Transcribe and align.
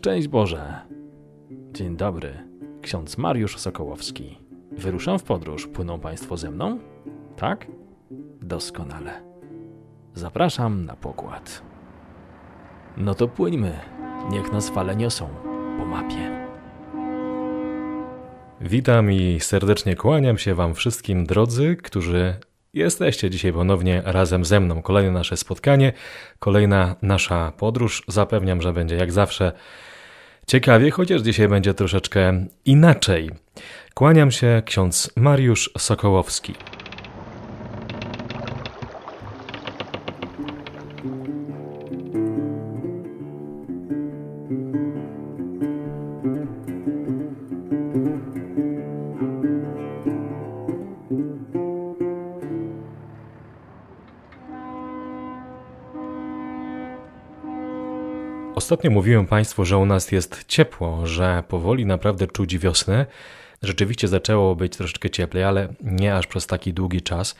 Szczęść 0.00 0.28
Boże! 0.28 0.80
Dzień 1.72 1.96
dobry, 1.96 2.32
ksiądz 2.82 3.18
Mariusz 3.18 3.58
Sokołowski. 3.58 4.38
Wyruszam 4.72 5.18
w 5.18 5.22
podróż. 5.22 5.66
Płyną 5.66 6.00
Państwo 6.00 6.36
ze 6.36 6.50
mną? 6.50 6.78
Tak? 7.36 7.66
Doskonale. 8.42 9.22
Zapraszam 10.14 10.84
na 10.84 10.96
pokład. 10.96 11.62
No 12.96 13.14
to 13.14 13.28
płyńmy. 13.28 13.72
Niech 14.30 14.52
nas 14.52 14.70
fale 14.70 14.96
niosą 14.96 15.28
po 15.78 15.84
mapie. 15.84 16.46
Witam 18.60 19.12
i 19.12 19.40
serdecznie 19.40 19.96
kłaniam 19.96 20.38
się 20.38 20.54
Wam 20.54 20.74
wszystkim, 20.74 21.26
drodzy, 21.26 21.76
którzy 21.76 22.34
jesteście 22.74 23.30
dzisiaj 23.30 23.52
ponownie 23.52 24.02
razem 24.04 24.44
ze 24.44 24.60
mną. 24.60 24.82
Kolejne 24.82 25.10
nasze 25.10 25.36
spotkanie, 25.36 25.92
kolejna 26.38 26.96
nasza 27.02 27.52
podróż. 27.52 28.02
Zapewniam, 28.08 28.62
że 28.62 28.72
będzie 28.72 28.96
jak 28.96 29.12
zawsze 29.12 29.52
ciekawie, 30.46 30.90
chociaż 30.90 31.22
dzisiaj 31.22 31.48
będzie 31.48 31.74
troszeczkę 31.74 32.46
inaczej. 32.64 33.30
Kłaniam 33.94 34.30
się 34.30 34.62
ksiądz 34.66 35.10
Mariusz 35.16 35.70
Sokołowski. 35.78 36.54
Ostatnio 58.70 58.90
mówiłem 58.90 59.26
Państwu, 59.26 59.64
że 59.64 59.76
u 59.76 59.86
nas 59.86 60.12
jest 60.12 60.44
ciepło, 60.48 61.06
że 61.06 61.44
powoli 61.48 61.86
naprawdę 61.86 62.26
czuć 62.26 62.58
wiosnę. 62.58 63.06
Rzeczywiście 63.62 64.08
zaczęło 64.08 64.56
być 64.56 64.76
troszeczkę 64.76 65.10
cieplej, 65.10 65.44
ale 65.44 65.68
nie 65.80 66.16
aż 66.16 66.26
przez 66.26 66.46
taki 66.46 66.72
długi 66.72 67.02
czas. 67.02 67.36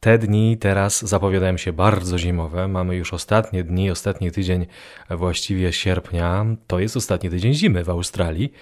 Te 0.00 0.18
dni 0.18 0.56
teraz 0.58 1.02
zapowiadają 1.02 1.56
się 1.56 1.72
bardzo 1.72 2.18
zimowe. 2.18 2.68
Mamy 2.68 2.96
już 2.96 3.14
ostatnie 3.14 3.64
dni, 3.64 3.90
ostatni 3.90 4.30
tydzień 4.30 4.66
właściwie 5.10 5.72
sierpnia. 5.72 6.46
To 6.66 6.78
jest 6.78 6.96
ostatni 6.96 7.30
tydzień 7.30 7.54
zimy 7.54 7.84
w 7.84 7.90
Australii, 7.90 8.52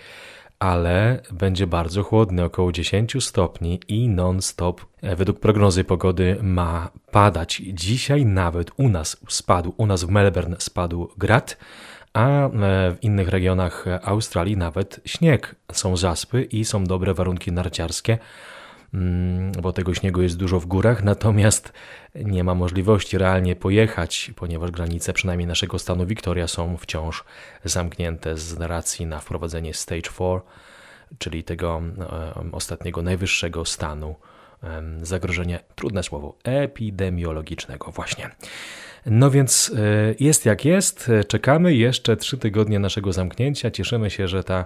ale 0.58 1.20
będzie 1.30 1.66
bardzo 1.66 2.02
chłodny, 2.02 2.44
około 2.44 2.72
10 2.72 3.16
stopni 3.20 3.80
i 3.88 4.08
non-stop. 4.08 4.80
Według 5.02 5.40
prognozy 5.40 5.84
pogody 5.84 6.36
ma 6.42 6.90
padać. 7.10 7.62
Dzisiaj 7.66 8.26
nawet 8.26 8.70
u 8.76 8.88
nas 8.88 9.16
spadł, 9.28 9.74
u 9.76 9.86
nas 9.86 10.04
w 10.04 10.08
Melbourne 10.08 10.56
spadł 10.58 11.08
grad 11.18 11.56
a 12.12 12.46
e, 12.46 12.50
w 12.50 12.96
innych 13.02 13.28
regionach 13.28 13.84
Australii 14.02 14.56
nawet 14.56 15.00
śnieg. 15.04 15.54
Są 15.72 15.96
zaspy 15.96 16.42
i 16.42 16.64
są 16.64 16.84
dobre 16.84 17.14
warunki 17.14 17.52
narciarskie, 17.52 18.18
mm, 18.94 19.52
bo 19.52 19.72
tego 19.72 19.94
śniegu 19.94 20.22
jest 20.22 20.36
dużo 20.36 20.60
w 20.60 20.66
górach, 20.66 21.04
natomiast 21.12 21.72
nie 22.14 22.44
ma 22.44 22.54
możliwości 22.54 23.18
realnie 23.18 23.56
pojechać, 23.56 24.30
ponieważ 24.36 24.70
granice 24.70 25.12
przynajmniej 25.12 25.46
naszego 25.46 25.78
stanu 25.78 26.06
Victoria 26.06 26.48
są 26.48 26.76
wciąż 26.76 27.24
zamknięte 27.64 28.38
z 28.38 28.60
racji 28.60 29.06
na 29.06 29.20
wprowadzenie 29.20 29.74
Stage 29.74 30.02
4, 30.02 30.40
czyli 31.18 31.44
tego 31.44 31.82
ostatniego 32.52 33.02
najwyższego 33.02 33.64
stanu 33.64 34.14
zagrożenia, 35.02 35.58
trudne 35.74 36.02
słowo, 36.02 36.34
epidemiologicznego 36.44 37.90
właśnie. 37.90 38.30
No 39.06 39.30
więc 39.30 39.72
e, 39.76 40.14
jest 40.20 40.46
jak 40.46 40.64
jest. 40.64 41.10
Czekamy 41.28 41.74
jeszcze 41.74 42.16
trzy 42.16 42.38
tygodnie 42.38 42.78
naszego 42.78 43.12
zamknięcia. 43.12 43.70
Cieszymy 43.70 44.10
się, 44.10 44.28
że 44.28 44.44
ta 44.44 44.64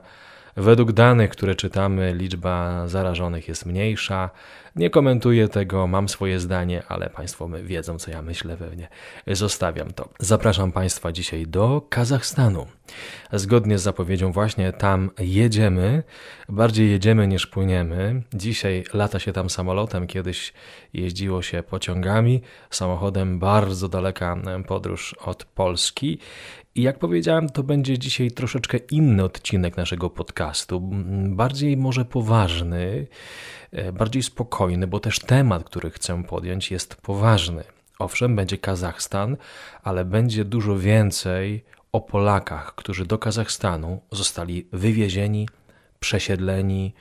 według 0.56 0.92
danych, 0.92 1.30
które 1.30 1.54
czytamy, 1.54 2.14
liczba 2.14 2.88
zarażonych 2.88 3.48
jest 3.48 3.66
mniejsza. 3.66 4.30
Nie 4.76 4.90
komentuję 4.90 5.48
tego, 5.48 5.86
mam 5.86 6.08
swoje 6.08 6.40
zdanie, 6.40 6.82
ale 6.88 7.10
Państwo 7.10 7.48
wiedzą, 7.48 7.98
co 7.98 8.10
ja 8.10 8.22
myślę, 8.22 8.56
pewnie 8.56 8.88
zostawiam 9.26 9.92
to. 9.92 10.08
Zapraszam 10.18 10.72
Państwa 10.72 11.12
dzisiaj 11.12 11.46
do 11.46 11.82
Kazachstanu. 11.88 12.66
Zgodnie 13.32 13.78
z 13.78 13.82
zapowiedzią, 13.82 14.32
właśnie 14.32 14.72
tam 14.72 15.10
jedziemy. 15.18 16.02
Bardziej 16.48 16.90
jedziemy 16.90 17.28
niż 17.28 17.46
płyniemy. 17.46 18.22
Dzisiaj 18.34 18.84
lata 18.94 19.18
się 19.18 19.32
tam 19.32 19.50
samolotem, 19.50 20.06
kiedyś 20.06 20.52
jeździło 20.92 21.42
się 21.42 21.62
pociągami. 21.62 22.42
Samochodem 22.70 23.38
bardzo 23.38 23.88
daleka 23.88 24.36
podróż 24.66 25.14
od 25.14 25.44
Polski. 25.44 26.18
I 26.76 26.82
jak 26.82 26.98
powiedziałem, 26.98 27.48
to 27.48 27.62
będzie 27.62 27.98
dzisiaj 27.98 28.30
troszeczkę 28.30 28.78
inny 28.78 29.24
odcinek 29.24 29.76
naszego 29.76 30.10
podcastu, 30.10 30.80
bardziej 31.28 31.76
może 31.76 32.04
poważny, 32.04 33.06
e, 33.72 33.92
bardziej 33.92 34.22
spokojny, 34.22 34.86
bo 34.86 35.00
też 35.00 35.18
temat, 35.18 35.64
który 35.64 35.90
chcę 35.90 36.24
podjąć, 36.24 36.70
jest 36.70 36.94
poważny. 36.94 37.64
Owszem, 37.98 38.36
będzie 38.36 38.58
Kazachstan, 38.58 39.36
ale 39.82 40.04
będzie 40.04 40.44
dużo 40.44 40.78
więcej 40.78 41.64
o 41.92 42.00
Polakach, 42.00 42.74
którzy 42.74 43.06
do 43.06 43.18
Kazachstanu 43.18 44.00
zostali 44.12 44.66
wywiezieni, 44.72 45.48
przesiedleni, 46.00 46.94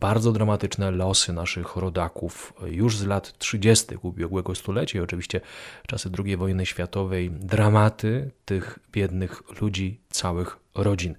bardzo 0.00 0.32
dramatyczne 0.32 0.90
losy 0.90 1.32
naszych 1.32 1.76
rodaków 1.76 2.52
już 2.66 2.96
z 2.96 3.06
lat 3.06 3.38
30. 3.38 3.86
ubiegłego 4.02 4.54
stulecia 4.54 4.98
i 4.98 5.02
oczywiście 5.02 5.40
czasy 5.86 6.10
II 6.24 6.36
wojny 6.36 6.66
światowej, 6.66 7.30
dramaty 7.30 8.30
tych 8.44 8.78
biednych 8.92 9.60
ludzi, 9.60 10.00
całych 10.10 10.56
rodzin. 10.74 11.14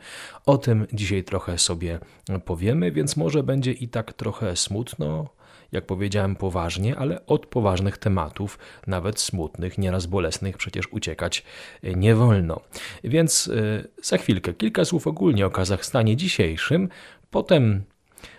O 0.45 0.57
tym 0.57 0.87
dzisiaj 0.93 1.23
trochę 1.23 1.57
sobie 1.57 1.99
powiemy, 2.45 2.91
więc 2.91 3.17
może 3.17 3.43
będzie 3.43 3.71
i 3.71 3.87
tak 3.87 4.13
trochę 4.13 4.55
smutno, 4.55 5.29
jak 5.71 5.85
powiedziałem, 5.85 6.35
poważnie, 6.35 6.95
ale 6.95 7.25
od 7.25 7.45
poważnych 7.45 7.97
tematów, 7.97 8.59
nawet 8.87 9.19
smutnych, 9.19 9.77
nieraz 9.77 10.05
bolesnych, 10.05 10.57
przecież 10.57 10.87
uciekać 10.91 11.43
nie 11.83 12.15
wolno. 12.15 12.61
Więc 13.03 13.47
e, 13.47 14.03
za 14.03 14.17
chwilkę 14.17 14.53
kilka 14.53 14.85
słów 14.85 15.07
ogólnie 15.07 15.45
o 15.45 15.49
Kazachstanie 15.49 16.15
dzisiejszym, 16.15 16.89
potem 17.31 17.83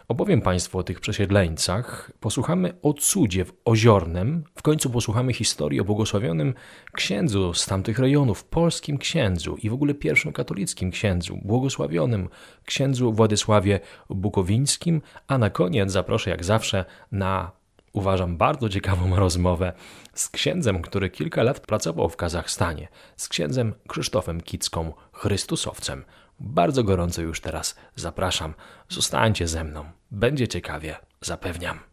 Opowiem 0.08 0.42
Państwu 0.42 0.78
o 0.78 0.82
tych 0.82 1.00
przesiedleńcach, 1.00 2.12
posłuchamy 2.20 2.74
o 2.82 2.92
cudzie 2.92 3.44
w 3.44 3.52
Oziornem, 3.64 4.44
w 4.54 4.62
końcu 4.62 4.90
posłuchamy 4.90 5.32
historii 5.32 5.80
o 5.80 5.84
błogosławionym 5.84 6.54
księdzu 6.92 7.54
z 7.54 7.66
tamtych 7.66 7.98
rejonów, 7.98 8.44
polskim 8.44 8.98
księdzu 8.98 9.56
i 9.56 9.70
w 9.70 9.74
ogóle 9.74 9.94
pierwszym 9.94 10.32
katolickim 10.32 10.90
księdzu, 10.90 11.38
błogosławionym 11.44 12.28
księdzu 12.64 13.12
Władysławie 13.12 13.80
Bukowińskim, 14.10 15.02
a 15.26 15.38
na 15.38 15.50
koniec 15.50 15.92
zaproszę 15.92 16.30
jak 16.30 16.44
zawsze 16.44 16.84
na 17.12 17.50
uważam 17.92 18.36
bardzo 18.36 18.68
ciekawą 18.68 19.16
rozmowę 19.26 19.72
z 20.14 20.28
księdzem, 20.28 20.82
który 20.82 21.10
kilka 21.10 21.42
lat 21.42 21.60
pracował 21.60 22.08
w 22.08 22.16
Kazachstanie, 22.16 22.88
z 23.16 23.28
księdzem 23.28 23.74
Krzysztofem 23.88 24.40
Kicką, 24.40 24.92
Chrystusowcem. 25.12 26.04
Bardzo 26.40 26.84
gorąco 26.84 27.22
już 27.22 27.40
teraz 27.40 27.76
zapraszam. 27.96 28.54
Zostańcie 28.88 29.48
ze 29.48 29.64
mną. 29.64 29.84
Będzie 30.10 30.48
ciekawie, 30.48 30.96
zapewniam. 31.20 31.91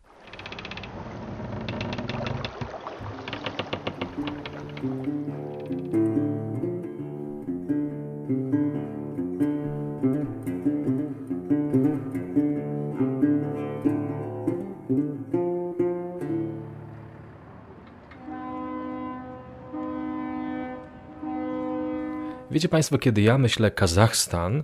Wiecie 22.52 22.70
Państwo, 22.70 22.98
kiedy 22.98 23.22
ja 23.22 23.38
myślę 23.38 23.72
Kazachstan, 23.72 24.64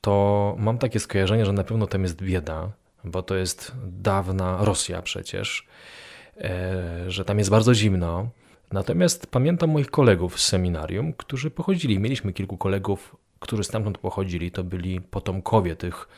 to 0.00 0.54
mam 0.58 0.78
takie 0.78 1.00
skojarzenie, 1.00 1.46
że 1.46 1.52
na 1.52 1.64
pewno 1.64 1.86
tam 1.86 2.02
jest 2.02 2.22
bieda, 2.22 2.70
bo 3.04 3.22
to 3.22 3.36
jest 3.36 3.72
dawna 3.86 4.64
Rosja 4.64 5.02
przecież, 5.02 5.66
e, 6.36 7.10
że 7.10 7.24
tam 7.24 7.38
jest 7.38 7.50
bardzo 7.50 7.74
zimno. 7.74 8.28
Natomiast 8.72 9.26
pamiętam 9.26 9.70
moich 9.70 9.90
kolegów 9.90 10.40
z 10.40 10.46
seminarium, 10.46 11.12
którzy 11.12 11.50
pochodzili. 11.50 11.98
Mieliśmy 11.98 12.32
kilku 12.32 12.56
kolegów, 12.56 13.16
którzy 13.40 13.64
stamtąd 13.64 13.98
pochodzili. 13.98 14.50
To 14.50 14.64
byli 14.64 15.00
potomkowie 15.00 15.76
tych 15.76 16.08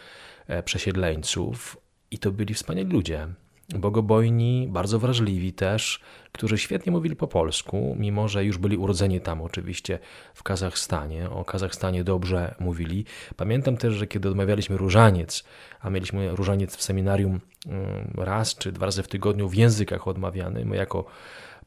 e, 0.47 0.63
przesiedleńców 0.63 1.77
i 2.11 2.19
to 2.19 2.31
byli 2.31 2.55
wspaniali 2.55 2.89
ludzie. 2.93 3.29
Bogobojni, 3.69 4.69
bardzo 4.71 4.99
wrażliwi 4.99 5.53
też, 5.53 6.01
którzy 6.39 6.59
świetnie 6.59 6.93
mówili 6.93 7.17
po 7.17 7.29
polsku, 7.29 7.97
mimo 7.99 8.29
że 8.29 8.45
już 8.45 8.59
byli 8.59 8.77
urodzeni 8.77 9.21
tam 9.21 9.43
oczywiście 9.43 9.99
w 10.35 10.43
Kazachstanie. 10.43 11.31
O 11.31 11.45
Kazachstanie 11.45 12.05
dobrze 12.05 12.55
mówili. 12.61 13.05
Pamiętam 13.37 13.77
też, 13.77 13.95
że 13.95 14.07
kiedy 14.07 14.29
odmawialiśmy 14.29 14.77
różaniec, 14.77 15.45
a 15.81 15.91
mieliśmy 15.91 16.37
różaniec 16.37 16.77
w 16.77 16.83
seminarium 16.83 17.41
mm, 17.67 18.11
raz 18.17 18.55
czy 18.55 18.73
dwa 18.73 18.87
razy 18.87 19.03
w 19.03 19.09
tygodniu 19.09 19.49
w 19.49 19.55
językach 19.55 20.09
odmawiany, 20.09 20.65
my 20.65 20.77
jako 20.77 21.05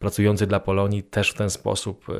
pracujący 0.01 0.47
dla 0.47 0.59
Polonii 0.59 1.03
też 1.03 1.31
w 1.31 1.33
ten 1.33 1.49
sposób 1.49 2.09
e, 2.09 2.13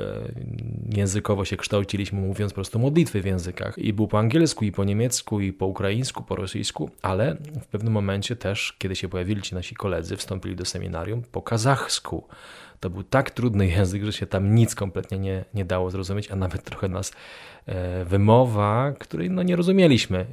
językowo 0.97 1.45
się 1.45 1.57
kształciliśmy, 1.57 2.19
mówiąc 2.19 2.51
po 2.51 2.55
prostu 2.55 2.79
modlitwy 2.79 3.21
w 3.21 3.25
językach. 3.25 3.77
I 3.77 3.93
był 3.93 4.07
po 4.07 4.19
angielsku, 4.19 4.65
i 4.65 4.71
po 4.71 4.83
niemiecku, 4.83 5.39
i 5.39 5.53
po 5.53 5.65
ukraińsku, 5.65 6.23
po 6.23 6.35
rosyjsku, 6.35 6.89
ale 7.01 7.37
w 7.61 7.67
pewnym 7.67 7.93
momencie 7.93 8.35
też, 8.35 8.75
kiedy 8.77 8.95
się 8.95 9.09
pojawili 9.09 9.41
ci 9.41 9.55
nasi 9.55 9.75
koledzy, 9.75 10.17
wstąpili 10.17 10.55
do 10.55 10.65
seminarium 10.65 11.21
po 11.31 11.41
kazachsku. 11.41 12.23
To 12.81 12.89
był 12.89 13.03
tak 13.03 13.31
trudny 13.31 13.67
język, 13.67 14.03
że 14.03 14.13
się 14.13 14.25
tam 14.25 14.55
nic 14.55 14.75
kompletnie 14.75 15.19
nie, 15.19 15.45
nie 15.53 15.65
dało 15.65 15.91
zrozumieć, 15.91 16.31
a 16.31 16.35
nawet 16.35 16.63
trochę 16.63 16.87
nas 16.87 17.11
e, 17.65 18.05
wymowa, 18.05 18.93
której 18.99 19.29
no 19.29 19.43
nie 19.43 19.55
rozumieliśmy, 19.55 20.17
e, 20.19 20.25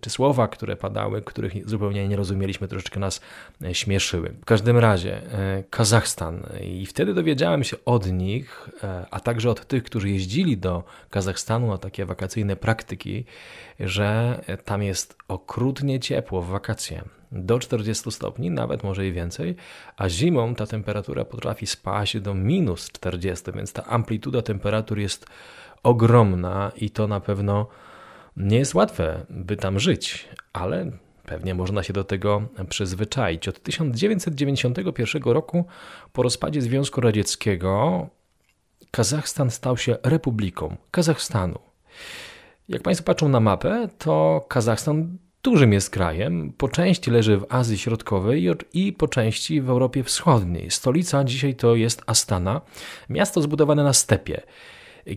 czy 0.00 0.10
słowa, 0.10 0.48
które 0.48 0.76
padały, 0.76 1.22
których 1.22 1.68
zupełnie 1.68 2.08
nie 2.08 2.16
rozumieliśmy, 2.16 2.68
troszeczkę 2.68 3.00
nas 3.00 3.20
e, 3.64 3.74
śmieszyły. 3.74 4.34
W 4.40 4.44
każdym 4.44 4.78
razie 4.78 5.22
Kazachstan. 5.70 6.42
I 6.62 6.86
wtedy 6.86 7.14
dowiedziałem 7.14 7.64
się 7.64 7.76
od 7.84 8.12
nich, 8.12 8.68
a 9.10 9.20
także 9.20 9.50
od 9.50 9.66
tych, 9.66 9.82
którzy 9.82 10.10
jeździli 10.10 10.58
do 10.58 10.84
Kazachstanu 11.10 11.66
na 11.66 11.78
takie 11.78 12.04
wakacyjne 12.06 12.56
praktyki, 12.56 13.24
że 13.80 14.40
tam 14.64 14.82
jest 14.82 15.16
okrutnie 15.28 16.00
ciepło 16.00 16.42
w 16.42 16.46
wakacje 16.46 17.02
do 17.32 17.58
40 17.58 18.12
stopni, 18.12 18.50
nawet 18.50 18.84
może 18.84 19.06
i 19.06 19.12
więcej, 19.12 19.56
a 19.96 20.08
zimą 20.08 20.54
ta 20.54 20.66
temperatura 20.66 21.24
potrafi 21.24 21.66
spaść 21.66 22.20
do 22.20 22.34
minus 22.34 22.90
40, 22.90 23.52
więc 23.52 23.72
ta 23.72 23.84
amplituda 23.84 24.42
temperatur 24.42 24.98
jest 24.98 25.26
ogromna 25.82 26.72
i 26.76 26.90
to 26.90 27.06
na 27.06 27.20
pewno 27.20 27.66
nie 28.36 28.58
jest 28.58 28.74
łatwe, 28.74 29.26
by 29.30 29.56
tam 29.56 29.80
żyć, 29.80 30.28
ale 30.52 30.90
pewnie 31.26 31.54
można 31.54 31.82
się 31.82 31.92
do 31.92 32.04
tego 32.04 32.42
przyzwyczaić. 32.68 33.48
Od 33.48 33.62
1991 33.62 35.22
roku, 35.22 35.64
po 36.12 36.22
rozpadzie 36.22 36.62
Związku 36.62 37.00
Radzieckiego, 37.00 38.06
Kazachstan 38.90 39.50
stał 39.50 39.76
się 39.76 39.96
republiką 40.02 40.76
Kazachstanu. 40.90 41.58
Jak 42.68 42.82
Państwo 42.82 43.04
patrzą 43.04 43.28
na 43.28 43.40
mapę, 43.40 43.88
to 43.98 44.44
Kazachstan 44.48 45.18
dużym 45.46 45.72
jest 45.72 45.90
krajem, 45.90 46.52
po 46.52 46.68
części 46.68 47.10
leży 47.10 47.38
w 47.38 47.46
Azji 47.48 47.78
Środkowej 47.78 48.50
i 48.72 48.92
po 48.92 49.08
części 49.08 49.60
w 49.60 49.70
Europie 49.70 50.04
Wschodniej. 50.04 50.70
Stolica 50.70 51.24
dzisiaj 51.24 51.54
to 51.54 51.74
jest 51.74 52.02
Astana, 52.06 52.60
miasto 53.08 53.42
zbudowane 53.42 53.84
na 53.84 53.92
stepie. 53.92 54.42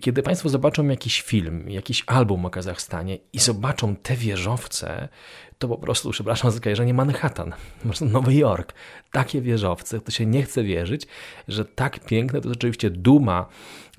Kiedy 0.01 0.23
Państwo 0.23 0.49
zobaczą 0.49 0.87
jakiś 0.87 1.21
film, 1.21 1.69
jakiś 1.69 2.03
album 2.07 2.45
o 2.45 2.49
Kazachstanie 2.49 3.17
i 3.33 3.39
zobaczą 3.39 3.95
te 3.95 4.15
wieżowce, 4.15 5.09
to 5.57 5.67
po 5.67 5.77
prostu, 5.77 6.11
przepraszam 6.11 6.51
za 6.51 6.57
skojarzenie, 6.57 6.93
Manhattan, 6.93 7.53
po 7.79 7.83
prostu 7.83 8.05
Nowy 8.05 8.33
Jork. 8.33 8.73
Takie 9.11 9.41
wieżowce, 9.41 9.99
to 9.99 10.11
się 10.11 10.25
nie 10.25 10.43
chce 10.43 10.63
wierzyć, 10.63 11.07
że 11.47 11.65
tak 11.65 11.99
piękne, 11.99 12.41
to 12.41 12.49
rzeczywiście 12.49 12.89
duma 12.89 13.45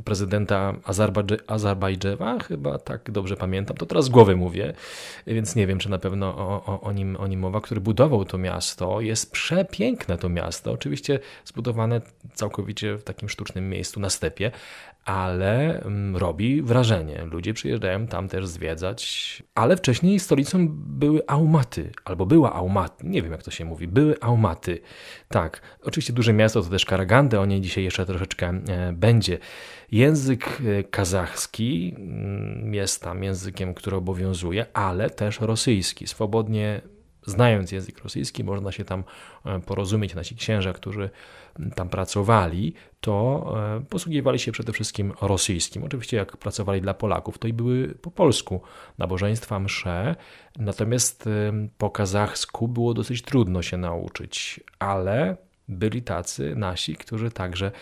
prezydenta 0.05 0.75
Azerbejdżewa, 1.47 2.39
chyba 2.39 2.79
tak 2.79 3.11
dobrze 3.11 3.37
pamiętam, 3.37 3.77
to 3.77 3.87
teraz 3.87 4.05
z 4.05 4.09
głowy 4.09 4.37
mówię, 4.37 4.73
więc 5.27 5.57
nie 5.57 5.67
wiem, 5.67 5.79
czy 5.79 5.91
na 5.91 5.99
pewno 5.99 6.27
o, 6.27 6.65
o, 6.67 6.81
o, 6.81 6.93
nim, 6.93 7.17
o 7.17 7.27
nim 7.27 7.41
mowa, 7.41 7.61
który 7.61 7.81
budował 7.81 8.25
to 8.25 8.39
miasto. 8.39 9.01
Jest 9.01 9.33
przepiękne 9.33 10.19
to 10.19 10.29
miasto, 10.29 10.73
oczywiście 10.73 11.19
zbudowane 11.45 12.01
całkowicie 12.35 12.97
w 12.97 13.05
takim 13.05 13.29
sztucznym 13.29 13.69
miejscu 13.69 14.01
na 14.01 14.11
stepie, 14.11 14.51
ale 15.05 15.83
mm, 15.83 16.17
robi 16.17 16.63
wrażenie. 16.63 17.25
Ludzie 17.25 17.55
przyjeżdżają 17.55 18.07
tam 18.07 18.29
też 18.29 18.47
zwiedzać, 18.47 19.43
ale 19.55 19.77
wcześniej 19.77 20.21
stolicą 20.21 20.69
były 20.71 21.23
Aumaty, 21.27 21.93
albo 22.05 22.27
była 22.27 22.53
Aumaty, 22.53 23.07
nie 23.07 23.23
wiem 23.23 23.33
jak 23.33 23.43
to 23.43 23.51
się 23.51 23.65
mówi, 23.65 23.89
były 23.89 24.21
Aumaty. 24.21 24.81
Tak, 25.29 25.63
oczywiście 25.83 26.13
duże 26.13 26.33
miasto 26.33 26.63
to 26.63 26.71
też 26.71 26.85
Karagandy, 26.85 27.41
o 27.41 27.47
niej 27.47 27.61
dzisiaj 27.61 27.85
jeszcze 27.85 28.07
troszeczkę 28.07 28.49
e, 28.49 28.93
będzie. 28.93 29.39
Język 29.93 30.63
e, 30.67 30.85
kazachski 30.85 31.95
mm, 31.97 32.75
jest 32.75 33.03
tam 33.03 33.23
językiem, 33.23 33.75
który 33.75 33.97
obowiązuje, 33.97 34.67
ale 34.73 35.11
też 35.11 35.41
rosyjski. 35.41 36.07
Swobodnie 36.07 36.81
znając 37.27 37.73
język 37.73 37.99
rosyjski, 37.99 38.45
można 38.45 38.73
się 38.73 38.85
tam 38.85 39.05
e, 39.45 39.61
porozumieć. 39.61 40.15
Nasi 40.15 40.37
księża, 40.37 40.73
którzy 40.73 41.11
tam 41.75 41.89
pracowali, 41.89 42.75
to 43.01 43.45
e, 43.77 43.81
posługiwali 43.81 44.39
się 44.39 44.53
przede 44.53 44.73
wszystkim 44.73 45.13
rosyjskim. 45.21 45.85
Oczywiście, 45.85 46.17
jak 46.17 46.37
pracowali 46.37 46.81
dla 46.81 46.95
Polaków, 46.95 47.39
to 47.39 47.49
i 47.49 47.53
były 47.53 47.89
po 47.89 48.11
polsku 48.11 48.61
nabożeństwa, 48.99 49.61
msze. 49.61 50.17
Natomiast 50.59 51.29
po 51.79 51.91
kazachsku 51.91 52.69
było 52.69 52.95
dosyć 52.95 53.23
trudno 53.23 53.63
się 53.63 53.77
nauczyć, 53.77 54.61
ale 54.79 55.37
byli 55.69 56.03
tacy 56.03 56.57
nasi, 56.57 56.97
którzy 56.97 57.31
także 57.31 57.73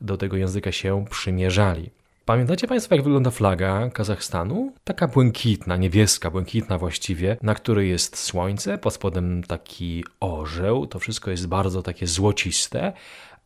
do 0.00 0.16
tego 0.16 0.36
języka 0.36 0.72
się 0.72 1.04
przymierzali. 1.10 1.90
Pamiętacie 2.24 2.66
Państwo, 2.66 2.94
jak 2.94 3.04
wygląda 3.04 3.30
flaga 3.30 3.90
Kazachstanu? 3.90 4.72
Taka 4.84 5.08
błękitna, 5.08 5.76
niebieska, 5.76 6.30
błękitna 6.30 6.78
właściwie, 6.78 7.36
na 7.42 7.54
której 7.54 7.90
jest 7.90 8.18
słońce, 8.18 8.78
pod 8.78 8.94
spodem 8.94 9.42
taki 9.44 10.04
orzeł, 10.20 10.86
to 10.86 10.98
wszystko 10.98 11.30
jest 11.30 11.46
bardzo 11.46 11.82
takie 11.82 12.06
złociste, 12.06 12.92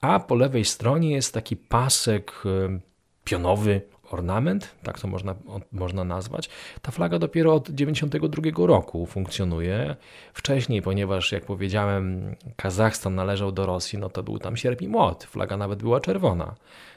a 0.01 0.21
po 0.21 0.35
lewej 0.35 0.65
stronie 0.65 1.13
jest 1.13 1.35
taki 1.35 1.57
pasek 1.57 2.33
e, 2.45 2.79
pionowy, 3.25 3.81
ornament, 4.15 4.75
tak 4.83 5.01
to 5.01 5.09
można, 5.09 5.35
można 5.73 6.05
nazwać. 6.05 6.51
Ta 6.83 6.93
flaga 6.93 7.19
dopiero 7.19 7.55
od 7.55 7.65
1992 7.65 8.67
roku 8.67 9.07
funkcjonuje. 9.07 9.97
Wcześniej, 10.35 10.83
ponieważ 10.83 11.33
jak 11.33 11.45
powiedziałem, 11.45 12.35
Kazachstan 12.57 13.15
należał 13.15 13.53
do 13.53 13.67
Rosji, 13.67 13.99
no 13.99 14.11
to 14.11 14.23
był 14.23 14.39
tam 14.39 14.57
sierp 14.57 14.83
i 14.83 14.89
młot. 14.89 15.25
Flaga 15.25 15.57
nawet 15.57 15.83
była 15.83 16.01
czerwona. 16.01 16.55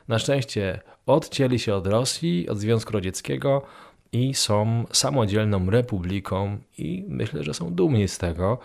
Na 0.07 0.19
szczęście 0.19 0.79
odcięli 1.05 1.59
się 1.59 1.75
od 1.75 1.87
Rosji, 1.87 2.49
od 2.49 2.57
Związku 2.57 2.93
Radzieckiego 2.93 3.61
i 4.11 4.33
są 4.33 4.85
samodzielną 4.91 5.69
republiką 5.69 6.57
i 6.77 7.05
myślę, 7.07 7.43
że 7.43 7.53
są 7.53 7.73
dumni 7.73 8.07
z 8.07 8.17
tego. 8.17 8.57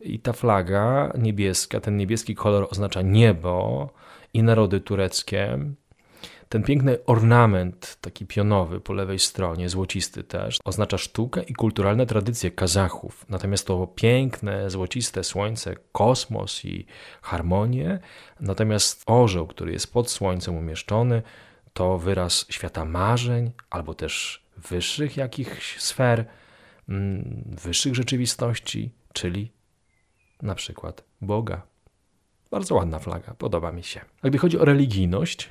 I 0.00 0.18
ta 0.18 0.32
flaga 0.32 1.12
niebieska, 1.18 1.80
ten 1.80 1.96
niebieski 1.96 2.34
kolor 2.34 2.68
oznacza 2.70 3.02
niebo 3.02 3.88
i 4.34 4.42
narody 4.42 4.80
tureckie. 4.80 5.58
Ten 6.52 6.62
piękny 6.62 7.04
ornament, 7.06 7.98
taki 8.00 8.26
pionowy 8.26 8.80
po 8.80 8.92
lewej 8.92 9.18
stronie, 9.18 9.68
złocisty 9.68 10.24
też, 10.24 10.58
oznacza 10.64 10.98
sztukę 10.98 11.42
i 11.42 11.54
kulturalne 11.54 12.06
tradycje 12.06 12.50
Kazachów. 12.50 13.26
Natomiast 13.28 13.66
to 13.66 13.86
piękne, 13.86 14.70
złociste 14.70 15.24
słońce, 15.24 15.76
kosmos 15.92 16.64
i 16.64 16.86
harmonię. 17.22 17.98
Natomiast 18.40 19.02
orzeł, 19.06 19.46
który 19.46 19.72
jest 19.72 19.92
pod 19.92 20.10
słońcem 20.10 20.56
umieszczony, 20.56 21.22
to 21.72 21.98
wyraz 21.98 22.46
świata 22.48 22.84
marzeń 22.84 23.50
albo 23.70 23.94
też 23.94 24.44
wyższych 24.56 25.16
jakichś 25.16 25.80
sfer, 25.80 26.24
mm, 26.88 27.44
wyższych 27.62 27.94
rzeczywistości, 27.94 28.90
czyli 29.12 29.52
na 30.42 30.54
przykład 30.54 31.04
Boga. 31.20 31.62
Bardzo 32.50 32.74
ładna 32.74 32.98
flaga, 32.98 33.34
podoba 33.34 33.72
mi 33.72 33.82
się. 33.82 34.00
A 34.22 34.28
gdy 34.28 34.38
chodzi 34.38 34.58
o 34.58 34.64
religijność, 34.64 35.50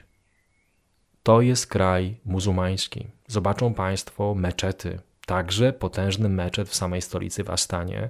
to 1.24 1.42
jest 1.42 1.68
kraj 1.68 2.18
muzułmański. 2.26 3.08
Zobaczą 3.28 3.74
Państwo 3.74 4.36
meczety, 4.36 5.00
także 5.26 5.74
potężny 5.74 6.30
meczet 6.30 6.70
w 6.70 6.76
samej 6.76 7.02
stolicy 7.02 7.44
w 7.44 7.50
Astanie, 7.50 8.10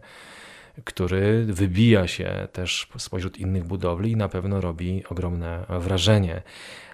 który 0.84 1.46
wybija 1.46 2.08
się 2.08 2.48
też 2.53 2.88
spośród 2.98 3.38
innych 3.38 3.63
budowli 3.63 4.12
i 4.12 4.15
na 4.15 4.30
pewno 4.30 4.62
robi 4.62 5.03
ogromne 5.10 5.65
wrażenie. 5.70 6.41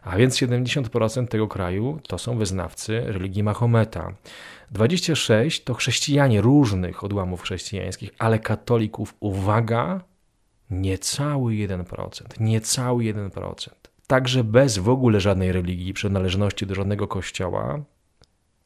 A 0.01 0.17
więc 0.17 0.35
70% 0.35 1.27
tego 1.27 1.47
kraju 1.47 1.99
to 2.07 2.17
są 2.17 2.37
wyznawcy 2.37 3.01
religii 3.05 3.43
Mahometa. 3.43 4.13
26 4.71 5.63
to 5.63 5.73
chrześcijanie 5.73 6.41
różnych 6.41 7.03
odłamów 7.03 7.41
chrześcijańskich, 7.41 8.09
ale 8.19 8.39
katolików, 8.39 9.13
uwaga, 9.19 10.01
niecały 10.69 11.53
1%, 11.53 12.39
niecały 12.39 13.03
1%. 13.03 13.86
Także 14.07 14.43
bez 14.43 14.77
w 14.77 14.89
ogóle 14.89 15.19
żadnej 15.19 15.51
religii, 15.51 15.93
przynależności 15.93 16.65
do 16.65 16.75
żadnego 16.75 17.07
kościoła, 17.07 17.83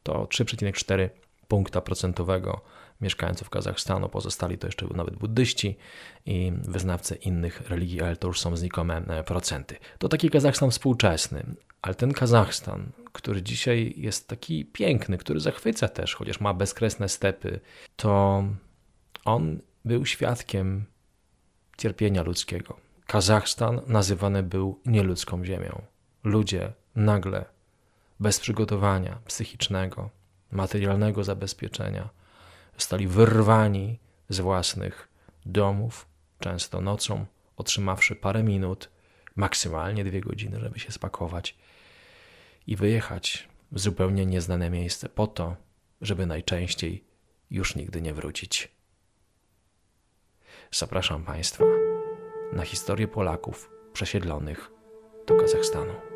to 0.03 0.25
3,4 0.25 1.09
punkta 1.47 1.81
procentowego 1.81 2.61
mieszkańców 3.01 3.49
Kazachstanu. 3.49 4.09
Pozostali 4.09 4.57
to 4.57 4.67
jeszcze 4.67 4.85
nawet 4.95 5.15
buddyści 5.15 5.77
i 6.25 6.51
wyznawcy 6.67 7.15
innych 7.15 7.69
religii, 7.69 8.01
ale 8.01 8.15
to 8.15 8.27
już 8.27 8.39
są 8.39 8.57
znikome 8.57 8.97
e, 9.07 9.23
procenty. 9.23 9.75
To 9.99 10.09
taki 10.09 10.29
Kazachstan 10.29 10.71
współczesny, 10.71 11.55
ale 11.81 11.95
ten 11.95 12.13
Kazachstan, 12.13 12.91
który 13.11 13.41
dzisiaj 13.41 13.93
jest 13.97 14.27
taki 14.27 14.65
piękny, 14.65 15.17
który 15.17 15.39
zachwyca 15.39 15.87
też, 15.87 16.15
chociaż 16.15 16.39
ma 16.39 16.53
bezkresne 16.53 17.09
stepy, 17.09 17.59
to 17.95 18.43
on 19.25 19.59
był 19.85 20.05
świadkiem 20.05 20.85
cierpienia 21.77 22.23
ludzkiego 22.23 22.90
Kazachstan 23.11 23.81
nazywany 23.87 24.43
był 24.43 24.79
nieludzką 24.85 25.45
ziemią. 25.45 25.81
Ludzie 26.23 26.73
nagle, 26.95 27.45
bez 28.19 28.39
przygotowania 28.39 29.19
psychicznego, 29.25 30.09
materialnego 30.51 31.23
zabezpieczenia, 31.23 32.09
zostali 32.77 33.07
wyrwani 33.07 33.99
z 34.29 34.39
własnych 34.39 35.07
domów, 35.45 36.05
często 36.39 36.81
nocą, 36.81 37.25
otrzymawszy 37.57 38.15
parę 38.15 38.43
minut, 38.43 38.89
maksymalnie 39.35 40.03
dwie 40.03 40.21
godziny, 40.21 40.59
żeby 40.59 40.79
się 40.79 40.91
spakować 40.91 41.57
i 42.67 42.75
wyjechać 42.75 43.49
w 43.71 43.79
zupełnie 43.79 44.25
nieznane 44.25 44.69
miejsce 44.69 45.09
po 45.09 45.27
to, 45.27 45.55
żeby 46.01 46.25
najczęściej 46.25 47.03
już 47.49 47.75
nigdy 47.75 48.01
nie 48.01 48.13
wrócić. 48.13 48.71
Zapraszam 50.71 51.23
Państwa 51.23 51.80
na 52.53 52.63
historię 52.63 53.07
Polaków 53.07 53.69
przesiedlonych 53.93 54.71
do 55.27 55.35
Kazachstanu. 55.35 56.10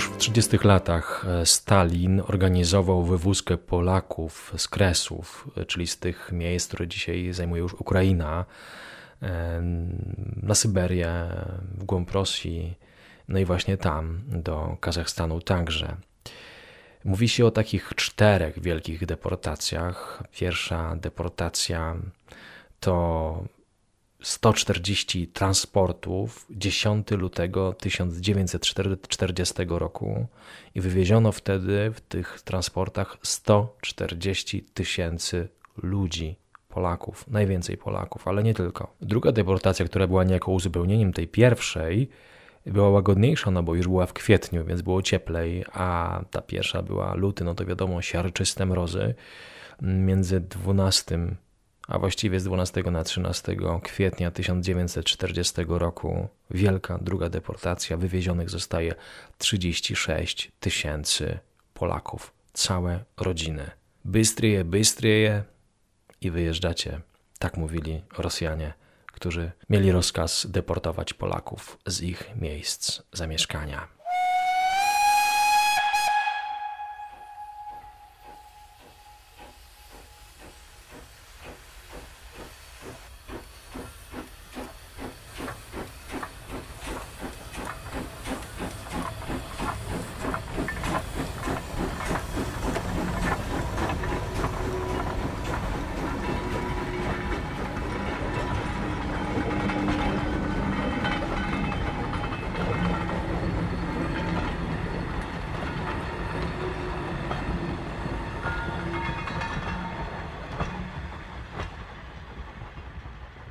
Już 0.00 0.08
w 0.08 0.16
30 0.16 0.58
latach 0.64 1.24
e, 1.28 1.46
Stalin 1.46 2.22
organizował 2.28 3.02
wywózkę 3.02 3.58
Polaków 3.58 4.52
z 4.56 4.68
Kresów, 4.68 5.48
e, 5.56 5.64
czyli 5.64 5.86
z 5.86 5.98
tych 5.98 6.32
miejsc, 6.32 6.66
które 6.66 6.88
dzisiaj 6.88 7.32
zajmuje 7.32 7.62
już 7.62 7.74
Ukraina, 7.74 8.44
e, 9.22 9.60
na 10.42 10.54
Syberię, 10.54 11.12
w 11.74 11.84
głąb 11.84 12.10
Rosji, 12.10 12.74
no 13.28 13.38
i 13.38 13.44
właśnie 13.44 13.76
tam, 13.76 14.20
do 14.28 14.76
Kazachstanu 14.80 15.40
także. 15.40 15.96
Mówi 17.04 17.28
się 17.28 17.46
o 17.46 17.50
takich 17.50 17.92
czterech 17.96 18.62
wielkich 18.62 19.06
deportacjach. 19.06 20.22
Pierwsza 20.32 20.96
deportacja 20.96 21.96
to 22.80 23.44
140 24.22 25.28
transportów 25.28 26.46
10 26.50 27.10
lutego 27.10 27.72
1940 27.72 29.54
roku 29.68 30.26
i 30.74 30.80
wywieziono 30.80 31.32
wtedy 31.32 31.90
w 31.94 32.00
tych 32.00 32.40
transportach 32.44 33.16
140 33.22 34.62
tysięcy 34.62 35.48
ludzi, 35.82 36.36
Polaków, 36.68 37.28
najwięcej 37.28 37.76
Polaków, 37.76 38.28
ale 38.28 38.42
nie 38.42 38.54
tylko. 38.54 38.94
Druga 39.00 39.32
deportacja, 39.32 39.84
która 39.84 40.06
była 40.06 40.24
niejako 40.24 40.52
uzupełnieniem 40.52 41.12
tej 41.12 41.28
pierwszej, 41.28 42.08
była 42.66 42.90
łagodniejsza, 42.90 43.50
no 43.50 43.62
bo 43.62 43.74
już 43.74 43.86
była 43.86 44.06
w 44.06 44.12
kwietniu, 44.12 44.64
więc 44.64 44.82
było 44.82 45.02
cieplej, 45.02 45.64
a 45.72 46.20
ta 46.30 46.42
pierwsza 46.42 46.82
była 46.82 47.14
luty, 47.14 47.44
no 47.44 47.54
to 47.54 47.64
wiadomo, 47.64 48.02
siarczyste 48.02 48.66
mrozy. 48.66 49.14
Między 49.82 50.40
12 50.40 51.18
a 51.90 51.98
właściwie 51.98 52.40
z 52.40 52.44
12 52.44 52.82
na 52.82 53.04
13 53.04 53.56
kwietnia 53.82 54.30
1940 54.30 55.62
roku 55.68 56.28
wielka 56.50 56.98
druga 56.98 57.28
deportacja, 57.28 57.96
wywiezionych 57.96 58.50
zostaje 58.50 58.94
36 59.38 60.52
tysięcy 60.60 61.38
Polaków, 61.74 62.32
całe 62.52 63.04
rodziny. 63.16 63.70
Bystryje, 64.04 64.64
bystryje 64.64 65.42
i 66.20 66.30
wyjeżdżacie, 66.30 67.00
tak 67.38 67.56
mówili 67.56 68.02
Rosjanie, 68.18 68.72
którzy 69.06 69.52
mieli 69.70 69.92
rozkaz 69.92 70.46
deportować 70.50 71.14
Polaków 71.14 71.78
z 71.86 72.02
ich 72.02 72.30
miejsc 72.36 73.02
zamieszkania. 73.12 74.00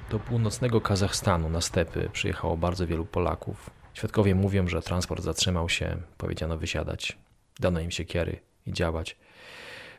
Do 0.09 0.19
północnego 0.59 0.81
Kazachstanu 0.81 1.49
na 1.49 1.61
stepy 1.61 2.09
przyjechało 2.13 2.57
bardzo 2.57 2.87
wielu 2.87 3.05
Polaków. 3.05 3.69
Świadkowie 3.93 4.35
mówią, 4.35 4.67
że 4.67 4.81
transport 4.81 5.23
zatrzymał 5.23 5.69
się, 5.69 5.97
powiedziano 6.17 6.57
wysiadać. 6.57 7.17
Dano 7.59 7.79
im 7.79 7.91
siekiery 7.91 8.39
i 8.65 8.73
działać. 8.73 9.17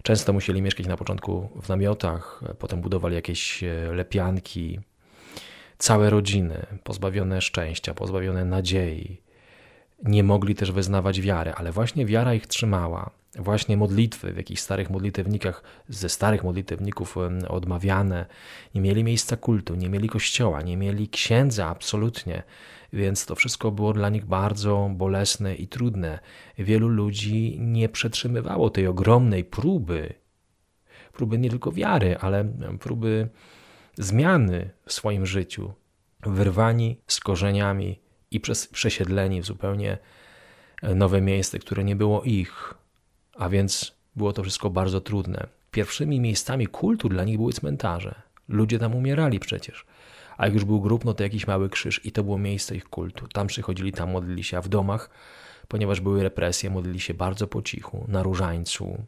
Często 0.03 0.33
musieli 0.33 0.63
mieszkać 0.63 0.87
na 0.87 0.97
początku 0.97 1.49
w 1.63 1.69
namiotach, 1.69 2.41
potem 2.59 2.81
budowali 2.81 3.15
jakieś 3.15 3.65
e, 3.65 3.93
lepianki. 3.93 4.81
Całe 5.79 6.11
rodziny 6.11 6.67
pozbawione 6.85 7.41
szczęścia, 7.41 7.95
pozbawione 7.95 8.45
nadziei. 8.45 9.21
Nie 10.05 10.25
mogli 10.25 10.55
też 10.55 10.73
wyznawać 10.73 11.21
wiary, 11.21 11.53
ale 11.53 11.73
właśnie 11.73 12.07
wiara 12.07 12.35
ich 12.35 12.47
trzymała 12.47 13.11
właśnie 13.39 13.77
modlitwy 13.77 14.33
w 14.33 14.37
jakichś 14.37 14.61
starych 14.61 14.91
modlitewnikach, 14.91 15.63
ze 15.89 16.09
starych 16.09 16.45
modlitewników 16.45 17.17
odmawiane, 17.49 18.27
nie 18.75 18.81
mieli 18.81 19.05
miejsca 19.05 19.37
kultu, 19.37 19.75
nie 19.75 19.89
mieli 19.89 20.09
kościoła, 20.09 20.63
nie 20.63 20.77
mieli 20.77 21.09
księdza 21.09 21.67
absolutnie, 21.67 22.43
więc 22.93 23.27
to 23.27 23.35
wszystko 23.35 23.71
było 23.71 23.93
dla 23.93 24.09
nich 24.09 24.25
bardzo 24.25 24.91
bolesne 24.95 25.55
i 25.55 25.69
trudne. 25.69 26.19
Wielu 26.59 26.89
ludzi 26.89 27.57
nie 27.61 27.89
przetrzymywało 27.89 28.71
tej 28.71 28.87
ogromnej 28.87 29.45
próby, 29.45 30.15
próby 31.13 31.39
nie 31.39 31.51
tylko 31.51 31.73
wiary, 31.73 32.17
ale 32.21 32.45
próby 32.81 33.29
zmiany 33.95 34.71
w 34.87 34.93
swoim 34.93 35.27
życiu, 35.27 35.73
wyrwani 36.27 37.01
z 37.07 37.21
korzeniami 37.21 38.01
i 38.31 38.41
przesiedleni 38.73 39.43
w 39.43 39.47
zupełnie 39.47 39.99
nowe 40.83 41.21
miejsce, 41.21 41.59
które 41.59 41.85
nie 41.85 41.97
było 41.97 42.23
ich, 42.23 42.75
a 43.35 43.49
więc 43.49 43.93
było 44.17 44.33
to 44.33 44.43
wszystko 44.43 44.71
bardzo 44.71 45.01
trudne. 45.01 45.47
Pierwszymi 45.71 46.21
miejscami 46.21 46.67
kultu 46.67 47.09
dla 47.09 47.25
nich 47.25 47.37
były 47.37 47.53
cmentarze. 47.53 48.23
Ludzie 48.49 48.79
tam 48.79 48.95
umierali 48.95 49.41
przecież. 49.41 49.87
A 50.37 50.45
jak 50.45 50.55
już 50.55 50.65
był 50.65 50.81
grób, 50.81 51.05
no 51.05 51.15
to 51.15 51.23
jakiś 51.23 51.47
mały 51.47 51.71
krzyż 51.71 52.07
i 52.07 52.13
to 52.13 52.25
było 52.25 52.39
miejsce 52.39 52.77
ich 52.77 52.85
kultu. 52.85 53.29
Tam 53.29 53.47
przychodzili, 53.47 53.93
tam 53.93 54.11
modlili 54.11 54.45
się, 54.45 54.59
a 54.59 54.63
w 54.63 54.69
domach, 54.69 55.11
ponieważ 55.69 56.01
były 56.01 56.23
represje, 56.23 56.71
modlili 56.71 57.01
się 57.01 57.15
bardzo 57.15 57.47
po 57.47 57.63
cichu, 57.63 58.05
na 58.09 58.23
różańcu. 58.23 59.05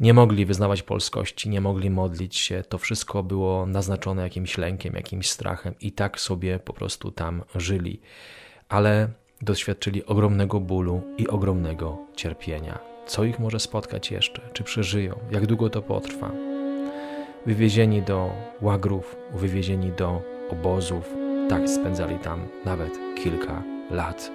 Nie 0.00 0.14
mogli 0.14 0.46
wyznawać 0.46 0.82
polskości, 0.82 1.48
nie 1.48 1.60
mogli 1.60 1.90
modlić 1.90 2.36
się. 2.36 2.62
To 2.68 2.78
wszystko 2.78 3.22
było 3.22 3.66
naznaczone 3.66 4.22
jakimś 4.22 4.58
lękiem, 4.58 4.94
jakimś 4.94 5.30
strachem 5.30 5.74
i 5.80 5.92
tak 5.92 6.20
sobie 6.20 6.58
po 6.58 6.72
prostu 6.72 7.10
tam 7.10 7.42
żyli. 7.54 8.00
Ale 8.68 9.08
doświadczyli 9.42 10.04
ogromnego 10.04 10.60
bólu 10.60 11.02
i 11.18 11.28
ogromnego 11.28 11.98
cierpienia. 12.16 12.78
Co 13.06 13.24
ich 13.24 13.38
może 13.38 13.60
spotkać 13.60 14.10
jeszcze? 14.10 14.42
Czy 14.52 14.64
przeżyją? 14.64 15.18
Jak 15.30 15.46
długo 15.46 15.70
to 15.70 15.82
potrwa? 15.82 16.30
Wywiezieni 17.46 18.02
do 18.02 18.30
łagrów, 18.60 19.16
wywiezieni 19.34 19.92
do 19.92 20.22
obozów, 20.50 21.14
tak 21.48 21.70
spędzali 21.70 22.18
tam 22.18 22.48
nawet 22.64 22.98
kilka 23.22 23.62
lat. 23.90 24.30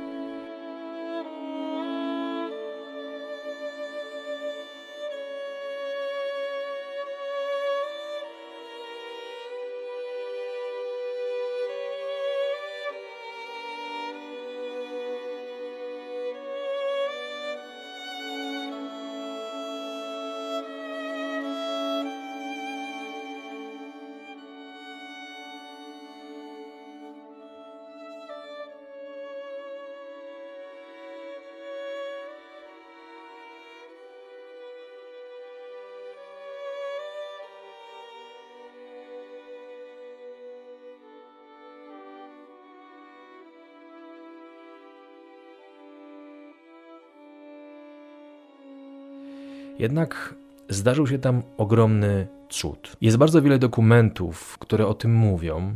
Jednak 49.79 50.35
zdarzył 50.69 51.07
się 51.07 51.19
tam 51.19 51.43
ogromny 51.57 52.27
cud. 52.49 52.97
Jest 53.01 53.17
bardzo 53.17 53.41
wiele 53.41 53.59
dokumentów, 53.59 54.57
które 54.57 54.87
o 54.87 54.93
tym 54.93 55.13
mówią. 55.13 55.75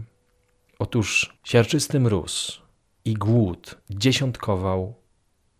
Otóż 0.80 1.38
siarczysty 1.44 2.00
mróz 2.00 2.62
i 3.06 3.14
głód 3.14 3.78
dziesiątkował 3.90 4.94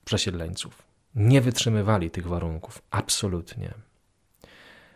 przesiedleńców. 0.06 0.84
Nie 1.16 1.42
wytrzymywali 1.42 2.12
tych 2.12 2.28
warunków, 2.28 2.82
absolutnie. 2.92 3.74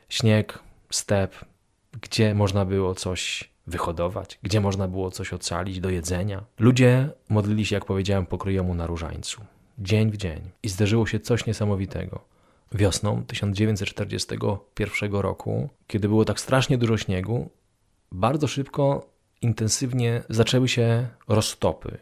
Śnieg, 0.10 0.60
step, 0.90 1.46
gdzie 2.02 2.36
można 2.36 2.66
było 2.66 2.96
coś 2.96 3.50
wyhodować, 3.68 4.40
gdzie 4.44 4.62
można 4.62 4.88
było 4.88 5.12
coś 5.12 5.34
ocalić 5.34 5.80
do 5.80 5.90
jedzenia. 5.90 6.44
Ludzie 6.60 7.10
modlili 7.30 7.66
się, 7.66 7.76
jak 7.76 7.86
powiedziałem, 7.86 8.26
pokryjomu 8.26 8.76
na 8.76 8.88
różańcu. 8.88 9.42
Dzień 9.80 10.12
w 10.12 10.18
dzień. 10.18 10.42
I 10.64 10.70
zdarzyło 10.70 11.06
się 11.06 11.20
coś 11.20 11.46
niesamowitego. 11.46 12.37
Wiosną 12.72 13.24
1941 13.24 15.12
roku, 15.12 15.70
kiedy 15.88 16.08
było 16.08 16.26
tak 16.26 16.40
strasznie 16.40 16.78
dużo 16.78 16.98
śniegu, 16.98 17.50
bardzo 18.12 18.48
szybko, 18.48 19.10
intensywnie 19.42 20.24
zaczęły 20.30 20.68
się 20.68 21.08
roztopy. 21.28 21.98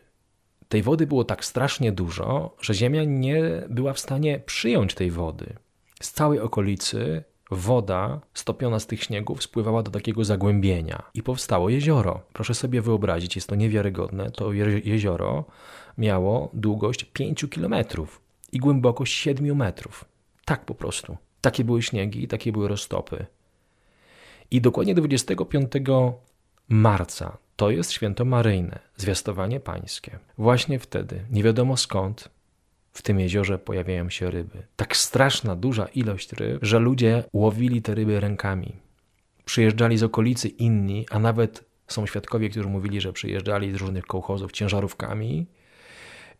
Tej 0.70 0.84
wody 0.84 1.08
było 1.08 1.24
tak 1.24 1.46
strasznie 1.46 1.92
dużo, 1.92 2.56
że 2.62 2.74
Ziemia 2.74 3.04
nie 3.04 3.42
była 3.70 3.94
w 3.94 4.00
stanie 4.00 4.40
przyjąć 4.40 4.94
tej 4.94 5.12
wody. 5.12 5.54
Z 6.02 6.12
całej 6.12 6.40
okolicy 6.40 7.24
woda 7.52 8.22
stopiona 8.34 8.80
z 8.80 8.88
tych 8.88 9.04
śniegów 9.04 9.44
spływała 9.44 9.84
do 9.84 9.92
takiego 9.92 10.24
zagłębienia 10.24 11.04
i 11.14 11.24
powstało 11.24 11.70
jezioro. 11.70 12.22
Proszę 12.34 12.54
sobie 12.54 12.82
wyobrazić, 12.82 13.36
jest 13.36 13.50
to 13.50 13.56
niewiarygodne. 13.56 14.32
To 14.32 14.54
jezioro 14.84 15.46
miało 15.98 16.50
długość 16.54 17.04
5 17.04 17.46
kilometrów 17.50 18.22
i 18.52 18.60
głębokość 18.60 19.14
7 19.14 19.56
metrów. 19.56 20.06
Tak 20.46 20.66
po 20.66 20.76
prostu. 20.76 21.18
Takie 21.42 21.64
były 21.64 21.82
śniegi 21.82 22.24
i 22.24 22.28
takie 22.28 22.52
były 22.52 22.68
roztopy. 22.68 23.26
I 24.52 24.62
dokładnie 24.62 24.96
25 24.96 25.72
marca 26.70 27.38
to 27.56 27.70
jest 27.70 27.92
święto 27.92 28.26
maryjne, 28.26 28.80
zwiastowanie 28.98 29.60
pańskie. 29.60 30.20
Właśnie 30.38 30.80
wtedy, 30.80 31.26
nie 31.32 31.44
wiadomo 31.44 31.78
skąd, 31.78 32.30
w 32.94 33.02
tym 33.02 33.20
jeziorze 33.20 33.58
pojawiają 33.58 34.10
się 34.10 34.32
ryby. 34.32 34.64
Tak 34.76 34.98
straszna, 34.98 35.56
duża 35.56 35.86
ilość 35.86 36.34
ryb, 36.34 36.60
że 36.62 36.80
ludzie 36.80 37.24
łowili 37.34 37.82
te 37.82 37.96
ryby 37.96 38.20
rękami. 38.20 38.74
Przyjeżdżali 39.46 39.98
z 39.98 40.04
okolicy 40.04 40.48
inni, 40.48 41.06
a 41.12 41.20
nawet 41.20 41.64
są 41.88 42.06
świadkowie, 42.06 42.50
którzy 42.50 42.70
mówili, 42.70 43.02
że 43.02 43.14
przyjeżdżali 43.14 43.72
z 43.72 43.76
różnych 43.76 44.06
kołchozów 44.06 44.52
ciężarówkami 44.52 45.46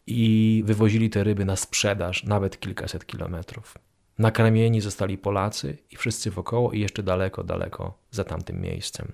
i 0.08 0.64
wywozili 0.66 1.10
te 1.10 1.24
ryby 1.24 1.46
na 1.46 1.56
sprzedaż 1.56 2.24
nawet 2.24 2.60
kilkaset 2.60 3.06
kilometrów. 3.06 3.78
Nakarmieni 4.20 4.82
zostali 4.82 5.18
Polacy 5.18 5.78
i 5.92 5.96
wszyscy 5.96 6.32
wokoło 6.32 6.72
i 6.72 6.80
jeszcze 6.80 7.04
daleko, 7.04 7.44
daleko 7.44 7.94
za 8.12 8.24
tamtym 8.24 8.62
miejscem. 8.62 9.12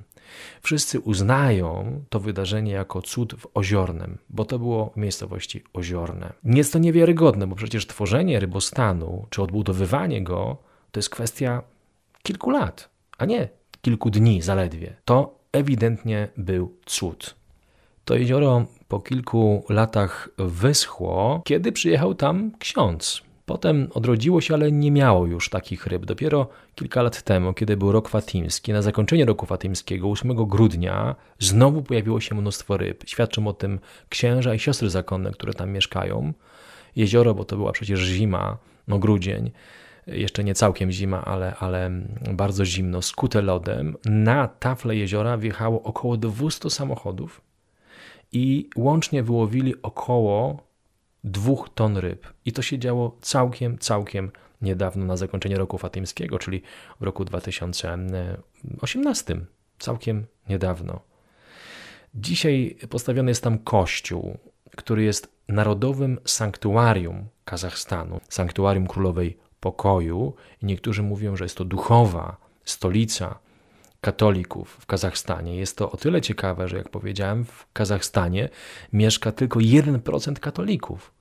Wszyscy 0.62 1.00
uznają 1.00 2.01
to 2.10 2.20
wydarzenie 2.20 2.72
jako 2.72 3.01
cud 3.01 3.34
w 3.34 3.48
Oziornem, 3.53 4.17
bo 4.29 4.46
to 4.46 4.60
było 4.60 4.91
w 4.93 4.98
miejscowości 4.98 5.63
Oziorne. 5.74 6.34
Nie 6.43 6.58
jest 6.58 6.74
to 6.74 6.79
niewiarygodne, 6.79 7.48
bo 7.48 7.55
przecież 7.55 7.88
tworzenie 7.88 8.39
rybostanu 8.39 9.25
czy 9.29 9.41
odbudowywanie 9.41 10.24
go 10.24 10.58
to 10.91 11.00
jest 11.00 11.10
kwestia 11.10 11.63
kilku 12.24 12.50
lat, 12.50 12.89
a 13.17 13.25
nie 13.25 13.50
kilku 13.81 14.10
dni 14.10 14.41
zaledwie. 14.41 14.96
To 15.05 15.39
ewidentnie 15.51 16.27
był 16.38 16.75
cud. 16.86 17.36
To 18.05 18.15
jezioro 18.15 18.65
po 18.88 19.00
kilku 19.00 19.65
latach 19.70 20.29
wyschło, 20.38 21.41
kiedy 21.46 21.72
przyjechał 21.72 22.15
tam 22.15 22.51
ksiądz 22.60 23.31
Potem 23.51 23.88
odrodziło 23.93 24.41
się, 24.41 24.53
ale 24.53 24.72
nie 24.72 24.91
miało 24.91 25.25
już 25.25 25.50
takich 25.50 25.88
ryb. 25.88 26.05
Dopiero 26.05 26.50
kilka 26.75 27.01
lat 27.01 27.22
temu, 27.22 27.53
kiedy 27.53 27.77
był 27.77 27.91
rok 27.91 28.10
fatimski, 28.10 28.74
na 28.74 28.81
zakończenie 28.81 29.25
roku 29.25 29.46
fatimskiego, 29.46 30.10
8 30.12 30.36
grudnia, 30.36 31.15
znowu 31.39 31.81
pojawiło 31.81 32.20
się 32.20 32.36
mnóstwo 32.36 32.77
ryb. 32.77 33.03
Świadczą 33.08 33.47
o 33.47 33.54
tym 33.54 33.80
księża 34.10 34.54
i 34.54 34.60
siostry 34.60 34.89
zakonne, 34.89 35.32
które 35.32 35.54
tam 35.54 35.71
mieszkają. 35.71 36.34
Jezioro, 36.95 37.34
bo 37.34 37.45
to 37.45 37.56
była 37.56 37.71
przecież 37.71 37.99
zima, 37.99 38.58
no 38.88 38.99
grudzień, 38.99 39.52
jeszcze 40.08 40.43
nie 40.43 40.54
całkiem 40.54 40.91
zima, 40.91 41.26
ale, 41.26 41.56
ale 41.56 41.91
bardzo 42.34 42.65
zimno, 42.65 43.02
skute 43.02 43.41
lodem. 43.41 43.95
Na 44.06 44.47
tafle 44.47 44.95
jeziora 44.95 45.38
wjechało 45.38 45.84
około 45.84 46.17
200 46.17 46.69
samochodów 46.69 47.41
i 48.32 48.69
łącznie 48.76 49.23
wyłowili 49.23 49.82
około 49.82 50.70
dwóch 51.23 51.69
ton 51.75 51.97
ryb. 51.97 52.27
I 52.45 52.51
to 52.51 52.62
się 52.62 52.79
działo 52.79 53.17
całkiem, 53.21 53.77
całkiem 53.77 54.31
niedawno 54.62 55.05
na 55.05 55.17
zakończenie 55.17 55.55
roku 55.55 55.77
fatymskiego, 55.77 56.39
czyli 56.39 56.62
w 56.99 57.03
roku 57.03 57.25
2018. 57.25 59.41
Całkiem 59.79 60.25
niedawno. 60.49 60.99
Dzisiaj 62.15 62.77
postawiony 62.89 63.31
jest 63.31 63.43
tam 63.43 63.60
kościół, 63.60 64.38
który 64.77 65.03
jest 65.03 65.36
narodowym 65.47 66.19
sanktuarium 66.25 67.25
Kazachstanu, 67.45 68.19
sanktuarium 68.29 68.88
królowej 68.88 69.38
pokoju. 69.60 70.34
I 70.62 70.65
niektórzy 70.65 71.03
mówią, 71.03 71.36
że 71.36 71.45
jest 71.45 71.57
to 71.57 71.65
duchowa 71.65 72.38
stolica 72.65 73.39
katolików 74.02 74.78
w 74.80 74.86
Kazachstanie. 74.86 75.56
Jest 75.56 75.78
to 75.78 75.92
o 75.92 75.98
tyle 75.98 76.22
ciekawe, 76.22 76.68
że 76.68 76.78
jak 76.78 76.90
powiedziałem, 76.90 77.46
w 77.46 77.68
Kazachstanie 77.74 78.50
mieszka 78.94 79.32
tylko 79.32 79.60
1% 79.60 80.34
katolików. 80.34 81.12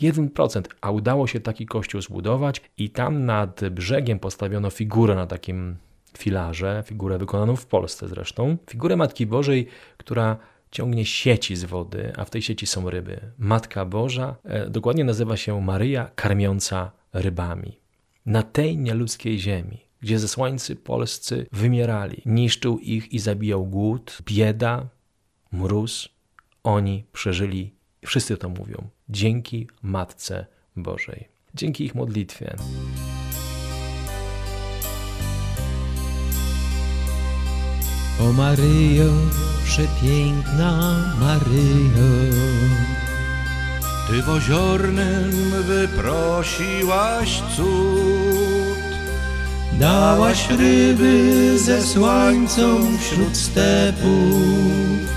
1%, 0.00 0.62
a 0.80 0.90
udało 0.90 1.26
się 1.26 1.40
taki 1.40 1.66
kościół 1.66 2.02
zbudować 2.02 2.62
i 2.78 2.90
tam 2.90 3.24
nad 3.24 3.68
brzegiem 3.68 4.18
postawiono 4.18 4.70
figurę 4.70 5.14
na 5.14 5.26
takim 5.26 5.76
filarze, 6.18 6.82
figurę 6.86 7.18
wykonaną 7.18 7.56
w 7.56 7.66
Polsce 7.66 8.08
zresztą, 8.08 8.56
figurę 8.70 8.96
Matki 8.96 9.26
Bożej, 9.26 9.66
która 9.96 10.36
ciągnie 10.70 11.04
sieci 11.04 11.56
z 11.56 11.64
wody, 11.64 12.12
a 12.16 12.24
w 12.24 12.30
tej 12.30 12.42
sieci 12.42 12.66
są 12.66 12.90
ryby. 12.90 13.20
Matka 13.38 13.84
Boża 13.84 14.36
e, 14.44 14.70
dokładnie 14.70 15.04
nazywa 15.04 15.36
się 15.36 15.60
Maryja 15.62 16.10
karmiąca 16.14 16.90
rybami. 17.12 17.78
Na 18.26 18.42
tej 18.42 18.78
nieludzkiej 18.78 19.38
ziemi 19.38 19.84
gdzie 20.04 20.18
zesłańcy 20.18 20.76
polscy 20.76 21.46
wymierali. 21.52 22.22
Niszczył 22.26 22.78
ich 22.78 23.12
i 23.12 23.18
zabijał 23.18 23.66
głód, 23.66 24.18
bieda, 24.26 24.88
mróz. 25.52 26.08
Oni 26.64 27.04
przeżyli, 27.12 27.74
wszyscy 28.06 28.36
to 28.36 28.48
mówią, 28.48 28.88
dzięki 29.08 29.66
Matce 29.82 30.46
Bożej, 30.76 31.28
dzięki 31.54 31.84
ich 31.84 31.94
modlitwie. 31.94 32.56
O 38.20 38.32
Maryjo, 38.32 39.12
przepiękna 39.64 40.72
Maryjo, 41.20 42.10
Ty 44.08 44.22
w 44.22 44.28
oziornym 44.28 45.30
wyprosiłaś 45.62 47.42
cud. 47.56 48.23
Dałaś 49.78 50.48
ryby 50.50 51.58
ze 51.58 51.82
słońcą 51.82 52.98
wśród 53.00 53.36
stepów 53.36 55.08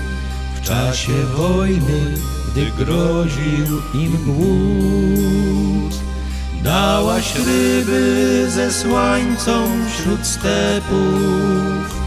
W 0.56 0.60
czasie 0.66 1.12
wojny, 1.36 2.14
gdy 2.52 2.84
groził 2.84 3.82
im 3.94 4.16
głód. 4.24 5.94
Dałaś 6.62 7.34
ryby 7.34 8.46
ze 8.50 8.72
słońcą 8.72 9.68
wśród 9.88 10.26
stepów 10.26 12.00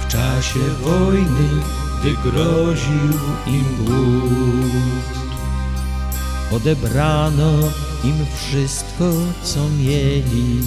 W 0.00 0.08
czasie 0.08 0.60
wojny, 0.82 1.62
gdy 2.00 2.30
groził 2.30 3.18
im 3.46 3.84
głód. 3.84 5.14
Odebrano 6.52 7.52
im 8.04 8.26
wszystko, 8.36 9.04
co 9.42 9.68
mieli 9.68 10.60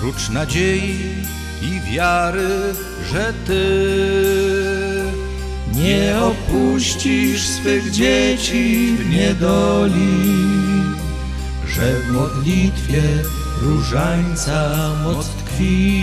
prócz 0.00 0.28
nadziei 0.28 1.14
i 1.62 1.80
wiary, 1.92 2.74
że 3.12 3.32
Ty 3.46 3.66
nie 5.74 6.16
opuścisz 6.20 7.46
swych 7.46 7.90
dzieci 7.90 8.96
w 8.98 9.10
niedoli, 9.10 10.22
że 11.66 12.00
w 12.00 12.12
modlitwie 12.12 13.02
różańca 13.62 14.90
moc 15.04 15.28
tkwi. 15.28 16.02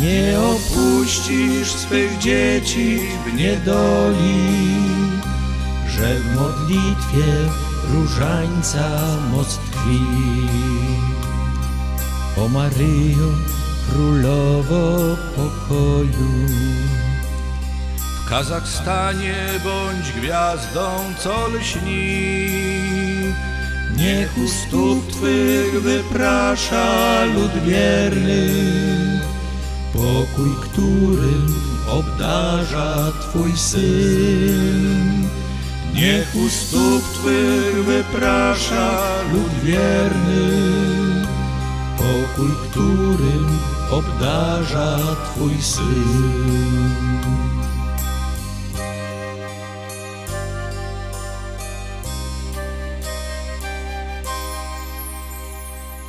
Nie 0.00 0.38
opuścisz 0.40 1.72
swych 1.72 2.18
dzieci 2.18 3.00
w 3.26 3.34
niedoli, 3.34 4.34
że 5.88 6.14
w 6.14 6.34
modlitwie 6.34 7.26
różańca 7.92 8.88
moc 9.32 9.58
tkwi. 9.58 10.00
O 12.40 12.48
Maryjo, 12.48 13.32
królowo 13.90 15.16
pokoju. 15.36 16.32
W 17.96 18.28
Kazachstanie 18.28 19.34
bądź 19.64 20.12
gwiazdą, 20.12 20.90
co 21.18 21.48
lśni. 21.48 22.50
Niech 23.96 24.38
u 24.38 24.48
stóp 24.48 25.12
Twych 25.12 25.82
wyprasza 25.82 27.24
lud 27.24 27.64
wierny, 27.64 28.48
pokój, 29.92 30.50
którym 30.62 31.54
obdarza 31.88 33.12
Twój 33.20 33.56
Syn. 33.56 35.28
Niech 35.94 36.34
u 36.34 36.48
stóp 36.48 37.02
Twych 37.14 37.84
wyprasza 37.84 39.00
lud 39.32 39.64
wierny, 39.64 40.99
pokój, 42.30 42.50
którym 42.70 43.58
obdarza 43.90 44.98
Twój 45.24 45.62
Syn. 45.62 45.84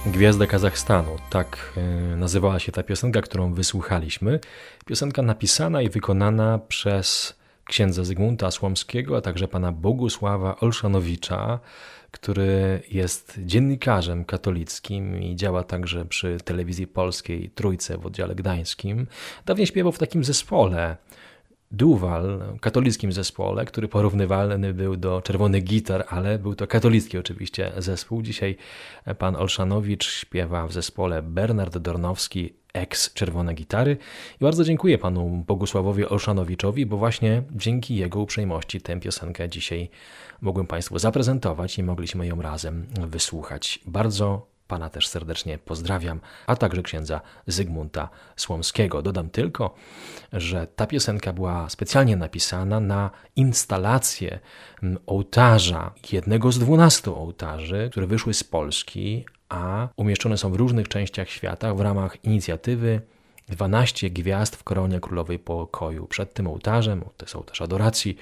Gwiazda 0.05 0.47
Kazachstanu, 0.47 1.17
tak 1.29 1.73
e, 1.77 1.81
nazywała 2.15 2.59
się 2.59 2.71
ta 2.71 2.83
piosenka, 2.83 3.21
którą 3.21 3.53
wysłuchaliśmy. 3.53 4.39
Piosenka 4.85 5.21
napisana 5.21 5.81
i 5.81 5.89
wykonana 5.89 6.59
przez 6.67 7.35
księdza 7.65 8.03
Zygmunta 8.03 8.51
Słomskiego, 8.51 9.17
a 9.17 9.21
także 9.21 9.47
pana 9.47 9.71
Bogusława 9.71 10.59
Olszanowicza, 10.59 11.59
który 12.11 12.81
jest 12.91 13.39
dziennikarzem 13.45 14.25
katolickim 14.25 15.23
i 15.23 15.35
działa 15.35 15.63
także 15.63 16.05
przy 16.05 16.37
telewizji 16.45 16.87
polskiej 16.87 17.49
Trójce 17.49 17.97
w 17.97 18.05
oddziale 18.05 18.35
gdańskim. 18.35 19.07
Dawniej 19.45 19.67
śpiewał 19.67 19.91
w 19.91 19.99
takim 19.99 20.23
zespole 20.23 20.97
Duwal, 21.73 22.43
katolickim 22.61 23.11
zespole, 23.11 23.65
który 23.65 23.87
porównywalny 23.87 24.73
był 24.73 24.97
do 24.97 25.21
Czerwonych 25.21 25.63
Gitar, 25.63 26.05
ale 26.09 26.39
był 26.39 26.55
to 26.55 26.67
katolicki 26.67 27.17
oczywiście 27.17 27.71
zespół. 27.77 28.21
Dzisiaj 28.21 28.57
pan 29.17 29.35
Olszanowicz 29.35 30.05
śpiewa 30.05 30.67
w 30.67 30.73
zespole 30.73 31.21
Bernard 31.21 31.77
Dornowski, 31.77 32.53
ex 32.73 33.13
Czerwone 33.13 33.53
Gitary. 33.53 33.97
I 34.41 34.43
bardzo 34.43 34.63
dziękuję 34.63 34.97
panu 34.97 35.43
Bogusławowi 35.47 36.05
Olszanowiczowi, 36.05 36.85
bo 36.85 36.97
właśnie 36.97 37.43
dzięki 37.51 37.95
jego 37.95 38.19
uprzejmości 38.19 38.81
tę 38.81 38.99
piosenkę 38.99 39.49
dzisiaj 39.49 39.89
mogłem 40.41 40.67
państwu 40.67 40.99
zaprezentować 40.99 41.77
i 41.77 41.83
mogliśmy 41.83 42.27
ją 42.27 42.41
razem 42.41 42.87
wysłuchać. 43.07 43.79
Bardzo 43.85 44.51
Pana 44.71 44.89
też 44.89 45.07
serdecznie 45.07 45.57
pozdrawiam, 45.57 46.19
a 46.47 46.55
także 46.55 46.83
księdza 46.83 47.21
Zygmunta 47.47 48.09
Słomskiego. 48.35 49.01
Dodam 49.01 49.29
tylko, 49.29 49.75
że 50.33 50.67
ta 50.67 50.87
piosenka 50.87 51.33
była 51.33 51.69
specjalnie 51.69 52.15
napisana 52.15 52.79
na 52.79 53.11
instalację 53.35 54.39
ołtarza, 55.05 55.93
jednego 56.11 56.51
z 56.51 56.59
dwunastu 56.59 57.15
ołtarzy, 57.15 57.87
które 57.91 58.07
wyszły 58.07 58.33
z 58.33 58.43
Polski, 58.43 59.25
a 59.51 59.87
umieszczone 59.95 60.37
są 60.37 60.51
w 60.51 60.55
różnych 60.55 60.87
częściach 60.87 61.29
świata 61.29 61.73
w 61.73 61.81
ramach 61.81 62.25
inicjatywy 62.25 63.01
12 63.49 64.09
gwiazd 64.09 64.55
w 64.55 64.63
koronie 64.63 64.99
królowej 64.99 65.39
pokoju. 65.39 66.07
Przed 66.07 66.33
tym 66.33 66.47
ołtarzem, 66.47 67.01
to 67.17 67.25
jest 67.25 67.35
ołtarz 67.35 67.61
adoracji, 67.61 68.17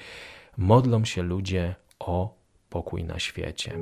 modlą 0.56 1.04
się 1.04 1.22
ludzie 1.22 1.74
o 1.98 2.34
pokój 2.70 3.04
na 3.04 3.18
świecie. 3.18 3.78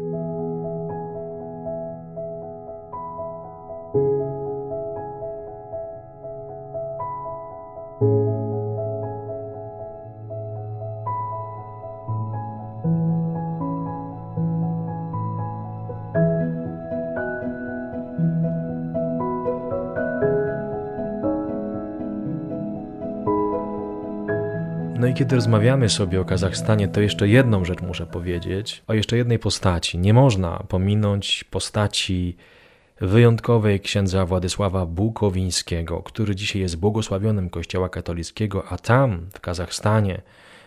Kiedy 25.18 25.36
rozmawiamy 25.36 25.88
sobie 25.88 26.20
o 26.20 26.24
Kazachstanie, 26.24 26.88
to 26.88 27.00
jeszcze 27.00 27.28
jedną 27.28 27.64
rzecz 27.64 27.80
muszę 27.80 28.06
powiedzieć, 28.06 28.82
o 28.86 28.94
jeszcze 28.94 29.16
jednej 29.16 29.38
postaci. 29.38 29.98
Nie 29.98 30.14
można 30.14 30.64
pominąć 30.68 31.44
postaci 31.44 32.36
wyjątkowej 33.00 33.80
księdza 33.80 34.26
Władysława 34.26 34.86
Bukowińskiego, 34.86 36.02
który 36.02 36.36
dzisiaj 36.36 36.62
jest 36.62 36.76
błogosławionym 36.76 37.50
kościoła 37.50 37.88
katolickiego, 37.88 38.64
a 38.68 38.78
tam, 38.78 39.26
w 39.34 39.40
Kazachstanie, 39.40 40.22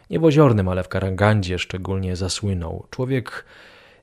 nie 0.10 0.20
w 0.20 0.26
Oziornym, 0.26 0.68
ale 0.68 0.84
w 0.84 0.88
Karangandzie 0.88 1.60
szczególnie 1.60 2.16
zasłynął. 2.16 2.86
Człowiek 2.90 3.46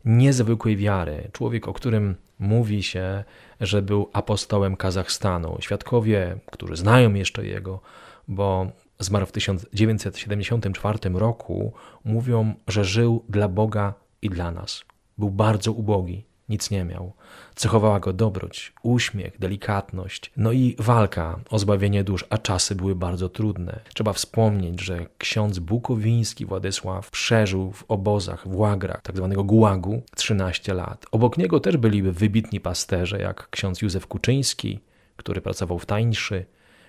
niezwykłej 0.05 0.77
wiary, 0.77 1.31
człowiek, 1.33 1.69
o 1.69 1.73
którym 1.73 2.15
mówi 2.39 2.83
się, 2.83 3.25
że 3.61 3.83
był 3.83 4.11
apostołem 4.13 4.77
Kazachstanu. 4.77 5.57
Świadkowie, 5.61 6.39
którzy 6.53 6.77
znają 6.77 7.15
jeszcze 7.15 7.47
jego, 7.47 7.81
bo 8.29 8.67
zmarł 8.99 9.27
w 9.27 9.33
1974 9.33 10.99
roku, 11.15 11.73
mówią, 12.05 12.55
że 12.69 12.85
żył 12.85 13.25
dla 13.29 13.49
Boga 13.49 13.95
i 14.23 14.31
dla 14.31 14.51
nas. 14.51 14.85
Był 15.19 15.31
bardzo 15.31 15.73
ubogi, 15.73 16.25
nic 16.49 16.71
nie 16.71 16.85
miał. 16.85 17.13
Cechowała 17.55 18.01
go 18.01 18.13
dobroć, 18.13 18.73
uśmiech, 18.83 19.39
delikatność, 19.39 20.33
no 20.37 20.53
i 20.53 20.77
walka 20.79 21.41
o 21.51 21.59
zbawienie 21.59 22.05
dusz, 22.05 22.25
a 22.31 22.39
czasy 22.39 22.75
były 22.75 22.95
bardzo 22.95 23.29
trudne. 23.29 23.81
Trzeba 23.95 24.13
wspomnieć, 24.13 24.81
że 24.81 25.07
ksiądz 25.19 25.59
bukowiński 25.59 26.47
Władysław 26.47 27.11
przeżył 27.11 27.73
w 27.73 27.85
obozach, 27.89 28.49
w 28.49 28.57
łagrach, 28.57 29.03
tak 29.03 29.17
zwanego 29.17 29.45
gułagu, 29.45 30.03
13 30.17 30.75
lat. 30.75 31.07
Obok 31.11 31.39
niego 31.39 31.61
też 31.61 31.77
byli 31.77 32.03
wybitni 32.03 32.61
pasterze, 32.61 33.19
jak 33.19 33.51
ksiądz 33.51 33.83
Józef 33.83 34.07
Kuczyński, 34.07 34.81
który 35.17 35.41
pracował 35.41 35.79
w 35.79 35.87
tańszy, 35.87 36.47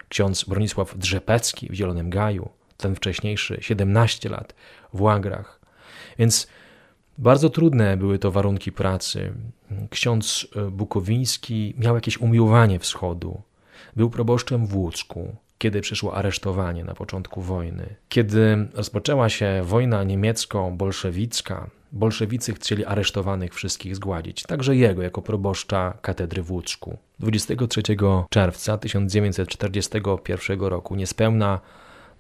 ksiądz 0.10 0.44
Bronisław 0.44 0.98
Drzepecki 0.98 1.70
w 1.70 1.74
Zielonym 1.74 2.10
Gaju, 2.10 2.50
ten 2.78 2.96
wcześniejszy 2.96 3.58
17 3.62 4.30
lat 4.30 4.56
w 4.94 5.02
łagrach. 5.02 5.60
Więc 6.20 6.48
bardzo 7.18 7.50
trudne 7.50 7.98
były 7.98 8.20
to 8.20 8.32
warunki 8.32 8.72
pracy. 8.72 9.34
Ksiądz 9.90 10.48
Bukowiński 10.72 11.74
miał 11.78 11.96
jakieś 11.96 12.18
umiłowanie 12.18 12.80
wschodu. 12.80 13.42
Był 13.96 14.10
proboszczem 14.10 14.68
w 14.68 14.76
Łucku, 14.76 15.36
kiedy 15.58 15.82
przyszło 15.82 16.16
aresztowanie 16.16 16.84
na 16.84 16.94
początku 16.94 17.42
wojny. 17.42 17.96
Kiedy 18.10 18.68
rozpoczęła 18.74 19.30
się 19.30 19.62
wojna 19.64 20.04
niemiecko-bolszewicka, 20.04 21.70
bolszewicy 21.92 22.54
chcieli 22.54 22.86
aresztowanych 22.86 23.54
wszystkich 23.54 23.96
zgładzić, 23.96 24.44
także 24.44 24.76
jego 24.76 25.02
jako 25.02 25.22
proboszcza 25.22 25.98
katedry 26.02 26.44
w 26.44 26.52
Łuczku. 26.52 26.98
23 27.20 27.82
czerwca 28.30 28.78
1941 28.78 30.62
roku, 30.62 30.96
niespełna 30.96 31.60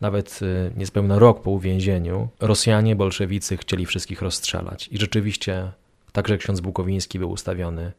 nawet 0.01 0.39
y, 0.41 0.71
niespełna 0.77 1.19
rok 1.19 1.41
po 1.41 1.51
uwięzieniu, 1.51 2.27
Rosjanie, 2.39 2.95
bolszewicy 2.95 3.57
chcieli 3.57 3.85
wszystkich 3.85 4.21
rozstrzelać. 4.21 4.87
I 4.87 4.97
rzeczywiście 4.97 5.71
także 6.11 6.37
ksiądz 6.37 6.59
Bukowiński 6.59 7.19
był 7.19 7.31
ustawiony 7.31 7.91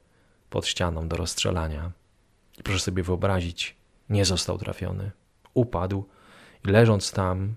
pod 0.51 0.67
ścianą 0.67 1.09
do 1.09 1.17
rozstrzelania. 1.17 1.91
I 2.59 2.63
proszę 2.63 2.81
sobie 2.81 3.03
wyobrazić, 3.03 3.77
nie 4.11 4.25
został 4.25 4.59
trafiony. 4.59 5.11
Upadł 5.55 6.05
i 6.65 6.69
leżąc 6.69 7.13
tam, 7.13 7.55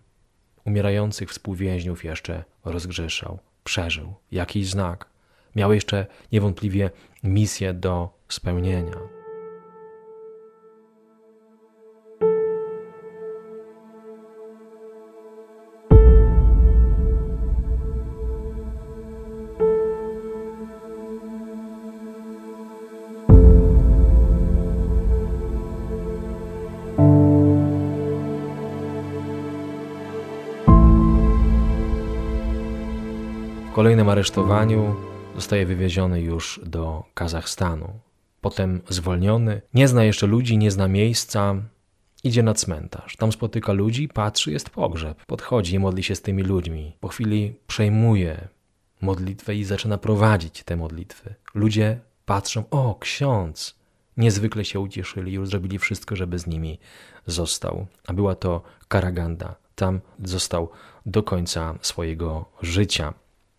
umierających 0.66 1.30
współwięźniów 1.30 2.04
jeszcze 2.04 2.44
rozgrzeszał 2.66 3.40
przeżył, 3.64 4.14
jakiś 4.32 4.70
znak. 4.70 5.06
Miał 5.56 5.74
jeszcze 5.74 6.06
niewątpliwie 6.32 6.92
misję 7.24 7.74
do 7.74 8.10
spełnienia. 8.30 9.23
Kolejnym 34.04 34.20
aresztowaniu 34.20 34.96
zostaje 35.36 35.66
wywieziony 35.66 36.22
już 36.22 36.62
do 36.66 37.04
Kazachstanu. 37.14 38.00
Potem 38.42 38.82
zwolniony, 38.90 39.62
nie 39.74 39.88
zna 39.88 40.04
jeszcze 40.04 40.28
ludzi, 40.28 40.58
nie 40.58 40.72
zna 40.72 40.88
miejsca, 40.88 41.56
idzie 42.24 42.44
na 42.44 42.54
cmentarz. 42.54 43.16
Tam 43.18 43.32
spotyka 43.32 43.74
ludzi, 43.74 44.08
patrzy, 44.08 44.52
jest 44.52 44.70
pogrzeb. 44.70 45.26
Podchodzi 45.26 45.76
i 45.76 45.80
modli 45.80 46.04
się 46.04 46.16
z 46.16 46.22
tymi 46.22 46.44
ludźmi. 46.44 46.98
Po 47.00 47.08
chwili 47.08 47.56
przejmuje 47.68 48.48
modlitwę 49.02 49.56
i 49.56 49.64
zaczyna 49.64 49.98
prowadzić 49.98 50.64
te 50.64 50.76
modlitwy. 50.76 51.36
Ludzie 51.56 52.00
patrzą, 52.26 52.64
o, 52.72 52.96
ksiądz! 53.00 53.76
Niezwykle 54.18 54.66
się 54.66 54.80
ucieszyli, 54.80 55.34
już 55.34 55.50
zrobili 55.50 55.80
wszystko, 55.80 56.16
żeby 56.16 56.40
z 56.40 56.48
nimi 56.48 56.80
został. 57.28 57.88
A 58.08 58.14
była 58.14 58.36
to 58.36 58.62
Karaganda. 58.88 59.56
Tam 59.76 60.02
został 60.24 60.70
do 61.06 61.24
końca 61.24 61.76
swojego 61.82 62.46
życia. 62.62 63.14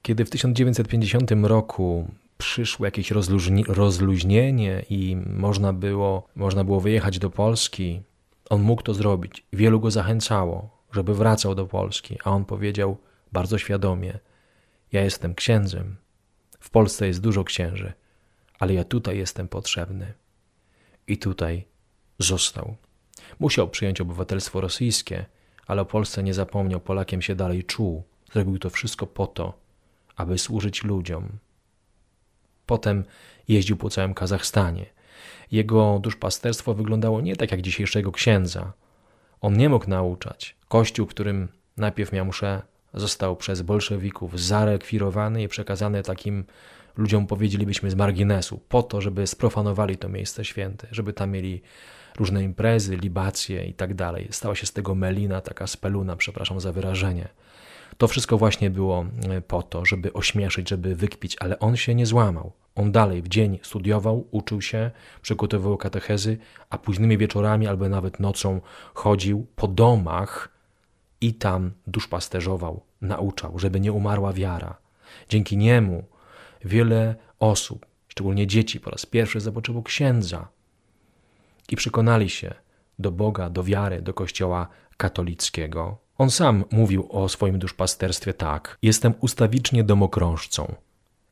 Kiedy 0.07 0.25
w 0.25 0.31
1950 0.31 1.31
roku 1.43 2.09
przyszło 2.39 2.87
jakieś 2.87 3.11
rozluźni- 3.11 3.65
rozluźnienie 3.69 4.85
i 4.91 5.17
można 5.27 5.73
było, 5.73 6.29
można 6.37 6.65
było 6.65 6.81
wyjechać 6.81 7.19
do 7.19 7.31
Polski, 7.31 8.03
on 8.51 8.63
mógł 8.63 8.83
to 8.83 8.95
zrobić. 8.95 9.47
Wielu 9.53 9.81
go 9.81 9.91
zachęcało, 9.91 10.85
żeby 10.93 11.15
wracał 11.15 11.55
do 11.55 11.67
Polski, 11.67 12.19
a 12.25 12.31
on 12.31 12.45
powiedział 12.45 12.97
bardzo 13.33 13.59
świadomie: 13.59 14.19
Ja 14.93 15.05
jestem 15.05 15.35
księdzem. 15.35 15.97
W 16.61 16.71
Polsce 16.71 17.07
jest 17.07 17.21
dużo 17.21 17.45
księży, 17.45 17.93
ale 18.59 18.75
ja 18.75 18.85
tutaj 18.85 19.19
jestem 19.19 19.49
potrzebny. 19.49 20.15
I 21.07 21.19
tutaj 21.19 21.65
został. 22.19 22.77
Musiał 23.39 23.69
przyjąć 23.69 24.01
obywatelstwo 24.01 24.61
rosyjskie, 24.61 25.27
ale 25.67 25.83
o 25.83 25.85
Polsce 25.85 26.23
nie 26.23 26.35
zapomniał, 26.35 26.81
Polakiem 26.81 27.23
się 27.23 27.35
dalej 27.35 27.65
czuł. 27.65 28.03
Zrobił 28.33 28.59
to 28.59 28.71
wszystko 28.71 29.07
po 29.07 29.27
to, 29.27 29.64
aby 30.17 30.39
służyć 30.39 30.85
ludziom. 30.85 31.29
Potem 32.67 33.05
jeździł 33.49 33.77
po 33.77 33.91
całym 33.91 34.15
Kazachstanie. 34.15 34.87
Jego 35.51 35.99
duszpasterstwo 36.03 36.75
wyglądało 36.75 37.21
nie 37.21 37.37
tak 37.37 37.51
jak 37.51 37.63
dzisiejszego 37.63 38.13
księdza. 38.13 38.73
On 39.41 39.57
nie 39.57 39.69
mógł 39.69 39.91
nauczać. 39.91 40.57
Kościół, 40.69 41.07
którym 41.07 41.49
najpierw 41.77 42.13
miał 42.13 42.27
mszę, 42.27 42.63
został 42.95 43.37
przez 43.37 43.63
bolszewików 43.63 44.41
zarekwirowany 44.41 45.43
i 45.43 45.49
przekazany 45.49 46.03
takim 46.03 46.45
ludziom, 46.97 47.27
powiedzielibyśmy, 47.27 47.91
z 47.91 47.95
marginesu, 47.95 48.61
po 48.69 48.83
to, 48.83 49.01
żeby 49.01 49.27
sprofanowali 49.27 49.97
to 49.97 50.09
miejsce 50.09 50.45
święte, 50.45 50.87
żeby 50.91 51.13
tam 51.13 51.31
mieli 51.31 51.63
różne 52.17 52.43
imprezy, 52.43 52.97
libacje 52.97 53.65
i 53.65 53.75
tak 53.75 53.95
dalej. 53.95 54.29
Stała 54.31 54.55
się 54.55 54.67
z 54.67 54.73
tego 54.73 54.95
melina, 54.95 55.41
taka 55.41 55.67
speluna, 55.67 56.17
przepraszam 56.17 56.61
za 56.61 56.73
wyrażenie. 56.73 57.29
To 57.99 58.09
wszystko 58.09 58.39
właśnie 58.39 58.71
było 58.71 59.07
e, 59.29 59.41
po 59.41 59.63
to, 59.63 59.85
żeby 59.85 60.13
ośmieszyć, 60.13 60.69
żeby 60.69 60.97
wykpić, 60.97 61.37
ale 61.41 61.59
on 61.59 61.77
się 61.77 61.95
nie 61.95 62.07
złamał. 62.07 62.53
On 62.75 62.93
dalej 62.93 63.23
w 63.23 63.29
dzień 63.29 63.59
studiował, 63.63 64.29
uczył 64.31 64.63
się, 64.63 64.91
przygotowywał 65.23 65.77
katechezy, 65.77 66.39
a 66.71 66.79
późnymi 66.79 67.19
wieczorami 67.19 67.67
albo 67.67 67.89
nawet 67.89 68.21
nocą 68.21 68.61
chodził 68.95 69.47
po 69.57 69.69
domach 69.69 70.49
i 71.21 71.35
tam 71.35 71.73
duszpasterzował, 71.87 72.83
nauczał, 73.01 73.59
żeby 73.59 73.81
nie 73.81 73.93
umarła 73.93 74.33
wiara. 74.33 74.77
Dzięki 75.29 75.57
niemu 75.57 76.05
wiele 76.65 77.15
osób, 77.39 77.87
szczególnie 78.09 78.47
dzieci, 78.47 78.81
po 78.81 78.91
raz 78.91 79.07
pierwszy 79.07 79.41
zobaczyło 79.41 79.83
księdza 79.83 80.49
i 81.69 81.77
przekonali 81.77 82.31
się 82.31 82.55
do 82.99 83.13
Boga, 83.13 83.51
do 83.51 83.65
wiary, 83.65 84.03
do 84.03 84.15
Kościoła 84.15 84.69
katolickiego. 84.97 86.04
On 86.19 86.31
sam 86.31 86.65
mówił 86.73 87.07
o 87.11 87.29
swoim 87.29 87.59
duszpasterstwie 87.59 88.35
tak: 88.35 88.79
Jestem 88.83 89.15
ustawicznie 89.21 89.85
domokrążcą. 89.85 90.75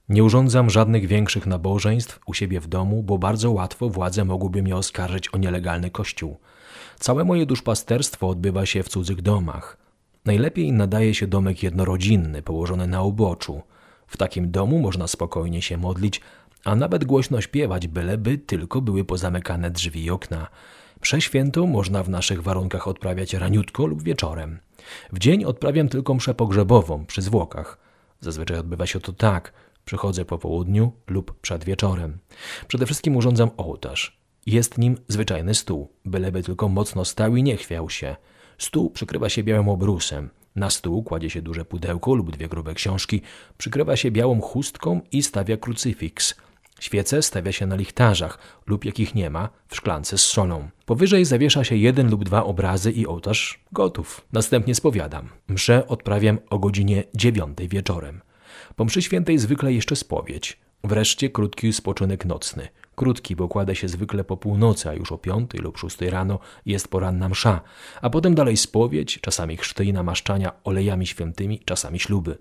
Nie 0.09 0.25
urządzam 0.25 0.71
żadnych 0.71 1.07
większych 1.07 1.47
nabożeństw 1.47 2.21
u 2.27 2.35
siebie 2.35 2.61
w 2.61 2.67
domu, 2.67 3.03
bo 3.03 3.19
bardzo 3.19 3.51
łatwo 3.51 3.89
władze 3.89 4.25
mogłyby 4.25 4.63
mnie 4.63 4.77
oskarżyć 4.77 5.35
o 5.35 5.39
nielegalny 5.39 5.91
kościół. 5.91 6.37
Całe 6.99 7.25
moje 7.25 7.47
duszpasterstwo 7.47 8.29
odbywa 8.29 8.67
się 8.67 8.83
w 8.83 8.89
cudzych 8.89 9.23
domach. 9.23 9.77
Najlepiej 10.25 10.73
nadaje 10.73 11.15
się 11.15 11.27
domek 11.27 11.63
jednorodzinny, 11.63 12.43
położony 12.43 12.87
na 12.87 13.03
uboczu. 13.03 13.63
W 14.07 14.17
takim 14.17 14.51
domu 14.51 14.79
można 14.79 15.09
spokojnie 15.09 15.63
się 15.63 15.77
modlić, 15.77 16.21
a 16.65 16.77
nawet 16.77 17.05
głośno 17.05 17.41
śpiewać, 17.41 17.87
byleby 17.87 18.39
tylko 18.39 18.81
były 18.81 19.05
pozamykane 19.05 19.71
drzwi 19.71 20.05
i 20.05 20.11
okna. 20.11 20.47
Przeświętą 21.03 21.67
można 21.67 22.03
w 22.03 22.09
naszych 22.09 22.43
warunkach 22.43 22.89
odprawiać 22.89 23.35
raniutko 23.35 23.87
lub 23.87 24.03
wieczorem. 24.03 24.59
W 25.13 25.19
dzień 25.19 25.45
odprawiam 25.45 25.89
tylko 25.89 26.15
mszę 26.15 26.35
pogrzebową 26.35 27.07
przy 27.07 27.23
zwłokach. 27.23 27.79
Zazwyczaj 28.21 28.59
odbywa 28.59 28.87
się 28.87 29.01
to 29.01 29.13
tak. 29.13 29.53
Przychodzę 29.85 30.25
po 30.25 30.39
południu 30.39 30.93
lub 31.07 31.41
przed 31.41 31.65
wieczorem. 31.65 32.19
Przede 32.69 32.87
wszystkim 32.87 33.17
urządzam 33.17 33.51
ołtarz. 33.57 34.19
Jest 34.47 34.79
nim 34.79 34.97
zwyczajny 35.09 35.55
stół, 35.55 35.93
byleby 36.05 36.43
tylko 36.43 36.69
mocno 36.69 37.05
stał 37.05 37.37
i 37.37 37.43
nie 37.43 37.57
chwiał 37.57 37.91
się. 37.91 38.17
Stół 38.59 38.91
przykrywa 38.91 39.29
się 39.29 39.43
białym 39.43 39.69
obrusem. 39.69 40.31
Na 40.57 40.71
stół 40.71 41.03
kładzie 41.03 41.31
się 41.31 41.43
duże 41.43 41.65
pudełko 41.65 42.15
lub 42.15 42.31
dwie 42.31 42.49
grube 42.49 42.75
książki, 42.75 43.23
przykrywa 43.59 43.97
się 43.97 44.11
białą 44.11 44.41
chustką 44.41 45.01
i 45.13 45.23
stawia 45.23 45.57
krucyfiks. 45.57 46.35
Świece 46.83 47.23
stawia 47.23 47.53
się 47.53 47.67
na 47.67 47.77
lichtarzach 47.77 48.39
lub 48.67 48.85
jakich 48.85 49.15
nie 49.15 49.31
ma, 49.31 49.49
w 49.69 49.77
szklance 49.77 50.19
z 50.19 50.25
solą. 50.25 50.69
Powyżej 50.87 51.25
zawiesza 51.25 51.65
się 51.65 51.77
jeden 51.77 52.11
lub 52.11 52.25
dwa 52.25 52.45
obrazy 52.45 52.93
i 52.93 53.07
ołtarz 53.07 53.61
gotów. 53.73 54.21
Następnie 54.33 54.75
spowiadam. 54.75 55.29
Mszę 55.49 55.89
odprawiam 55.89 56.39
o 56.51 56.59
godzinie 56.59 57.05
dziewiątej 57.15 57.69
wieczorem. 57.69 58.21
Po 58.77 58.85
mszy 58.85 59.03
świętej 59.03 59.39
zwykle 59.39 59.73
jeszcze 59.73 59.97
spowiedź. 59.97 60.61
Wreszcie 60.85 61.31
krótki 61.31 61.73
spoczynek 61.73 62.25
nocny. 62.25 62.69
Krótki, 62.95 63.37
bo 63.37 63.49
kładę 63.49 63.77
się 63.77 63.89
zwykle 63.89 64.25
po 64.25 64.37
północy, 64.37 64.89
a 64.89 64.95
już 64.95 65.13
o 65.13 65.19
piątej 65.19 65.61
lub 65.61 65.79
szóstej 65.79 66.11
rano 66.11 66.39
jest 66.67 66.89
poranna 66.89 67.29
msza, 67.29 67.61
a 68.03 68.11
potem 68.11 68.35
dalej 68.35 68.57
spowiedź, 68.57 69.19
czasami 69.21 69.57
chrzty 69.57 69.85
i 69.85 69.93
namaszczania 69.93 70.53
olejami 70.65 71.07
świętymi, 71.07 71.61
czasami 71.65 72.01
śluby. 72.01 72.39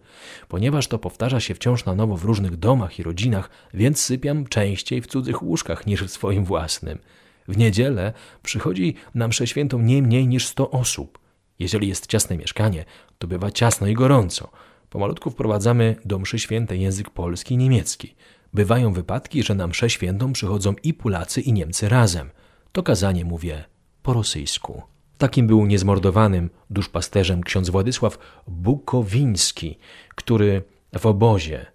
Ponieważ 0.47 0.87
to 0.87 0.99
powtarza 0.99 1.39
się 1.39 1.55
wciąż 1.55 1.85
na 1.85 1.95
nowo 1.95 2.17
w 2.17 2.23
różnych 2.23 2.57
domach 2.57 2.99
i 2.99 3.03
rodzinach, 3.03 3.49
więc 3.73 3.99
sypiam 3.99 4.45
częściej 4.45 5.01
w 5.01 5.07
cudzych 5.07 5.43
łóżkach 5.43 5.87
niż 5.87 6.03
w 6.03 6.11
swoim 6.11 6.45
własnym. 6.45 6.99
W 7.47 7.57
niedzielę 7.57 8.13
przychodzi 8.43 8.95
na 9.15 9.27
mszę 9.27 9.47
świętą 9.47 9.79
nie 9.79 10.01
mniej 10.01 10.27
niż 10.27 10.47
sto 10.47 10.71
osób. 10.71 11.19
Jeżeli 11.59 11.87
jest 11.87 12.07
ciasne 12.07 12.37
mieszkanie, 12.37 12.85
to 13.19 13.27
bywa 13.27 13.51
ciasno 13.51 13.87
i 13.87 13.93
gorąco. 13.93 14.49
Pomalutku 14.89 15.29
wprowadzamy 15.29 15.95
do 16.05 16.19
mszy 16.19 16.39
świętej 16.39 16.81
język 16.81 17.09
polski 17.09 17.53
i 17.53 17.57
niemiecki. 17.57 18.15
Bywają 18.53 18.93
wypadki, 18.93 19.43
że 19.43 19.55
na 19.55 19.67
mszę 19.67 19.89
świętą 19.89 20.33
przychodzą 20.33 20.73
i 20.83 20.93
Polacy, 20.93 21.41
i 21.41 21.53
Niemcy 21.53 21.89
razem. 21.89 22.29
To 22.71 22.83
kazanie 22.83 23.25
mówię 23.25 23.63
po 24.03 24.13
rosyjsku. 24.13 24.81
Takim 25.17 25.47
był 25.47 25.65
niezmordowanym 25.65 26.49
duszpasterzem 26.69 27.43
ksiądz 27.43 27.69
Władysław 27.69 28.17
Bukowiński, 28.47 29.77
który 30.15 30.63
w 30.99 31.05
obozie 31.05 31.65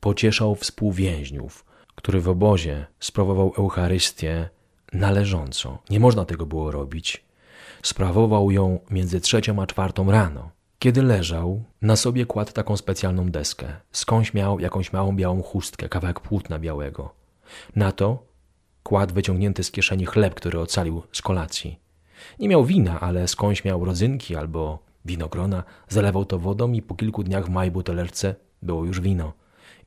pocieszał 0.00 0.54
współwięźniów, 0.54 1.64
który 1.94 2.20
w 2.20 2.28
obozie 2.28 2.86
sprawował 3.00 3.52
Eucharystię 3.58 4.48
należąco. 4.92 5.78
Nie 5.90 6.00
można 6.00 6.24
tego 6.24 6.46
było 6.46 6.70
robić. 6.70 7.24
Sprawował 7.82 8.50
ją 8.50 8.78
między 8.90 9.20
trzecią 9.20 9.62
a 9.62 9.66
czwartą 9.66 10.10
rano. 10.10 10.50
Kiedy 10.78 11.02
leżał, 11.02 11.64
na 11.82 11.96
sobie 11.96 12.26
kładł 12.26 12.52
taką 12.52 12.76
specjalną 12.76 13.30
deskę. 13.30 13.66
Skądś 13.92 14.34
miał 14.34 14.60
jakąś 14.60 14.92
małą 14.92 15.16
białą 15.16 15.42
chustkę, 15.42 15.88
kawałek 15.88 16.20
płótna 16.20 16.58
białego. 16.58 17.14
Na 17.76 17.92
to 17.92 18.26
kładł 18.82 19.14
wyciągnięty 19.14 19.64
z 19.64 19.70
kieszeni 19.70 20.06
chleb, 20.06 20.34
który 20.34 20.60
ocalił 20.60 21.02
z 21.12 21.22
kolacji. 21.22 21.78
Nie 22.38 22.48
miał 22.48 22.64
wina, 22.64 23.00
ale 23.00 23.28
skądś 23.28 23.64
miał 23.64 23.84
rodzynki 23.84 24.36
albo 24.36 24.78
winogrona, 25.04 25.64
zalewał 25.88 26.24
to 26.24 26.38
wodą 26.38 26.72
i 26.72 26.82
po 26.82 26.94
kilku 26.94 27.22
dniach 27.22 27.46
w 27.46 27.50
małej 27.50 27.70
butelerce 27.70 28.34
było 28.62 28.84
już 28.84 29.00
wino. 29.00 29.32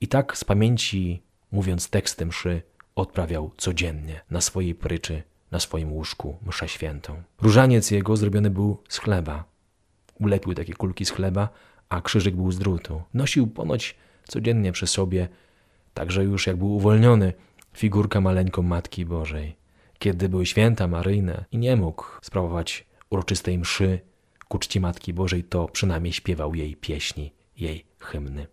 I 0.01 0.07
tak 0.07 0.37
z 0.37 0.43
pamięci, 0.43 1.23
mówiąc 1.51 1.89
tekstem 1.89 2.27
mszy, 2.27 2.61
odprawiał 2.95 3.51
codziennie 3.57 4.21
na 4.29 4.41
swojej 4.41 4.75
pryczy, 4.75 5.23
na 5.51 5.59
swoim 5.59 5.93
łóżku 5.93 6.37
mszę 6.45 6.67
świętą. 6.67 7.23
Różaniec 7.41 7.91
jego 7.91 8.17
zrobiony 8.17 8.49
był 8.49 8.77
z 8.89 8.97
chleba, 8.97 9.50
ulepił 10.21 10.53
takie 10.53 10.73
kulki 10.73 11.05
z 11.05 11.11
chleba, 11.11 11.49
a 11.89 12.01
krzyżyk 12.01 12.35
był 12.35 12.51
z 12.51 12.59
drutu. 12.59 13.01
Nosił 13.13 13.47
ponoć 13.47 13.95
codziennie 14.27 14.71
przy 14.71 14.87
sobie, 14.87 15.27
także 15.93 16.23
już 16.23 16.47
jak 16.47 16.55
był 16.55 16.75
uwolniony, 16.75 17.33
figurkę 17.73 18.21
maleńką 18.21 18.61
Matki 18.61 19.05
Bożej. 19.05 19.55
Kiedy 19.99 20.29
były 20.29 20.45
święta 20.45 20.87
maryjne 20.87 21.45
i 21.51 21.57
nie 21.57 21.75
mógł 21.75 22.05
sprawować 22.21 22.85
uroczystej 23.09 23.57
mszy 23.57 23.99
ku 24.47 24.59
czci 24.59 24.79
Matki 24.79 25.13
Bożej, 25.13 25.43
to 25.43 25.67
przynajmniej 25.67 26.13
śpiewał 26.13 26.55
jej 26.55 26.75
pieśni, 26.75 27.33
jej 27.57 27.85
hymny. 27.99 28.47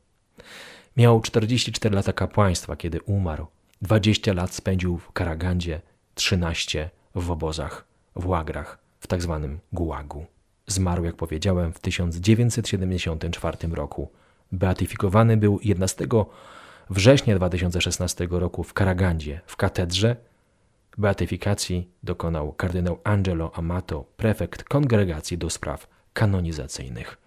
Miał 0.97 1.21
44 1.21 1.95
lata 1.95 2.13
kapłaństwa, 2.13 2.77
kiedy 2.77 3.03
umarł. 3.03 3.47
20 3.83 4.33
lat 4.33 4.55
spędził 4.55 4.99
w 4.99 5.13
Karagandzie, 5.13 5.81
13 6.15 6.91
w 7.15 7.31
obozach, 7.31 7.85
w 8.17 8.27
łagrach, 8.27 8.79
w 9.01 9.07
tak 9.07 9.23
zwanym 9.23 9.59
gułagu. 9.73 10.27
Zmarł, 10.69 11.05
jak 11.05 11.17
powiedziałem, 11.17 11.73
w 11.73 11.81
1974 11.81 13.57
roku. 13.69 14.11
Beatyfikowany 14.53 15.37
był 15.37 15.61
11 15.63 16.07
września 16.91 17.37
2016 17.37 18.29
roku 18.31 18.65
w 18.65 18.75
Karagandzie, 18.75 19.41
w 19.47 19.57
katedrze. 19.57 20.17
Beatyfikacji 20.99 21.91
dokonał 22.03 22.53
kardynał 22.53 23.01
Angelo 23.05 23.51
Amato, 23.55 24.05
prefekt 24.17 24.65
Kongregacji 24.65 25.39
do 25.39 25.51
Spraw 25.51 25.87
Kanonizacyjnych. 26.13 27.19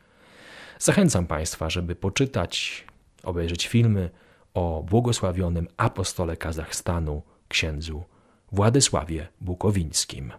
Zachęcam 0.80 1.28
Państwa, 1.28 1.70
żeby 1.70 1.96
poczytać, 1.96 2.86
obejrzeć 3.24 3.68
filmy 3.68 4.10
o 4.54 4.84
błogosławionym 4.90 5.68
apostole 5.78 6.38
Kazachstanu, 6.38 7.22
księdzu 7.48 8.04
Władysławie 8.52 9.28
Bukowińskim. 9.42 10.34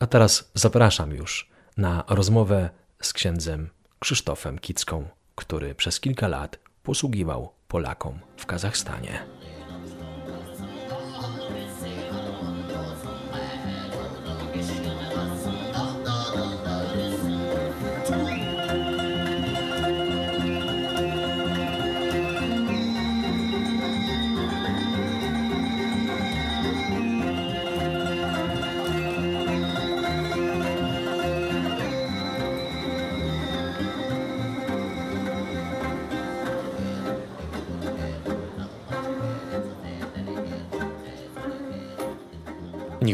A 0.00 0.06
teraz 0.06 0.50
zapraszam 0.54 1.10
już 1.14 1.57
na 1.78 2.04
rozmowę 2.08 2.70
z 3.02 3.12
księdzem 3.12 3.70
Krzysztofem 3.98 4.58
Kicką, 4.58 5.08
który 5.34 5.74
przez 5.74 6.00
kilka 6.00 6.28
lat 6.28 6.58
posługiwał 6.82 7.52
Polakom 7.68 8.18
w 8.36 8.46
Kazachstanie. 8.46 9.26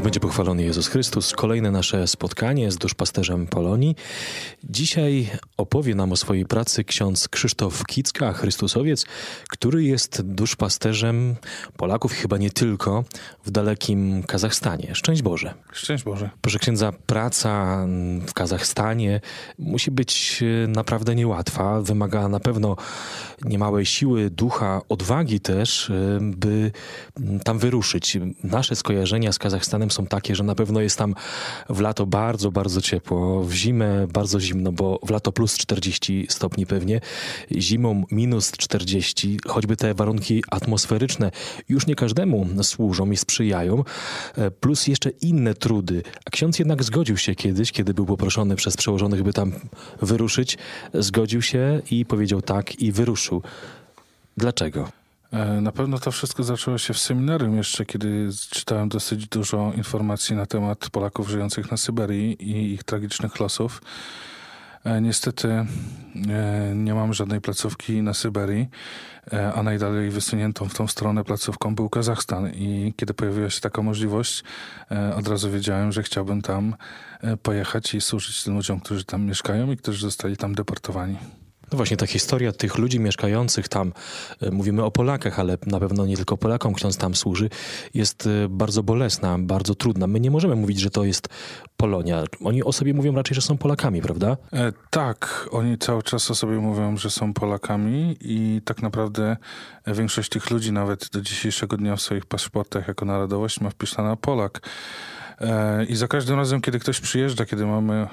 Będzie 0.04 0.20
pochwalony 0.20 0.62
Jezus 0.62 0.88
Chrystus. 0.88 1.32
Kolejne 1.32 1.70
nasze 1.70 2.06
spotkanie 2.06 2.70
z 2.70 2.76
duszpasterzem 2.76 3.46
Polonii. 3.46 3.96
Dzisiaj 4.64 5.30
opowie 5.56 5.94
nam 5.94 6.12
o 6.12 6.16
swojej 6.16 6.46
pracy 6.46 6.84
ksiądz 6.84 7.28
Krzysztof 7.28 7.84
Kicka, 7.86 8.32
Chrystusowiec, 8.32 9.06
który 9.48 9.84
jest 9.84 10.22
duszpasterzem 10.22 11.36
Polaków, 11.76 12.12
chyba 12.12 12.38
nie 12.38 12.50
tylko, 12.50 13.04
w 13.44 13.50
dalekim 13.50 14.22
Kazachstanie. 14.22 14.94
Szczęść 14.94 15.22
Boże. 15.22 15.54
Szczęść 15.72 16.04
Boże. 16.04 16.30
Proszę 16.40 16.58
księdza, 16.58 16.92
praca 17.06 17.86
w 18.26 18.34
Kazachstanie 18.34 19.20
musi 19.58 19.90
być 19.90 20.42
e, 20.64 20.68
naprawdę 20.68 21.14
niełatwa. 21.14 21.80
Wymaga 21.80 22.28
na 22.28 22.40
pewno 22.40 22.76
niemałej 23.44 23.86
siły, 23.86 24.30
ducha, 24.30 24.80
odwagi 24.88 25.40
też, 25.40 25.90
e, 25.90 26.18
by 26.20 26.72
tam 27.44 27.58
wyruszyć. 27.58 28.18
Nasze 28.42 28.76
skojarzenia 28.76 29.32
z 29.32 29.38
Kazachstanem 29.38 29.90
są 29.94 30.06
takie, 30.06 30.34
że 30.34 30.44
na 30.44 30.54
pewno 30.54 30.80
jest 30.80 30.98
tam 30.98 31.14
w 31.68 31.80
lato 31.80 32.06
bardzo, 32.06 32.50
bardzo 32.50 32.80
ciepło, 32.80 33.44
w 33.44 33.52
zimę 33.52 34.06
bardzo 34.12 34.40
zimno, 34.40 34.72
bo 34.72 34.98
w 35.06 35.10
lato 35.10 35.32
plus 35.32 35.58
40 35.58 36.26
stopni 36.30 36.66
pewnie, 36.66 37.00
zimą 37.52 38.04
minus 38.10 38.52
40, 38.52 39.38
choćby 39.48 39.76
te 39.76 39.94
warunki 39.94 40.44
atmosferyczne 40.50 41.30
już 41.68 41.86
nie 41.86 41.94
każdemu 41.94 42.46
służą 42.62 43.10
i 43.10 43.16
sprzyjają, 43.16 43.84
e, 44.36 44.50
plus 44.50 44.86
jeszcze 44.86 45.10
inne 45.10 45.54
trudy. 45.54 46.02
A 46.26 46.30
ksiądz 46.30 46.58
jednak 46.58 46.84
zgodził 46.84 47.16
się 47.16 47.34
kiedyś, 47.34 47.72
kiedy 47.72 47.94
był 47.94 48.06
poproszony 48.06 48.56
przez 48.56 48.76
przełożonych, 48.76 49.22
by 49.22 49.32
tam 49.32 49.52
wyruszyć, 50.02 50.58
zgodził 50.94 51.42
się 51.42 51.82
i 51.90 52.04
powiedział 52.04 52.42
tak 52.42 52.80
i 52.80 52.92
wyruszył. 52.92 53.42
Dlaczego? 54.36 55.03
E, 55.34 55.60
na 55.60 55.72
pewno 55.72 55.98
to 55.98 56.10
wszystko 56.10 56.42
zaczęło 56.42 56.78
się 56.78 56.94
w 56.94 56.98
seminarium 56.98 57.56
jeszcze, 57.56 57.86
kiedy 57.86 58.28
czytałem 58.50 58.88
dosyć 58.88 59.28
dużo 59.28 59.72
informacji 59.76 60.36
na 60.36 60.46
temat 60.46 60.90
Polaków 60.90 61.28
żyjących 61.28 61.70
na 61.70 61.76
Syberii 61.76 62.42
i 62.42 62.72
ich 62.72 62.84
tragicznych 62.84 63.40
losów. 63.40 63.82
E, 64.84 65.00
niestety 65.00 65.48
e, 65.48 65.66
nie 66.74 66.94
mam 66.94 67.14
żadnej 67.14 67.40
placówki 67.40 68.02
na 68.02 68.14
Syberii, 68.14 68.68
a 69.54 69.62
najdalej 69.62 70.10
wysuniętą 70.10 70.68
w 70.68 70.74
tą 70.74 70.86
stronę 70.86 71.24
placówką 71.24 71.74
był 71.74 71.88
Kazachstan. 71.88 72.50
I 72.54 72.94
kiedy 72.96 73.14
pojawiła 73.14 73.50
się 73.50 73.60
taka 73.60 73.82
możliwość, 73.82 74.44
od 75.16 75.28
razu 75.28 75.50
wiedziałem, 75.50 75.92
że 75.92 76.02
chciałbym 76.02 76.42
tam 76.42 76.74
pojechać 77.42 77.94
i 77.94 78.00
służyć 78.00 78.44
tym 78.44 78.54
ludziom, 78.54 78.80
którzy 78.80 79.04
tam 79.04 79.26
mieszkają 79.26 79.72
i 79.72 79.76
którzy 79.76 80.00
zostali 80.00 80.36
tam 80.36 80.54
deportowani. 80.54 81.16
No 81.74 81.76
właśnie, 81.76 81.96
ta 81.96 82.06
historia 82.06 82.52
tych 82.52 82.78
ludzi 82.78 83.00
mieszkających 83.00 83.68
tam, 83.68 83.92
e, 84.40 84.50
mówimy 84.50 84.84
o 84.84 84.90
Polakach, 84.90 85.38
ale 85.40 85.58
na 85.66 85.80
pewno 85.80 86.06
nie 86.06 86.16
tylko 86.16 86.36
Polakom 86.36 86.74
ksiądz 86.74 86.96
tam 86.96 87.14
służy, 87.14 87.50
jest 87.94 88.26
e, 88.26 88.48
bardzo 88.48 88.82
bolesna, 88.82 89.38
bardzo 89.38 89.74
trudna. 89.74 90.06
My 90.06 90.20
nie 90.20 90.30
możemy 90.30 90.56
mówić, 90.56 90.80
że 90.80 90.90
to 90.90 91.04
jest 91.04 91.28
Polonia. 91.76 92.24
Oni 92.44 92.62
o 92.62 92.72
sobie 92.72 92.94
mówią 92.94 93.14
raczej, 93.14 93.34
że 93.34 93.40
są 93.40 93.58
Polakami, 93.58 94.02
prawda? 94.02 94.36
E, 94.52 94.72
tak, 94.90 95.48
oni 95.50 95.78
cały 95.78 96.02
czas 96.02 96.30
o 96.30 96.34
sobie 96.34 96.56
mówią, 96.56 96.96
że 96.96 97.10
są 97.10 97.32
Polakami 97.32 98.16
i 98.20 98.60
tak 98.64 98.82
naprawdę 98.82 99.36
większość 99.86 100.28
tych 100.28 100.50
ludzi 100.50 100.72
nawet 100.72 101.10
do 101.12 101.20
dzisiejszego 101.20 101.76
dnia 101.76 101.96
w 101.96 102.00
swoich 102.00 102.26
paszportach 102.26 102.88
jako 102.88 103.04
narodowość 103.04 103.60
ma 103.60 103.70
wpisana 103.70 104.16
Polak. 104.16 104.60
E, 105.40 105.84
I 105.84 105.96
za 105.96 106.08
każdym 106.08 106.36
razem, 106.36 106.60
kiedy 106.60 106.78
ktoś 106.78 107.00
przyjeżdża, 107.00 107.46
kiedy 107.46 107.66
mamy 107.66 107.94
e, 107.94 108.08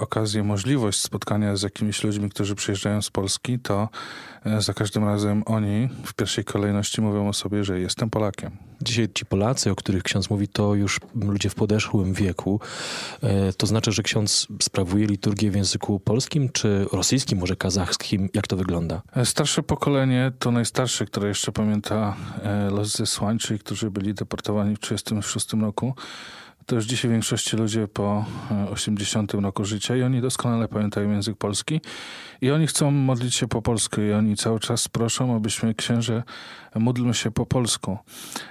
okazję, 0.00 0.42
możliwość 0.42 1.00
spotkania 1.00 1.56
z 1.56 1.62
jakimiś 1.62 2.04
ludźmi, 2.04 2.30
którzy 2.30 2.54
przyjeżdżają 2.54 3.02
z 3.02 3.10
Polski, 3.10 3.58
to 3.58 3.88
e, 4.44 4.62
za 4.62 4.74
każdym 4.74 5.04
razem 5.04 5.42
oni 5.46 5.88
w 6.04 6.14
pierwszej 6.14 6.44
kolejności 6.44 7.00
mówią 7.00 7.28
o 7.28 7.32
sobie, 7.32 7.64
że 7.64 7.80
jestem 7.80 8.10
Polakiem. 8.10 8.50
Dzisiaj 8.82 9.08
ci 9.14 9.26
Polacy, 9.26 9.70
o 9.70 9.76
których 9.76 10.02
ksiądz 10.02 10.30
mówi, 10.30 10.48
to 10.48 10.74
już 10.74 11.00
ludzie 11.14 11.50
w 11.50 11.54
podeszłym 11.54 12.14
wieku. 12.14 12.60
To 13.56 13.66
znaczy, 13.66 13.92
że 13.92 14.02
ksiądz 14.02 14.46
sprawuje 14.62 15.06
liturgię 15.06 15.50
w 15.50 15.54
języku 15.54 16.00
polskim, 16.00 16.48
czy 16.48 16.86
rosyjskim, 16.92 17.38
może 17.38 17.56
kazachskim? 17.56 18.28
Jak 18.34 18.46
to 18.46 18.56
wygląda? 18.56 19.02
Starsze 19.24 19.62
pokolenie 19.62 20.32
to 20.38 20.50
najstarsze, 20.50 21.06
które 21.06 21.28
jeszcze 21.28 21.52
pamięta 21.52 22.16
los 22.70 22.96
zesłańczy, 22.96 23.58
którzy 23.58 23.90
byli 23.90 24.14
deportowani 24.14 24.76
w 24.76 24.78
1936 24.78 25.62
roku 25.62 25.94
to 26.70 26.76
już 26.76 26.84
dzisiaj 26.84 27.08
w 27.08 27.12
większości 27.12 27.56
ludzie 27.56 27.88
po 27.88 28.24
80 28.72 29.34
e, 29.34 29.40
roku 29.40 29.64
życia 29.64 29.96
i 29.96 30.02
oni 30.02 30.20
doskonale 30.20 30.68
pamiętają 30.68 31.10
język 31.10 31.36
polski 31.36 31.80
i 32.40 32.50
oni 32.50 32.66
chcą 32.66 32.90
modlić 32.90 33.34
się 33.34 33.48
po 33.48 33.62
polsku 33.62 34.00
i 34.00 34.12
oni 34.12 34.36
cały 34.36 34.60
czas 34.60 34.88
proszą, 34.88 35.36
abyśmy 35.36 35.74
księże 35.74 36.22
módlmy 36.74 37.14
się 37.14 37.30
po 37.30 37.46
polsku. 37.46 37.98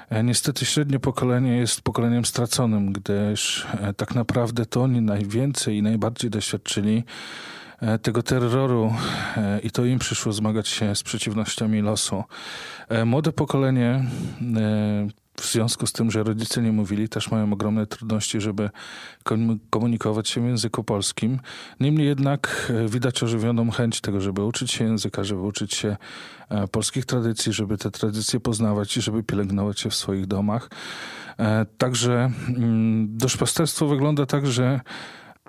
E, 0.09 0.23
niestety 0.23 0.65
średnie 0.65 0.99
pokolenie 0.99 1.57
jest 1.57 1.81
pokoleniem 1.81 2.25
straconym, 2.25 2.93
gdyż 2.93 3.67
e, 3.81 3.93
tak 3.93 4.15
naprawdę 4.15 4.65
to 4.65 4.81
oni 4.81 5.01
najwięcej 5.01 5.77
i 5.77 5.81
najbardziej 5.81 6.29
doświadczyli 6.29 7.03
tego 8.01 8.23
terroru 8.23 8.93
i 9.63 9.71
to 9.71 9.85
im 9.85 9.99
przyszło 9.99 10.33
zmagać 10.33 10.67
się 10.67 10.95
z 10.95 11.03
przeciwnościami 11.03 11.81
losu. 11.81 12.23
Młode 13.05 13.31
pokolenie 13.31 14.05
w 15.41 15.51
związku 15.51 15.87
z 15.87 15.91
tym, 15.91 16.11
że 16.11 16.23
rodzice 16.23 16.61
nie 16.61 16.71
mówili, 16.71 17.09
też 17.09 17.31
mają 17.31 17.53
ogromne 17.53 17.87
trudności, 17.87 18.41
żeby 18.41 18.69
komunikować 19.69 20.29
się 20.29 20.41
w 20.41 20.45
języku 20.45 20.83
polskim. 20.83 21.39
Niemniej 21.79 22.07
jednak 22.07 22.71
e, 22.85 22.87
widać 22.87 23.23
ożywioną 23.23 23.71
chęć 23.71 24.01
tego, 24.01 24.21
żeby 24.21 24.43
uczyć 24.43 24.71
się 24.71 24.85
języka, 24.85 25.23
żeby 25.23 25.41
uczyć 25.41 25.73
się 25.73 25.97
e, 26.49 26.67
polskich 26.67 27.05
tradycji, 27.05 27.53
żeby 27.53 27.77
te 27.77 27.91
tradycje 27.91 28.39
poznawać 28.39 28.97
i 28.97 29.01
żeby 29.01 29.23
pielęgnować 29.23 29.85
je 29.85 29.91
w 29.91 29.95
swoich 29.95 30.27
domach. 30.27 30.69
E, 31.39 31.65
także 31.77 32.31
mm, 32.47 33.17
duszpasterstwo 33.17 33.87
wygląda 33.87 34.25
tak, 34.25 34.47
że 34.47 34.79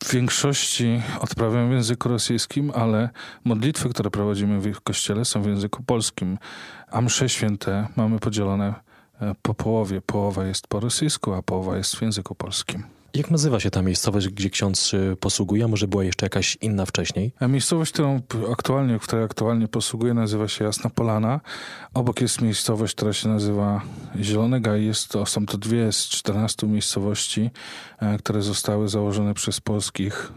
w 0.04 0.12
większości 0.12 1.02
odprawiam 1.20 1.68
w 1.68 1.72
języku 1.72 2.08
rosyjskim, 2.08 2.72
ale 2.74 3.08
modlitwy, 3.44 3.88
które 3.88 4.10
prowadzimy 4.10 4.60
w 4.60 4.80
kościele 4.80 5.24
są 5.24 5.42
w 5.42 5.46
języku 5.46 5.82
polskim, 5.82 6.38
a 6.90 7.00
msze 7.00 7.28
święte 7.28 7.88
mamy 7.96 8.18
podzielone 8.18 8.74
po 9.42 9.54
połowie. 9.54 10.00
Połowa 10.00 10.46
jest 10.46 10.66
po 10.66 10.80
rosyjsku, 10.80 11.32
a 11.32 11.42
połowa 11.42 11.76
jest 11.76 11.96
w 11.96 12.02
języku 12.02 12.34
polskim. 12.34 12.84
Jak 13.14 13.30
nazywa 13.30 13.60
się 13.60 13.70
ta 13.70 13.82
miejscowość, 13.82 14.28
gdzie 14.28 14.50
ksiądz 14.50 14.94
e, 14.94 15.16
posługuje? 15.16 15.68
Może 15.68 15.88
była 15.88 16.04
jeszcze 16.04 16.26
jakaś 16.26 16.58
inna 16.60 16.86
wcześniej? 16.86 17.32
A 17.40 17.46
miejscowość, 17.46 17.92
którą 17.92 18.20
aktualnie, 18.52 18.98
w 18.98 19.02
której 19.02 19.24
aktualnie 19.24 19.68
posługuje, 19.68 20.14
nazywa 20.14 20.48
się 20.48 20.64
Jasna 20.64 20.90
Polana. 20.90 21.40
Obok 21.94 22.20
jest 22.20 22.42
miejscowość, 22.42 22.94
która 22.94 23.12
się 23.12 23.28
nazywa 23.28 23.82
Zielony 24.20 24.60
Gaj. 24.60 24.84
Jest 24.84 25.08
to, 25.08 25.26
są 25.26 25.46
to 25.46 25.58
dwie 25.58 25.92
z 25.92 26.08
14 26.08 26.66
miejscowości, 26.66 27.50
e, 27.98 28.18
które 28.18 28.42
zostały 28.42 28.88
założone 28.88 29.34
przez 29.34 29.60
polskich 29.60 30.32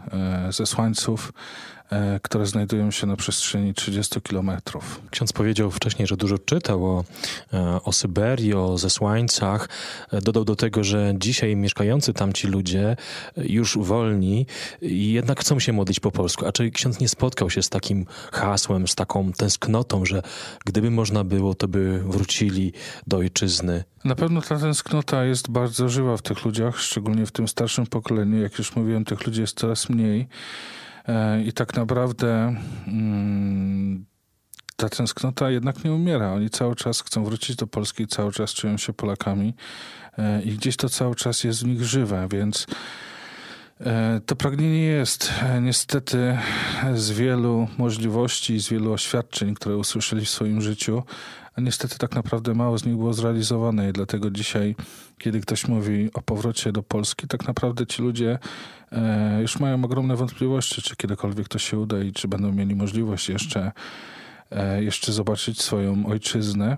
zesłańców 0.50 1.32
E, 1.32 1.73
które 2.22 2.46
znajdują 2.46 2.90
się 2.90 3.06
na 3.06 3.16
przestrzeni 3.16 3.74
30 3.74 4.20
kilometrów. 4.20 5.00
Ksiądz 5.10 5.32
powiedział 5.32 5.70
wcześniej, 5.70 6.08
że 6.08 6.16
dużo 6.16 6.38
czytał 6.38 6.86
o, 6.86 7.04
e, 7.52 7.82
o 7.82 7.92
Syberii, 7.92 8.54
o 8.54 8.78
zesłańcach. 8.78 9.68
E, 10.12 10.20
dodał 10.20 10.44
do 10.44 10.56
tego, 10.56 10.84
że 10.84 11.12
dzisiaj 11.16 11.56
mieszkający 11.56 12.12
tam 12.12 12.32
ci 12.32 12.46
ludzie 12.46 12.96
już 13.36 13.78
wolni 13.78 14.46
i 14.82 15.12
jednak 15.12 15.40
chcą 15.40 15.60
się 15.60 15.72
modlić 15.72 16.00
po 16.00 16.10
polsku. 16.10 16.46
A 16.46 16.52
czy 16.52 16.70
ksiądz 16.70 17.00
nie 17.00 17.08
spotkał 17.08 17.50
się 17.50 17.62
z 17.62 17.68
takim 17.68 18.06
hasłem, 18.32 18.88
z 18.88 18.94
taką 18.94 19.32
tęsknotą, 19.32 20.04
że 20.04 20.22
gdyby 20.64 20.90
można 20.90 21.24
było, 21.24 21.54
to 21.54 21.68
by 21.68 22.02
wrócili 22.06 22.72
do 23.06 23.16
ojczyzny? 23.16 23.84
Na 24.04 24.14
pewno 24.14 24.42
ta 24.42 24.58
tęsknota 24.58 25.24
jest 25.24 25.50
bardzo 25.50 25.88
żywa 25.88 26.16
w 26.16 26.22
tych 26.22 26.44
ludziach, 26.44 26.78
szczególnie 26.78 27.26
w 27.26 27.32
tym 27.32 27.48
starszym 27.48 27.86
pokoleniu. 27.86 28.42
Jak 28.42 28.58
już 28.58 28.76
mówiłem, 28.76 29.04
tych 29.04 29.26
ludzi 29.26 29.40
jest 29.40 29.58
coraz 29.58 29.88
mniej. 29.88 30.28
E, 31.08 31.42
I 31.42 31.52
tak 31.52 31.74
naprawdę 31.74 32.56
mm, 32.86 34.04
ta 34.76 34.88
tęsknota 34.88 35.50
jednak 35.50 35.84
nie 35.84 35.92
umiera. 35.92 36.32
Oni 36.32 36.50
cały 36.50 36.76
czas 36.76 37.00
chcą 37.00 37.24
wrócić 37.24 37.56
do 37.56 37.66
Polski, 37.66 38.06
cały 38.06 38.32
czas 38.32 38.54
czują 38.54 38.76
się 38.76 38.92
Polakami 38.92 39.54
e, 40.18 40.42
i 40.42 40.52
gdzieś 40.52 40.76
to 40.76 40.88
cały 40.88 41.14
czas 41.14 41.44
jest 41.44 41.62
w 41.62 41.66
nich 41.66 41.84
żywe, 41.84 42.28
więc 42.30 42.66
E, 43.80 44.20
to 44.26 44.36
pragnienie 44.36 44.82
jest 44.82 45.32
niestety 45.60 46.38
z 46.94 47.10
wielu 47.10 47.68
możliwości, 47.78 48.60
z 48.60 48.68
wielu 48.68 48.92
oświadczeń, 48.92 49.54
które 49.54 49.76
usłyszeli 49.76 50.24
w 50.24 50.30
swoim 50.30 50.60
życiu, 50.60 51.02
a 51.56 51.60
niestety 51.60 51.98
tak 51.98 52.14
naprawdę 52.14 52.54
mało 52.54 52.78
z 52.78 52.84
nich 52.84 52.96
było 52.96 53.12
zrealizowane 53.12 53.90
i 53.90 53.92
dlatego 53.92 54.30
dzisiaj, 54.30 54.76
kiedy 55.18 55.40
ktoś 55.40 55.68
mówi 55.68 56.10
o 56.14 56.22
powrocie 56.22 56.72
do 56.72 56.82
Polski, 56.82 57.28
tak 57.28 57.46
naprawdę 57.46 57.86
ci 57.86 58.02
ludzie 58.02 58.38
e, 58.92 59.38
już 59.42 59.60
mają 59.60 59.84
ogromne 59.84 60.16
wątpliwości, 60.16 60.82
czy 60.82 60.96
kiedykolwiek 60.96 61.48
to 61.48 61.58
się 61.58 61.78
uda 61.78 61.98
i 61.98 62.12
czy 62.12 62.28
będą 62.28 62.52
mieli 62.52 62.74
możliwość 62.74 63.28
jeszcze 63.28 63.72
jeszcze 64.80 65.12
zobaczyć 65.12 65.62
swoją 65.62 66.06
ojczyznę. 66.06 66.76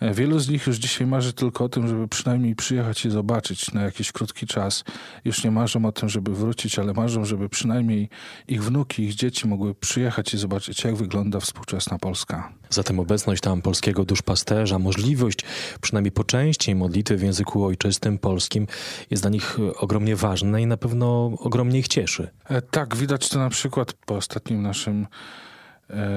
E, 0.00 0.14
wielu 0.14 0.38
z 0.38 0.48
nich 0.48 0.66
już 0.66 0.76
dzisiaj 0.76 1.06
marzy 1.06 1.32
tylko 1.32 1.64
o 1.64 1.68
tym, 1.68 1.88
żeby 1.88 2.08
przynajmniej 2.08 2.56
przyjechać 2.56 3.04
i 3.04 3.10
zobaczyć 3.10 3.72
na 3.72 3.82
jakiś 3.82 4.12
krótki 4.12 4.46
czas. 4.46 4.84
Już 5.24 5.44
nie 5.44 5.50
marzą 5.50 5.84
o 5.84 5.92
tym, 5.92 6.08
żeby 6.08 6.34
wrócić, 6.34 6.78
ale 6.78 6.92
marzą, 6.92 7.24
żeby 7.24 7.48
przynajmniej 7.48 8.08
ich 8.48 8.64
wnuki, 8.64 9.02
ich 9.02 9.14
dzieci 9.14 9.48
mogły 9.48 9.74
przyjechać 9.74 10.34
i 10.34 10.38
zobaczyć, 10.38 10.84
jak 10.84 10.96
wygląda 10.96 11.40
współczesna 11.40 11.98
Polska. 11.98 12.52
Zatem 12.70 13.00
obecność 13.00 13.42
tam 13.42 13.62
polskiego 13.62 14.04
duszpasterza, 14.04 14.78
możliwość 14.78 15.38
przynajmniej 15.80 16.12
po 16.12 16.24
części 16.24 16.74
modlitwy 16.74 17.16
w 17.16 17.22
języku 17.22 17.64
ojczystym 17.64 18.18
polskim 18.18 18.66
jest 19.10 19.22
dla 19.22 19.30
nich 19.30 19.56
ogromnie 19.76 20.16
ważna 20.16 20.60
i 20.60 20.66
na 20.66 20.76
pewno 20.76 21.24
ogromnie 21.38 21.78
ich 21.78 21.88
cieszy. 21.88 22.28
E, 22.44 22.62
tak, 22.62 22.96
widać 22.96 23.28
to 23.28 23.38
na 23.38 23.50
przykład 23.50 23.92
po 23.92 24.16
ostatnim 24.16 24.62
naszym 24.62 25.06
E, 25.06 25.47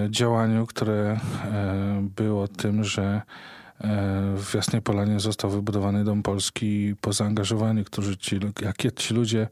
działaniu, 0.09 0.65
które 0.67 1.19
e, 1.45 2.07
było 2.15 2.47
tym, 2.47 2.83
że 2.83 3.03
e, 3.03 3.21
w 4.37 4.53
Jasnej 4.53 4.81
Polanie 4.81 5.19
został 5.19 5.49
wybudowany 5.49 6.03
Dom 6.03 6.23
Polski 6.23 6.95
po 7.01 7.13
zaangażowaniu, 7.13 7.83
którzy 7.83 8.17
ci, 8.17 8.39
jakie 8.61 8.91
ci 8.91 9.13
ludzie 9.13 9.47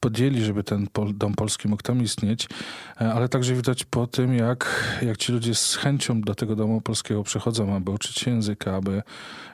podjęli, 0.00 0.42
żeby 0.42 0.64
ten 0.64 0.86
Dom 1.14 1.34
Polski 1.34 1.68
mógł 1.68 1.82
tam 1.82 2.02
istnieć, 2.02 2.48
ale 2.96 3.28
także 3.28 3.54
widać 3.54 3.84
po 3.84 4.06
tym, 4.06 4.34
jak, 4.34 4.90
jak 5.02 5.16
ci 5.16 5.32
ludzie 5.32 5.54
z 5.54 5.76
chęcią 5.76 6.20
do 6.20 6.34
tego 6.34 6.56
Domu 6.56 6.80
Polskiego 6.80 7.22
przychodzą, 7.22 7.76
aby 7.76 7.90
uczyć 7.90 8.18
się 8.18 8.30
języka, 8.30 8.76
aby 8.76 9.02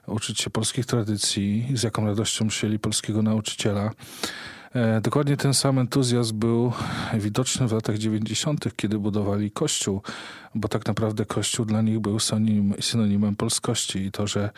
uczyć 0.07 0.41
się 0.41 0.51
polskich 0.51 0.87
tradycji, 0.87 1.69
z 1.75 1.83
jaką 1.83 2.07
radością 2.07 2.49
przyjęli 2.49 2.79
polskiego 2.79 3.23
nauczyciela. 3.23 3.91
E, 4.75 5.01
dokładnie 5.01 5.37
ten 5.37 5.55
sam 5.55 5.79
entuzjazm 5.79 6.39
był 6.39 6.73
widoczny 7.15 7.69
w 7.69 7.73
latach 7.73 7.99
90., 7.99 8.77
kiedy 8.77 8.99
budowali 8.99 9.51
Kościół, 9.51 10.03
bo 10.55 10.69
tak 10.69 10.87
naprawdę 10.87 11.25
Kościół 11.25 11.67
dla 11.67 11.83
nich 11.83 11.99
był 11.99 12.21
synonim, 12.21 12.75
synonimem 12.81 13.37
polskości 13.37 13.99
i 13.99 14.11
to, 14.11 14.27
że 14.27 14.51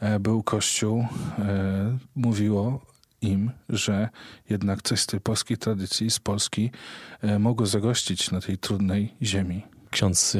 e, 0.00 0.20
był 0.20 0.42
Kościół, 0.42 1.06
e, 1.38 1.98
mówiło 2.16 2.80
im, 3.20 3.50
że 3.68 4.08
jednak 4.50 4.82
coś 4.82 5.00
z 5.00 5.06
tej 5.06 5.20
polskiej 5.20 5.56
tradycji, 5.56 6.10
z 6.10 6.18
Polski 6.18 6.70
mogło 7.38 7.66
zagościć 7.66 8.30
na 8.30 8.40
tej 8.40 8.58
trudnej 8.58 9.14
ziemi. 9.22 9.62
Ksiądz, 9.90 10.36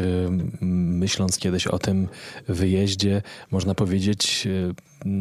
myśląc 0.60 1.38
kiedyś 1.38 1.66
o 1.66 1.78
tym 1.78 2.08
wyjeździe, 2.48 3.22
można 3.50 3.74
powiedzieć, 3.74 4.48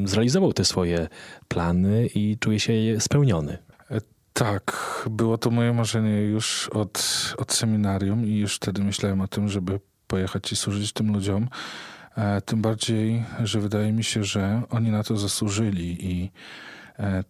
zrealizował 0.05 0.53
te 0.53 0.65
swoje 0.65 1.07
plany 1.47 2.07
i 2.15 2.37
czuje 2.39 2.59
się 2.59 2.73
spełniony. 2.99 3.57
Tak, 4.37 5.03
było 5.09 5.37
to 5.37 5.51
moje 5.51 5.73
marzenie 5.73 6.21
już 6.21 6.69
od, 6.69 7.03
od 7.37 7.53
seminarium 7.53 8.25
i 8.25 8.37
już 8.37 8.55
wtedy 8.55 8.83
myślałem 8.83 9.21
o 9.21 9.27
tym, 9.27 9.49
żeby 9.49 9.79
pojechać 10.07 10.51
i 10.51 10.55
służyć 10.55 10.93
tym 10.93 11.13
ludziom. 11.13 11.49
E, 12.17 12.41
tym 12.41 12.61
bardziej, 12.61 13.25
że 13.43 13.59
wydaje 13.59 13.93
mi 13.93 14.03
się, 14.03 14.23
że 14.23 14.61
oni 14.69 14.91
na 14.91 15.03
to 15.03 15.17
zasłużyli 15.17 16.05
i 16.11 16.31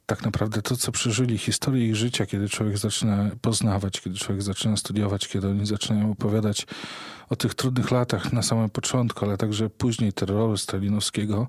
tak 0.06 0.26
naprawdę 0.26 0.62
to, 0.62 0.78
co 0.78 0.92
przeżyli, 0.92 1.38
historię 1.38 1.88
ich 1.88 1.96
życia, 1.96 2.26
kiedy 2.26 2.50
człowiek 2.50 2.78
zaczyna 2.78 3.30
poznawać, 3.42 4.02
kiedy 4.02 4.18
człowiek 4.18 4.44
zaczyna 4.44 4.78
studiować, 4.78 5.28
kiedy 5.28 5.48
oni 5.48 5.66
zaczynają 5.66 6.12
opowiadać 6.12 6.68
o 7.30 7.36
tych 7.36 7.56
trudnych 7.56 7.92
latach 7.92 8.34
na 8.34 8.42
samym 8.42 8.70
początku, 8.70 9.26
ale 9.26 9.38
także 9.38 9.70
później 9.70 10.14
terroru 10.14 10.58
stalinowskiego, 10.58 11.48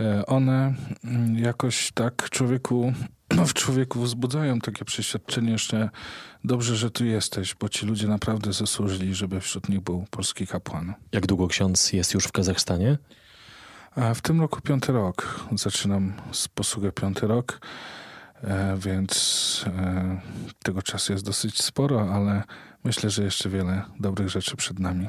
e, 0.00 0.26
one 0.26 0.74
mm, 1.04 1.38
jakoś 1.38 1.92
tak 1.94 2.30
człowieku 2.30 2.92
w 3.46 3.54
człowieku 3.54 4.00
wzbudzają 4.00 4.58
takie 4.58 4.84
przeświadczenie, 4.84 5.58
że 5.58 5.90
dobrze, 6.44 6.76
że 6.76 6.90
tu 6.90 7.04
jesteś, 7.04 7.54
bo 7.54 7.68
ci 7.68 7.86
ludzie 7.86 8.08
naprawdę 8.08 8.52
zasłużyli, 8.52 9.14
żeby 9.14 9.40
wśród 9.40 9.68
nich 9.68 9.80
był 9.80 10.04
polski 10.10 10.46
kapłan. 10.46 10.94
Jak 11.12 11.26
długo 11.26 11.48
ksiądz 11.48 11.92
jest 11.92 12.14
już 12.14 12.24
w 12.24 12.32
Kazachstanie? 12.32 12.98
W 13.96 14.20
tym 14.20 14.40
roku 14.40 14.60
piąty 14.60 14.92
rok. 14.92 15.40
Zaczynam 15.56 16.12
z 16.32 16.48
posługę 16.48 16.92
piąty 16.92 17.26
rok, 17.26 17.60
e, 18.44 18.76
więc 18.78 19.64
e, 19.66 20.20
tego 20.62 20.82
czasu 20.82 21.12
jest 21.12 21.24
dosyć 21.24 21.62
sporo, 21.62 22.14
ale 22.14 22.42
myślę, 22.84 23.10
że 23.10 23.24
jeszcze 23.24 23.48
wiele 23.48 23.82
dobrych 24.00 24.28
rzeczy 24.28 24.56
przed 24.56 24.78
nami. 24.78 25.08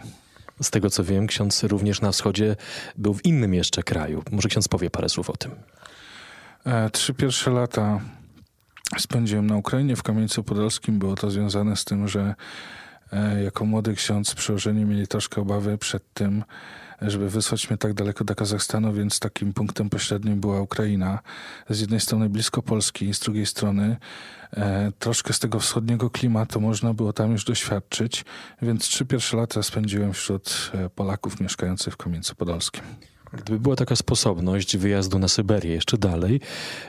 Z 0.62 0.72
tego 0.72 0.90
co 0.90 1.04
wiem, 1.04 1.28
ksiądz 1.28 1.64
również 1.64 2.02
na 2.02 2.12
wschodzie 2.12 2.56
był 2.98 3.14
w 3.14 3.26
innym 3.26 3.54
jeszcze 3.54 3.84
kraju. 3.84 4.24
Może 4.32 4.50
ksiądz 4.50 4.68
powie 4.68 4.90
parę 4.90 5.10
słów 5.10 5.30
o 5.30 5.38
tym. 5.38 5.52
E, 6.66 6.90
trzy 6.90 7.14
pierwsze 7.14 7.52
lata 7.52 8.00
spędziłem 8.98 9.48
na 9.48 9.56
Ukrainie, 9.58 9.96
w 9.96 10.04
Kamieńcu 10.04 10.44
Podolskim. 10.44 11.00
Było 11.00 11.16
to 11.16 11.32
związane 11.32 11.76
z 11.76 11.86
tym, 11.86 12.08
że 12.08 12.36
jako 13.44 13.66
młody 13.66 13.96
ksiądz 13.96 14.36
przełożeni 14.36 14.86
mieli 14.86 15.08
troszkę 15.08 15.42
obawy 15.42 15.78
przed 15.78 16.14
tym, 16.14 16.44
żeby 17.02 17.30
wysłać 17.30 17.70
mnie 17.70 17.78
tak 17.78 17.94
daleko 17.94 18.24
do 18.24 18.36
Kazachstanu, 18.36 18.94
więc 18.94 19.20
takim 19.20 19.54
punktem 19.54 19.90
pośrednim 19.90 20.40
była 20.40 20.62
Ukraina. 20.62 21.20
Z 21.70 21.80
jednej 21.80 22.00
strony 22.00 22.30
blisko 22.30 22.62
Polski, 22.62 23.14
z 23.14 23.20
drugiej 23.20 23.46
strony 23.46 23.98
e, 24.54 24.92
troszkę 25.00 25.34
z 25.34 25.40
tego 25.40 25.60
wschodniego 25.60 26.10
klimatu 26.10 26.62
można 26.62 26.94
było 26.94 27.14
tam 27.14 27.32
już 27.32 27.46
doświadczyć, 27.46 28.26
więc 28.62 28.84
trzy 28.84 29.06
pierwsze 29.06 29.38
lata 29.38 29.64
spędziłem 29.64 30.14
wśród 30.14 30.72
Polaków 30.96 31.40
mieszkających 31.40 31.94
w 31.94 31.98
Kamieńcu 31.98 32.36
Podolskim. 32.36 32.84
Gdyby 33.34 33.60
była 33.60 33.76
taka 33.76 33.96
sposobność 33.96 34.78
wyjazdu 34.78 35.20
na 35.20 35.28
Syberię 35.28 35.74
jeszcze 35.74 35.98
dalej, 35.98 36.42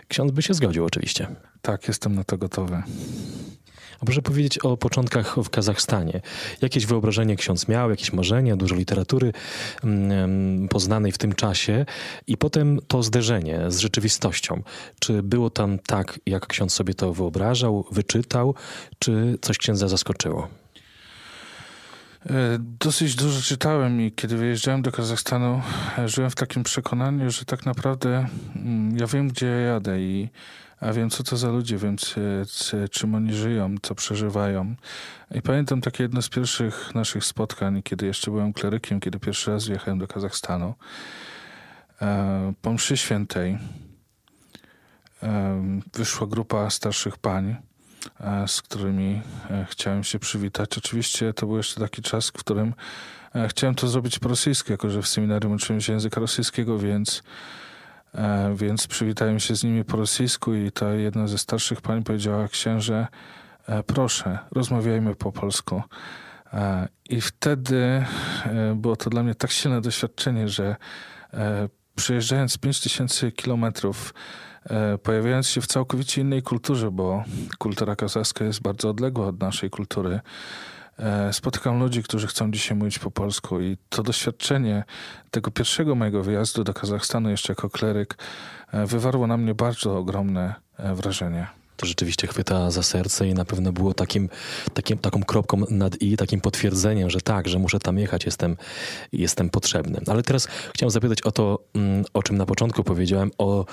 ksiądz 0.09 0.33
by 0.33 0.43
się 0.43 0.55
zgodził 0.55 0.85
oczywiście. 0.85 1.27
Tak, 1.63 1.89
jestem 1.89 2.15
na 2.15 2.25
to 2.25 2.39
gotowy. 2.39 2.83
A 4.05 4.07
proszę 4.07 4.23
powiedzieć 4.23 4.59
o 4.59 4.77
początkach 4.77 5.37
w 5.45 5.51
Kazachstanie. 5.51 6.21
Jakieś 6.63 6.87
wyobrażenie 6.87 7.37
ksiądz 7.37 7.69
miał, 7.69 7.91
jakieś 7.91 8.13
marzenia, 8.13 8.57
dużo 8.57 8.75
literatury 8.75 9.33
mm, 9.85 10.69
poznanej 10.69 11.13
w 11.13 11.19
tym 11.19 11.33
czasie 11.33 11.87
i 12.27 12.37
potem 12.37 12.81
to 12.89 13.03
zderzenie 13.03 13.61
z 13.69 13.79
rzeczywistością. 13.79 14.63
Czy 14.99 15.23
było 15.23 15.51
tam 15.51 15.79
tak, 15.79 16.21
jak 16.27 16.47
ksiądz 16.47 16.73
sobie 16.73 16.95
to 16.95 17.13
wyobrażał, 17.13 17.87
wyczytał, 17.91 18.55
czy 18.99 19.39
coś 19.41 19.59
księdza 19.59 19.89
zaskoczyło? 19.89 20.49
E, 22.31 22.59
dosyć 22.59 23.15
dużo 23.15 23.41
czytałem 23.41 24.01
i 24.01 24.13
kiedy 24.13 24.37
wyjeżdżałem 24.37 24.83
do 24.83 24.93
Kazachstanu, 24.93 25.63
e, 25.99 26.09
żyłem 26.09 26.31
w 26.31 26.35
takim 26.35 26.63
przekonaniu, 26.63 27.31
że 27.31 27.45
tak 27.45 27.67
naprawdę 27.67 28.27
mm, 28.57 28.97
ja 28.99 29.07
wiem, 29.07 29.29
gdzie 29.29 29.47
ja 29.47 29.59
jadę 29.59 30.01
i 30.01 30.29
a 30.85 30.93
wiem, 30.93 31.11
co 31.11 31.22
to 31.22 31.37
za 31.37 31.49
ludzie, 31.49 31.76
wiem, 31.78 31.97
czym 32.91 33.14
oni 33.14 33.35
żyją, 33.35 33.74
co 33.82 33.95
przeżywają. 33.95 34.74
I 35.35 35.43
pamiętam 35.43 35.80
takie 35.80 36.03
jedno 36.03 36.22
z 36.22 36.28
pierwszych 36.28 36.95
naszych 36.95 37.24
spotkań, 37.24 37.82
kiedy 37.82 38.07
jeszcze 38.07 38.30
byłem 38.30 38.53
klerykiem, 38.53 39.01
kiedy 39.01 39.18
pierwszy 39.18 39.51
raz 39.51 39.66
wjechałem 39.66 39.99
do 39.99 40.07
Kazachstanu. 40.07 40.74
E, 42.03 42.53
po 42.62 42.72
mszy 42.72 42.97
świętej 42.97 43.59
wyszła 45.95 46.26
grupa 46.26 46.70
starszych 46.70 47.18
pań, 47.18 47.57
E, 48.20 48.49
z 48.49 48.62
którymi 48.62 49.22
e, 49.51 49.66
chciałem 49.70 50.05
się 50.05 50.18
przywitać. 50.18 50.78
Oczywiście 50.78 51.32
to 51.32 51.47
był 51.47 51.57
jeszcze 51.57 51.80
taki 51.80 52.03
czas, 52.03 52.28
w 52.28 52.32
którym 52.32 52.74
e, 53.35 53.49
chciałem 53.49 53.74
to 53.74 53.89
zrobić 53.89 54.18
po 54.18 54.28
rosyjsku, 54.28 54.72
jako 54.72 54.91
że 54.91 55.03
w 55.03 55.09
seminarium 55.09 55.53
uczyłem 55.53 55.80
się 55.80 55.93
języka 55.93 56.20
rosyjskiego, 56.20 56.78
więc, 56.78 57.22
więc 58.55 58.87
przywitałem 58.87 59.41
się 59.41 59.57
z 59.57 59.65
nimi 59.65 59.85
po 59.85 59.97
rosyjsku 59.97 60.55
i 60.55 60.73
ta 60.73 60.93
jedna 60.93 61.27
ze 61.27 61.39
starszych 61.39 61.81
pań 61.81 62.03
powiedziała, 62.03 62.49
księże, 62.49 63.07
proszę, 63.87 64.39
rozmawiajmy 64.51 65.15
po 65.15 65.33
polsku. 65.33 65.83
I 67.11 67.21
wtedy 67.21 68.05
było 68.75 68.97
to 68.97 69.11
dla 69.11 69.23
mnie 69.23 69.35
tak 69.35 69.51
silne 69.51 69.81
doświadczenie, 69.81 70.49
że 70.49 70.77
przejeżdżając 71.95 72.59
5000 72.59 73.33
kilometrów 73.33 74.15
E, 74.71 74.99
pojawiając 74.99 75.49
się 75.49 75.61
w 75.61 75.67
całkowicie 75.67 76.21
innej 76.21 76.43
kulturze, 76.43 76.91
bo 76.91 77.25
kultura 77.59 77.97
kazachska 77.97 78.45
jest 78.45 78.62
bardzo 78.62 78.91
odległa 78.91 79.27
od 79.27 79.41
naszej 79.41 79.71
kultury. 79.71 80.21
E, 80.99 81.33
spotykam 81.33 81.79
ludzi, 81.79 82.03
którzy 82.03 82.27
chcą 82.27 82.51
dzisiaj 82.51 82.77
mówić 82.77 82.99
po 82.99 83.11
polsku 83.11 83.61
i 83.61 83.77
to 83.89 84.03
doświadczenie 84.03 84.85
tego 85.31 85.51
pierwszego 85.51 85.95
mojego 85.95 86.23
wyjazdu 86.23 86.65
do 86.65 86.75
Kazachstanu 86.75 87.31
jeszcze 87.31 87.53
jako 87.53 87.71
kleryk 87.71 88.19
e, 88.73 88.87
wywarło 88.87 89.27
na 89.27 89.37
mnie 89.37 89.55
bardzo 89.55 89.99
ogromne 89.99 90.55
wrażenie. 90.79 91.64
To 91.77 91.87
rzeczywiście 91.87 92.27
chwyta 92.27 92.70
za 92.70 92.83
serce 92.83 93.29
i 93.29 93.35
na 93.35 93.45
pewno 93.45 93.72
było 93.72 93.95
takim, 93.95 94.29
takim, 94.75 94.99
taką 94.99 95.22
kropką 95.22 95.62
nad 95.70 96.03
i, 96.03 96.16
takim 96.16 96.41
potwierdzeniem, 96.41 97.11
że 97.11 97.20
tak, 97.20 97.49
że 97.49 97.59
muszę 97.59 97.79
tam 97.79 97.99
jechać, 97.99 98.25
jestem, 98.25 98.57
jestem 99.12 99.51
potrzebny. 99.51 100.01
Ale 100.07 100.22
teraz 100.22 100.49
chciałem 100.75 100.91
zapytać 100.91 101.22
o 101.22 101.33
to, 101.33 101.59
mm, 101.75 102.05
o 102.14 102.22
czym 102.22 102.37
na 102.37 102.47
początku 102.47 102.85
powiedziałem, 102.85 103.31
o, 103.39 103.66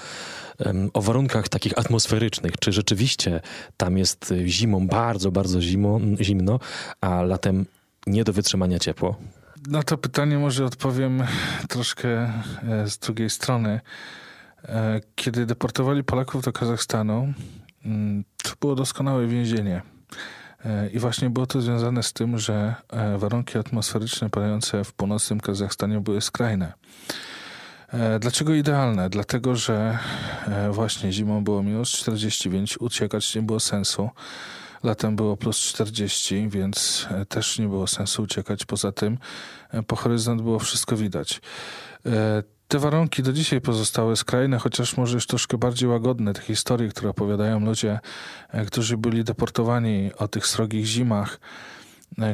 o 0.94 1.02
warunkach 1.02 1.50
takich 1.50 1.80
atmosferycznych. 1.80 2.52
Czy 2.60 2.72
rzeczywiście 2.72 3.42
tam 3.78 3.98
jest 3.98 4.34
zimą 4.46 4.88
bardzo, 4.88 5.32
bardzo 5.32 5.62
zimo, 5.62 6.00
zimno, 6.22 6.60
a 7.02 7.22
latem 7.22 7.66
nie 8.08 8.24
do 8.24 8.34
wytrzymania 8.34 8.80
ciepło? 8.80 9.16
Na 9.68 9.84
to 9.84 9.98
pytanie 9.98 10.38
może 10.38 10.66
odpowiem 10.66 11.24
troszkę 11.70 12.10
e, 12.10 12.88
z 12.88 12.98
drugiej 12.98 13.30
strony. 13.30 13.82
E, 14.66 15.02
kiedy 15.16 15.46
deportowali 15.46 16.04
Polaków 16.04 16.44
do 16.44 16.54
Kazachstanu, 16.54 17.34
to 18.44 18.52
było 18.62 18.76
doskonałe 18.76 19.28
więzienie. 19.28 19.82
E, 20.66 20.90
I 20.90 21.00
właśnie 21.00 21.30
było 21.30 21.46
to 21.46 21.62
związane 21.62 22.04
z 22.04 22.14
tym, 22.14 22.40
że 22.40 22.76
warunki 23.18 23.58
atmosferyczne 23.58 24.30
panujące 24.30 24.84
w 24.84 24.94
północnym 24.94 25.40
Kazachstanie 25.40 26.00
były 26.00 26.22
skrajne. 26.22 26.74
Dlaczego 28.20 28.54
idealne? 28.54 29.10
Dlatego, 29.10 29.56
że 29.56 29.98
właśnie 30.72 31.12
zimą 31.12 31.44
było 31.44 31.64
minus 31.64 31.90
40, 31.90 32.50
więc 32.50 32.78
uciekać 32.78 33.36
nie 33.36 33.42
było 33.42 33.60
sensu. 33.60 34.10
Latem 34.84 35.16
było 35.16 35.38
plus 35.38 35.58
40, 35.58 36.50
więc 36.50 37.08
e, 37.12 37.26
też 37.26 37.60
nie 37.60 37.68
było 37.68 37.88
sensu 37.88 38.24
uciekać. 38.24 38.66
Poza 38.66 38.92
tym 38.92 39.18
e, 39.72 39.84
po 39.84 39.96
horyzont 39.96 40.42
było 40.42 40.60
wszystko 40.60 40.98
widać. 40.98 41.42
E, 42.72 42.74
te 42.74 42.80
warunki 42.80 43.24
do 43.24 43.34
dzisiaj 43.34 43.62
pozostały 43.62 44.16
skrajne, 44.16 44.58
chociaż 44.60 44.98
może 44.98 45.14
już 45.16 45.28
troszkę 45.28 45.58
bardziej 45.58 45.90
łagodne. 45.90 46.34
Te 46.34 46.42
historie, 46.42 46.90
które 46.90 47.10
opowiadają 47.10 47.60
ludzie, 47.60 48.00
którzy 48.68 48.98
byli 48.98 49.24
deportowani 49.24 50.12
o 50.18 50.28
tych 50.28 50.48
srogich 50.48 50.86
zimach, 50.86 51.40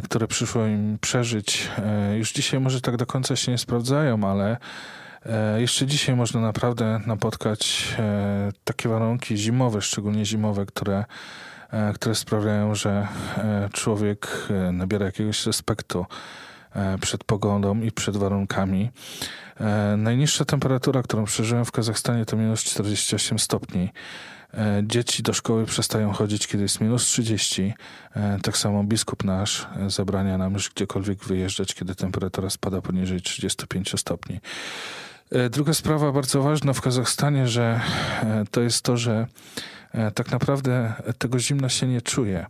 które 0.04 0.28
przyszło 0.28 0.66
im 0.66 0.98
przeżyć, 1.02 1.70
już 2.18 2.32
dzisiaj 2.34 2.60
może 2.60 2.82
tak 2.82 2.98
do 2.98 3.06
końca 3.06 3.36
się 3.36 3.52
nie 3.52 3.58
sprawdzają, 3.58 4.24
ale 4.24 4.58
jeszcze 5.58 5.86
dzisiaj 5.86 6.16
można 6.16 6.42
naprawdę 6.42 7.02
napotkać 7.06 7.96
takie 8.64 8.90
warunki 8.90 9.38
zimowe, 9.38 9.82
szczególnie 9.82 10.26
zimowe, 10.26 10.66
które 10.66 11.06
E, 11.72 11.94
które 11.94 12.16
sprawiają, 12.16 12.76
że 12.76 13.08
e, 13.38 13.70
człowiek 13.74 14.48
e, 14.50 14.72
nabiera 14.72 15.06
jakiegoś 15.06 15.46
respektu 15.46 16.06
przed 17.02 17.24
pogodą 17.24 17.82
i 17.82 17.92
przed 17.92 18.18
warunkami. 18.18 18.92
Najniższa 19.98 20.46
temperatura, 20.46 21.04
którą 21.04 21.26
przeżyłem 21.26 21.66
w 21.66 21.72
Kazachstanie 21.72 22.26
to 22.26 22.38
minus 22.38 22.64
48 22.64 23.40
stopni. 23.40 23.90
Dzieci 24.84 25.24
do 25.24 25.34
szkoły 25.34 25.66
przestają 25.66 26.14
chodzić, 26.14 26.48
kiedy 26.48 26.64
jest 26.64 26.82
minus 26.82 27.06
30. 27.06 27.74
Tak 28.44 28.58
samo 28.58 28.84
biskup 28.84 29.24
nasz 29.24 29.68
zabrania 29.88 30.38
nam 30.38 30.54
już 30.54 30.70
gdziekolwiek 30.70 31.24
wyjeżdżać, 31.24 31.74
kiedy 31.74 31.96
temperatura 31.96 32.50
spada 32.50 32.82
poniżej 32.82 33.22
35 33.22 34.00
stopni. 34.00 34.40
Druga 35.50 35.74
sprawa 35.74 36.12
bardzo 36.12 36.42
ważna 36.42 36.74
w 36.74 36.82
Kazachstanie, 36.82 37.48
że 37.48 37.82
to 38.52 38.62
jest 38.62 38.82
to, 38.82 38.98
że 38.98 39.28
E, 39.98 40.12
tak 40.12 40.32
naprawdę 40.32 40.94
tego 41.18 41.40
zimna 41.40 41.70
się 41.70 41.88
nie 41.88 42.02
czuje. 42.02 42.46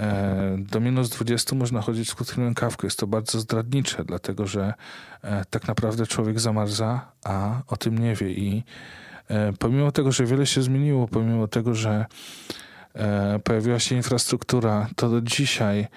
E, 0.00 0.56
do 0.58 0.80
minus 0.80 1.10
20 1.10 1.56
można 1.56 1.80
chodzić 1.80 2.10
w 2.10 2.14
krótkim 2.14 2.44
rękawku. 2.44 2.86
Jest 2.86 2.98
to 2.98 3.06
bardzo 3.06 3.40
zdradnicze, 3.40 4.04
dlatego 4.04 4.46
że 4.46 4.74
e, 5.22 5.44
tak 5.50 5.68
naprawdę 5.68 6.06
człowiek 6.06 6.40
zamarza, 6.40 7.12
a 7.24 7.62
o 7.66 7.76
tym 7.76 7.98
nie 7.98 8.14
wie. 8.14 8.30
I 8.30 8.64
pomimo 9.58 9.92
tego, 9.92 10.12
że 10.12 10.24
wiele 10.24 10.46
się 10.46 10.62
zmieniło, 10.62 11.08
pomimo 11.08 11.48
tego, 11.48 11.74
że 11.74 12.06
pojawiła 13.44 13.78
się 13.78 13.96
infrastruktura, 13.96 14.88
to 14.96 15.08
do 15.08 15.20
dzisiaj 15.20 15.88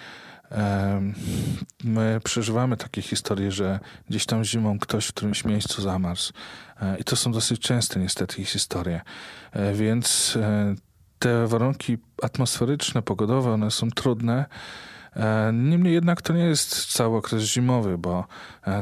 my 1.83 2.19
przeżywamy 2.23 2.77
takie 2.77 3.01
historie, 3.01 3.51
że 3.51 3.79
gdzieś 4.09 4.25
tam 4.25 4.43
zimą 4.43 4.79
ktoś 4.79 5.05
w 5.05 5.13
którymś 5.13 5.45
miejscu 5.45 5.81
zamarzł. 5.81 6.33
E, 6.81 6.97
I 6.97 7.03
to 7.03 7.15
są 7.15 7.31
dosyć 7.31 7.59
częste 7.59 7.99
niestety 7.99 8.45
historie. 8.45 9.01
E, 9.51 9.73
więc 9.73 10.37
e, 10.41 10.75
te 11.24 11.47
warunki 11.47 11.97
atmosferyczne, 12.21 13.01
pogodowe, 13.01 13.51
one 13.51 13.71
są 13.71 13.91
trudne. 13.91 14.45
Niemniej 15.53 15.93
jednak 15.93 16.21
to 16.21 16.34
nie 16.34 16.43
jest 16.43 16.86
cały 16.86 17.17
okres 17.17 17.43
zimowy, 17.43 17.97
bo 17.97 18.26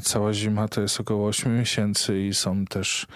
cała 0.04 0.34
zima 0.34 0.68
to 0.68 0.82
jest 0.82 1.00
około 1.00 1.28
8 1.28 1.58
miesięcy 1.58 2.22
i 2.22 2.34
są 2.34 2.66
też 2.66 3.08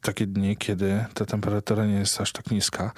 takie 0.00 0.26
dni, 0.26 0.56
kiedy 0.56 1.04
ta 1.14 1.24
temperatura 1.24 1.86
nie 1.86 1.94
jest 1.94 2.20
aż 2.20 2.32
tak 2.32 2.50
niska 2.50 2.92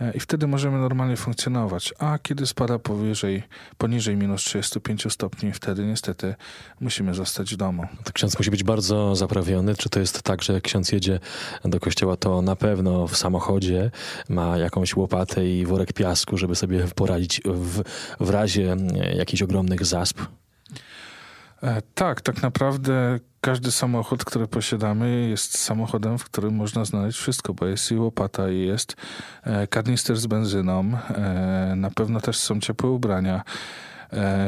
e, 0.00 0.12
i 0.12 0.20
wtedy 0.20 0.46
możemy 0.46 0.78
normalnie 0.78 1.16
funkcjonować. 1.16 1.94
A 1.98 2.18
kiedy 2.18 2.46
spada 2.46 2.78
powyżej, 2.78 3.42
poniżej 3.78 4.16
minus 4.16 4.42
35 4.42 5.12
stopni, 5.12 5.52
wtedy 5.52 5.84
niestety 5.84 6.34
musimy 6.80 7.14
zostać 7.14 7.54
w 7.54 7.56
domu. 7.56 7.86
To 8.04 8.12
ksiądz 8.12 8.38
musi 8.38 8.50
być 8.50 8.64
bardzo 8.64 9.16
zaprawiony. 9.16 9.74
Czy 9.74 9.88
to 9.88 10.00
jest 10.00 10.22
tak, 10.22 10.42
że 10.42 10.52
jak 10.52 10.62
ksiądz 10.62 10.92
jedzie 10.92 11.20
do 11.64 11.80
kościoła, 11.80 12.16
to 12.16 12.42
na 12.42 12.56
pewno 12.56 13.06
w 13.06 13.16
samochodzie 13.16 13.90
ma 14.28 14.58
jakąś 14.58 14.96
łopatę 14.96 15.46
i 15.48 15.66
worek 15.66 15.92
piasku, 15.92 16.36
żeby 16.36 16.54
sobie 16.54 16.86
poradzić 16.94 17.40
w, 17.44 17.82
w 18.20 18.30
razie 18.30 18.76
jakichś 19.16 19.42
ogromnych 19.42 19.86
zasp? 19.86 20.20
E, 21.64 21.82
tak, 21.94 22.20
tak 22.20 22.42
naprawdę 22.42 23.18
każdy 23.40 23.70
samochód, 23.70 24.24
który 24.24 24.46
posiadamy, 24.46 25.28
jest 25.28 25.58
samochodem, 25.58 26.18
w 26.18 26.24
którym 26.24 26.54
można 26.54 26.84
znaleźć 26.84 27.18
wszystko, 27.18 27.54
bo 27.54 27.66
jest 27.66 27.92
i 27.92 27.96
łopata, 27.96 28.50
i 28.50 28.58
jest 28.58 28.96
e, 29.42 29.66
kanister 29.66 30.16
z 30.16 30.26
benzyną, 30.26 30.92
e, 31.08 31.72
na 31.76 31.90
pewno 31.90 32.20
też 32.20 32.36
są 32.36 32.60
ciepłe 32.60 32.90
ubrania. 32.90 33.42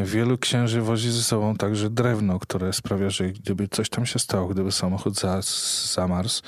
Wielu 0.04 0.38
księży 0.38 0.82
wozi 0.82 1.12
ze 1.12 1.22
sobą 1.22 1.56
także 1.56 1.90
drewno, 1.90 2.38
które 2.38 2.72
sprawia, 2.72 3.10
że 3.10 3.28
gdyby 3.28 3.68
coś 3.68 3.88
tam 3.88 4.06
się 4.06 4.18
stało, 4.18 4.48
gdyby 4.48 4.72
samochód 4.72 5.14
zamarzł, 5.94 6.42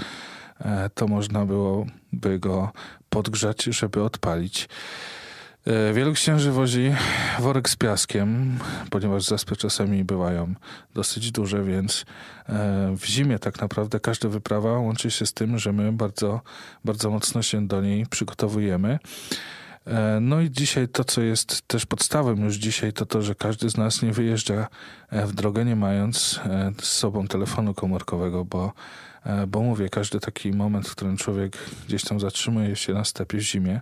to 0.95 1.09
można 1.09 1.47
byłoby 1.47 2.39
go 2.39 2.73
podgrzać, 3.09 3.65
żeby 3.65 4.03
odpalić. 4.03 4.69
E, 5.69 5.93
wielu 5.93 6.13
księży 6.13 6.53
wozi 6.53 6.95
worek 7.39 7.69
z 7.69 7.77
piaskiem, 7.77 8.59
ponieważ 8.91 9.25
zaspy 9.25 9.57
czasami 9.57 10.05
bywają 10.05 10.55
dosyć 10.95 11.33
duże, 11.33 11.65
więc 11.65 12.05
e, 12.49 12.95
w 12.97 13.05
zimie 13.07 13.39
tak 13.39 13.61
naprawdę 13.61 14.01
każda 14.01 14.29
wyprawa 14.29 14.73
łączy 14.73 15.11
się 15.11 15.27
z 15.27 15.33
tym, 15.33 15.59
że 15.59 15.73
my 15.73 15.93
bardzo, 15.93 16.41
bardzo 16.85 17.11
mocno 17.11 17.43
się 17.43 17.67
do 17.67 17.83
niej 17.83 18.07
przygotowujemy. 18.07 18.99
E, 19.87 20.19
no 20.21 20.41
i 20.41 20.51
dzisiaj 20.51 20.89
to, 20.89 21.05
co 21.05 21.21
jest 21.21 21.69
też 21.69 21.87
podstawą 21.87 22.37
już 22.37 22.57
dzisiaj, 22.57 22.93
to 22.93 23.07
to, 23.07 23.23
że 23.23 23.35
każdy 23.35 23.71
z 23.71 23.77
nas 23.77 24.03
nie 24.03 24.13
wyjeżdża 24.13 24.69
w 25.13 25.33
drogę 25.33 25.65
nie 25.65 25.77
mając 25.77 26.41
z 26.83 26.89
sobą 26.89 27.29
telefonu 27.29 27.75
komórkowego, 27.75 28.45
bo, 28.45 28.73
bo 29.49 29.63
mówię, 29.63 29.89
każdy 29.89 30.21
taki 30.21 30.53
moment, 30.53 30.89
w 30.89 30.93
którym 30.93 31.17
człowiek 31.17 31.59
gdzieś 31.89 32.05
tam 32.05 32.21
zatrzymuje 32.21 32.77
się 32.77 32.95
na 32.95 33.05
stepie 33.05 33.39
w 33.39 33.41
zimie, 33.41 33.81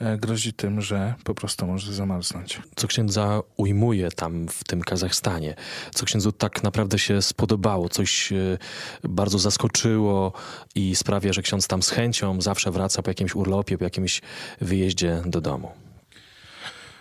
E, 0.00 0.18
grozi 0.18 0.52
tym, 0.52 0.80
że 0.80 1.14
po 1.24 1.34
prostu 1.34 1.66
może 1.66 1.92
zamarznąć. 1.92 2.60
Co 2.76 2.86
księdza 2.86 3.40
ujmuje 3.56 4.10
tam 4.10 4.48
w 4.48 4.64
tym 4.64 4.80
Kazachstanie? 4.80 5.54
Co 5.94 6.06
księdzu 6.06 6.32
tak 6.32 6.62
naprawdę 6.62 6.98
się 6.98 7.22
spodobało? 7.22 7.88
Coś 7.88 8.32
e, 8.32 8.58
bardzo 9.04 9.38
zaskoczyło 9.38 10.32
i 10.74 10.94
sprawia, 10.94 11.32
że 11.32 11.42
ksiądz 11.42 11.66
tam 11.66 11.82
z 11.82 11.90
chęcią 11.90 12.40
zawsze 12.40 12.70
wraca 12.70 13.02
po 13.02 13.10
jakimś 13.10 13.34
urlopie, 13.34 13.78
po 13.78 13.84
jakimś 13.84 14.22
wyjeździe 14.60 15.22
do 15.26 15.40
domu? 15.40 15.72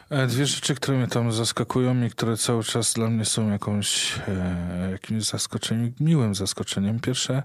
E, 0.10 0.28
dwie 0.28 0.46
rzeczy, 0.46 0.76
które 0.76 0.98
mnie 0.98 1.08
tam 1.08 1.32
zaskakują 1.32 2.04
i 2.04 2.10
które 2.10 2.38
cały 2.38 2.64
czas 2.64 2.94
dla 2.94 3.10
mnie 3.10 3.26
są 3.26 3.50
jakąś, 3.50 4.20
e, 4.28 4.92
jakimś 4.92 5.24
zaskoczeniem, 5.24 5.94
miłym 6.00 6.36
zaskoczeniem. 6.36 7.00
Pierwsze 7.00 7.44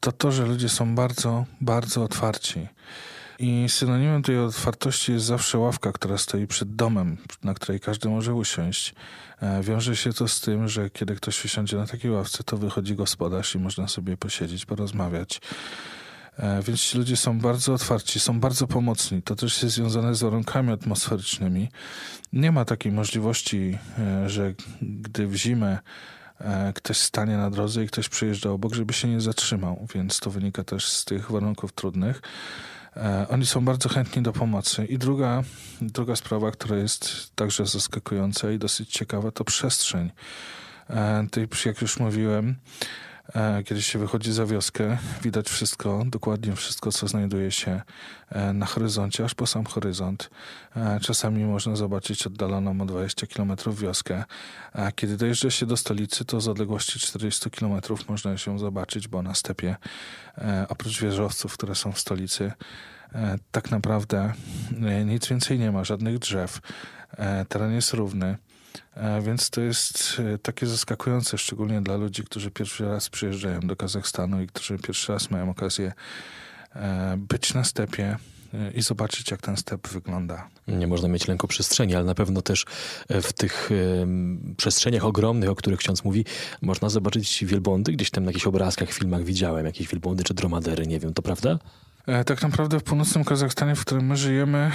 to 0.00 0.12
to, 0.12 0.32
że 0.32 0.46
ludzie 0.46 0.68
są 0.68 0.94
bardzo, 0.94 1.44
bardzo 1.60 2.02
otwarci. 2.02 2.68
I 3.38 3.66
synonimem 3.68 4.22
tej 4.22 4.38
otwartości 4.38 5.12
jest 5.12 5.26
zawsze 5.26 5.58
ławka, 5.58 5.92
która 5.92 6.18
stoi 6.18 6.46
przed 6.46 6.76
domem, 6.76 7.16
na 7.42 7.54
której 7.54 7.80
każdy 7.80 8.08
może 8.08 8.34
usiąść. 8.34 8.94
E, 9.40 9.62
wiąże 9.62 9.96
się 9.96 10.12
to 10.12 10.28
z 10.28 10.40
tym, 10.40 10.68
że 10.68 10.90
kiedy 10.90 11.14
ktoś 11.16 11.44
usiądzie 11.44 11.76
na 11.76 11.86
takiej 11.86 12.10
ławce, 12.10 12.44
to 12.44 12.56
wychodzi 12.56 12.94
gospodarz 12.94 13.54
i 13.54 13.58
można 13.58 13.88
sobie 13.88 14.16
posiedzieć, 14.16 14.66
porozmawiać. 14.66 15.40
E, 16.38 16.62
więc 16.62 16.80
ci 16.80 16.98
ludzie 16.98 17.16
są 17.16 17.38
bardzo 17.38 17.74
otwarci, 17.74 18.20
są 18.20 18.40
bardzo 18.40 18.66
pomocni. 18.66 19.22
To 19.22 19.36
też 19.36 19.62
jest 19.62 19.74
związane 19.74 20.14
z 20.14 20.22
warunkami 20.22 20.72
atmosferycznymi. 20.72 21.68
Nie 22.32 22.52
ma 22.52 22.64
takiej 22.64 22.92
możliwości, 22.92 23.78
e, 23.98 24.28
że 24.30 24.54
gdy 24.82 25.26
w 25.26 25.34
zimę 25.34 25.78
ktoś 26.74 26.96
stanie 26.96 27.36
na 27.36 27.50
drodze 27.50 27.84
i 27.84 27.86
ktoś 27.86 28.08
przyjeżdża 28.08 28.50
obok, 28.50 28.74
żeby 28.74 28.92
się 28.92 29.08
nie 29.08 29.20
zatrzymał, 29.20 29.86
więc 29.94 30.20
to 30.20 30.30
wynika 30.30 30.64
też 30.64 30.88
z 30.88 31.04
tych 31.04 31.30
warunków 31.30 31.72
trudnych. 31.72 32.22
E, 32.96 33.26
oni 33.30 33.46
są 33.46 33.64
bardzo 33.64 33.88
chętni 33.88 34.22
do 34.22 34.32
pomocy. 34.32 34.84
I 34.84 34.98
druga, 34.98 35.42
druga 35.80 36.16
sprawa, 36.16 36.50
która 36.50 36.76
jest 36.76 37.32
także 37.34 37.66
zaskakująca 37.66 38.50
i 38.50 38.58
dosyć 38.58 38.90
ciekawa, 38.90 39.30
to 39.30 39.44
przestrzeń. 39.44 40.10
E, 40.90 41.26
jak 41.66 41.82
już 41.82 42.00
mówiłem, 42.00 42.56
E, 42.56 43.05
kiedy 43.64 43.82
się 43.82 43.98
wychodzi 43.98 44.32
za 44.32 44.46
wioskę, 44.46 44.98
widać 45.22 45.48
wszystko, 45.48 46.04
dokładnie 46.06 46.56
wszystko, 46.56 46.92
co 46.92 47.08
znajduje 47.08 47.50
się 47.50 47.82
e, 48.30 48.52
na 48.52 48.66
horyzoncie, 48.66 49.24
aż 49.24 49.34
po 49.34 49.46
sam 49.46 49.64
horyzont. 49.64 50.30
E, 50.76 51.00
czasami 51.00 51.44
można 51.44 51.76
zobaczyć 51.76 52.26
oddaloną 52.26 52.80
o 52.80 52.86
20 52.86 53.26
km 53.26 53.52
wioskę. 53.72 54.24
Kiedy 54.94 55.16
dojeżdża 55.16 55.50
się 55.50 55.66
do 55.66 55.76
stolicy, 55.76 56.24
to 56.24 56.40
z 56.40 56.48
odległości 56.48 57.00
40 57.00 57.50
km 57.50 57.80
można 58.08 58.36
się 58.36 58.58
zobaczyć, 58.58 59.08
bo 59.08 59.22
na 59.22 59.34
stepie, 59.34 59.76
oprócz 60.68 61.00
wieżowców, 61.00 61.52
które 61.52 61.74
są 61.74 61.92
w 61.92 61.98
stolicy, 61.98 62.52
tak 63.50 63.70
naprawdę 63.70 64.32
nic 65.04 65.28
więcej 65.28 65.58
nie 65.58 65.72
ma, 65.72 65.84
żadnych 65.84 66.18
drzew. 66.18 66.60
Teren 67.48 67.72
jest 67.72 67.92
równy. 67.92 68.36
E, 68.94 69.22
więc 69.22 69.50
to 69.50 69.60
jest 69.60 70.20
e, 70.34 70.38
takie 70.38 70.66
zaskakujące, 70.66 71.38
szczególnie 71.38 71.80
dla 71.80 71.96
ludzi, 71.96 72.24
którzy 72.24 72.50
pierwszy 72.50 72.84
raz 72.84 73.08
przyjeżdżają 73.08 73.60
do 73.60 73.76
Kazachstanu 73.76 74.42
i 74.42 74.46
którzy 74.46 74.78
pierwszy 74.78 75.12
raz 75.12 75.30
mają 75.30 75.50
okazję 75.50 75.92
e, 76.74 77.16
być 77.18 77.54
na 77.54 77.64
stepie 77.64 78.16
i 78.74 78.82
zobaczyć, 78.82 79.30
jak 79.30 79.40
ten 79.40 79.56
step 79.56 79.88
wygląda. 79.88 80.48
Nie 80.68 80.86
można 80.86 81.08
mieć 81.08 81.28
lęku 81.28 81.48
przestrzeni, 81.48 81.94
ale 81.94 82.04
na 82.04 82.14
pewno 82.14 82.42
też 82.42 82.64
w 83.10 83.32
tych 83.32 83.70
przestrzeniach 84.56 85.04
ogromnych, 85.04 85.50
o 85.50 85.54
których 85.54 85.78
ksiądz 85.78 86.04
mówi, 86.04 86.24
można 86.62 86.88
zobaczyć 86.88 87.44
wielbłądy. 87.44 87.92
Gdzieś 87.92 88.10
tam 88.10 88.24
na 88.24 88.30
jakichś 88.30 88.46
obrazkach, 88.46 88.92
filmach 88.92 89.24
widziałem 89.24 89.66
jakieś 89.66 89.88
wielbłądy 89.88 90.24
czy 90.24 90.34
dromadery, 90.34 90.86
nie 90.86 91.00
wiem, 91.00 91.14
to 91.14 91.22
prawda? 91.22 91.58
E, 92.06 92.24
tak 92.24 92.42
naprawdę 92.42 92.80
w 92.80 92.82
północnym 92.82 93.24
Kazachstanie, 93.24 93.76
w 93.76 93.80
którym 93.80 94.06
my 94.06 94.16
żyjemy, 94.16 94.70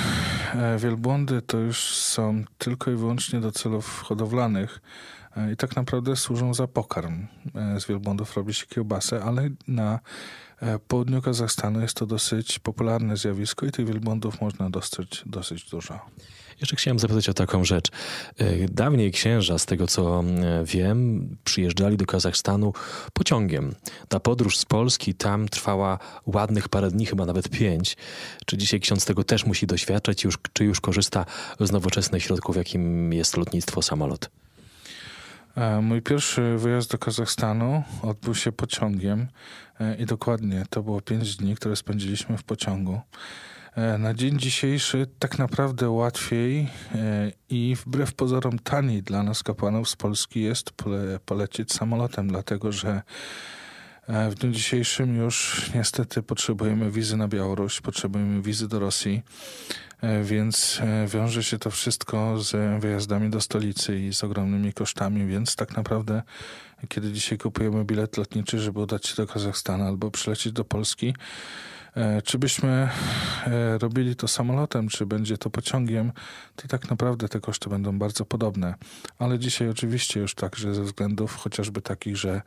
e, 0.53 0.77
wielbłądy 0.77 1.41
to 1.41 1.57
już 1.57 1.95
są 1.95 2.43
tylko 2.57 2.91
i 2.91 2.95
wyłącznie 2.95 3.39
do 3.39 3.51
celów 3.51 4.01
hodowlanych 4.01 4.81
e, 5.37 5.51
i 5.51 5.57
tak 5.57 5.75
naprawdę 5.75 6.15
służą 6.15 6.53
za 6.53 6.67
pokarm. 6.67 7.27
Z 7.79 7.87
wielbłądów 7.87 8.37
robi 8.37 8.53
się 8.53 8.65
kiełbasę, 8.65 9.23
ale 9.23 9.49
na 9.67 9.99
południu 10.87 11.21
Kazachstanu 11.21 11.81
jest 11.81 11.97
to 11.97 12.05
dosyć 12.05 12.59
popularne 12.59 13.17
zjawisko 13.17 13.65
i 13.65 13.71
tych 13.71 13.87
wielbłądów 13.87 14.41
można 14.41 14.69
dostrzec 14.69 15.07
dosyć 15.25 15.69
dużo. 15.69 15.99
Jeszcze 16.61 16.75
chciałem 16.75 16.99
zapytać 16.99 17.29
o 17.29 17.33
taką 17.33 17.63
rzecz. 17.63 17.91
E, 18.37 18.67
dawniej 18.69 19.11
księża, 19.11 19.57
z 19.57 19.65
tego 19.65 19.87
co 19.87 20.23
e, 20.23 20.65
wiem, 20.65 21.29
przyjeżdżali 21.43 21.97
do 21.97 22.05
Kazachstanu 22.05 22.73
pociągiem. 23.13 23.75
Ta 24.07 24.19
podróż 24.19 24.57
z 24.57 24.65
Polski 24.65 25.13
tam 25.13 25.49
trwała 25.49 25.99
ładnych 26.25 26.69
parę 26.69 26.91
dni, 26.91 27.05
chyba 27.05 27.25
nawet 27.25 27.49
pięć. 27.49 27.97
Czy 28.45 28.57
dzisiaj 28.57 28.79
ksiądz 28.79 29.05
tego 29.05 29.23
też 29.23 29.45
musi 29.45 29.67
doświadczać, 29.67 30.23
już, 30.23 30.37
czy 30.53 30.65
już 30.65 30.81
korzysta 30.81 31.25
z 31.59 31.71
nowoczesnych 31.71 32.23
środków, 32.23 32.57
jakim 32.57 33.13
jest 33.13 33.37
lotnictwo, 33.37 33.81
samolot? 33.81 34.29
E, 35.55 35.81
mój 35.81 36.01
pierwszy 36.01 36.57
wyjazd 36.57 36.91
do 36.91 36.97
Kazachstanu 36.97 37.83
odbył 38.01 38.35
się 38.35 38.51
pociągiem 38.51 39.27
i 39.99 40.05
dokładnie 40.05 40.63
to 40.69 40.83
było 40.83 41.01
pięć 41.01 41.35
dni, 41.35 41.55
które 41.55 41.75
spędziliśmy 41.75 42.37
w 42.37 42.43
pociągu. 42.43 43.01
E, 43.75 43.97
na 43.97 44.13
dzień 44.13 44.39
dzisiejszy 44.39 45.07
tak 45.19 45.39
naprawdę 45.39 45.89
łatwiej 45.89 46.67
e, 46.95 47.31
i 47.49 47.75
wbrew 47.75 48.13
pozorom 48.13 48.59
taniej 48.59 49.03
dla 49.03 49.23
nas 49.23 49.43
kapłanów 49.43 49.89
z 49.89 49.95
Polski 49.95 50.41
jest 50.41 50.71
polecieć 51.25 51.73
samolotem, 51.73 52.27
dlatego 52.27 52.71
że 52.71 53.01
e, 54.07 54.29
w 54.29 54.35
dniu 54.35 54.51
dzisiejszym 54.51 55.15
już 55.15 55.69
niestety 55.75 56.23
potrzebujemy 56.23 56.91
wizy 56.91 57.17
na 57.17 57.27
Białoruś, 57.27 57.81
potrzebujemy 57.81 58.41
wizy 58.41 58.67
do 58.67 58.79
Rosji, 58.79 59.21
więc 60.23 60.81
wiąże 61.07 61.43
się 61.43 61.57
to 61.57 61.71
wszystko 61.71 62.39
z 62.39 62.81
wyjazdami 62.81 63.29
do 63.29 63.41
stolicy 63.41 63.99
i 63.99 64.13
z 64.13 64.23
ogromnymi 64.23 64.73
kosztami, 64.73 65.25
więc 65.25 65.55
tak 65.55 65.77
naprawdę 65.77 66.21
kiedy 66.89 67.11
dzisiaj 67.11 67.37
kupujemy 67.37 67.85
bilet 67.85 68.17
lotniczy, 68.17 68.59
żeby 68.59 68.79
udać 68.79 69.07
się 69.07 69.15
do 69.15 69.27
Kazachstanu 69.27 69.83
albo 69.83 70.11
przylecieć 70.11 70.53
do 70.53 70.65
Polski, 70.65 71.13
czy 72.23 72.39
byśmy 72.39 72.89
e, 73.47 73.77
robili 73.77 74.15
to 74.15 74.27
samolotem, 74.27 74.87
czy 74.87 75.05
będzie 75.05 75.37
to 75.37 75.49
pociągiem, 75.49 76.11
to 76.55 76.67
tak 76.67 76.89
naprawdę 76.89 77.29
te 77.29 77.39
koszty 77.39 77.69
będą 77.69 77.99
bardzo 77.99 78.25
podobne. 78.25 78.75
Ale 79.19 79.39
dzisiaj 79.39 79.69
oczywiście 79.69 80.19
już 80.19 80.35
także 80.35 80.75
ze 80.75 80.83
względów 80.83 81.35
chociażby 81.35 81.81
takich, 81.81 82.17
że 82.17 82.41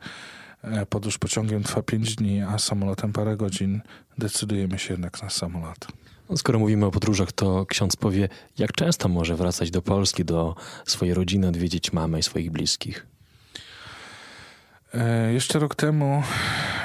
e, 0.61 0.85
podróż 0.85 1.17
pociągiem 1.17 1.63
trwa 1.63 1.81
5 1.81 2.15
dni, 2.15 2.41
a 2.41 2.57
samolotem 2.57 3.13
parę 3.13 3.37
godzin, 3.37 3.81
decydujemy 4.17 4.79
się 4.79 4.93
jednak 4.93 5.23
na 5.23 5.29
samolot. 5.29 5.87
No, 6.29 6.37
skoro 6.37 6.59
mówimy 6.59 6.85
o 6.85 6.91
podróżach, 6.91 7.31
to 7.31 7.65
ksiądz 7.65 7.95
powie, 7.95 8.29
jak 8.57 8.71
często 8.71 9.09
może 9.09 9.35
wracać 9.35 9.71
do 9.71 9.81
Polski, 9.81 10.25
do 10.25 10.55
swojej 10.85 11.13
rodziny, 11.13 11.47
odwiedzić 11.47 11.93
mamę 11.93 12.19
i 12.19 12.23
swoich 12.23 12.51
bliskich? 12.51 13.14
E, 14.95 15.33
jeszcze 15.33 15.59
rok 15.59 15.75
temu 15.75 16.23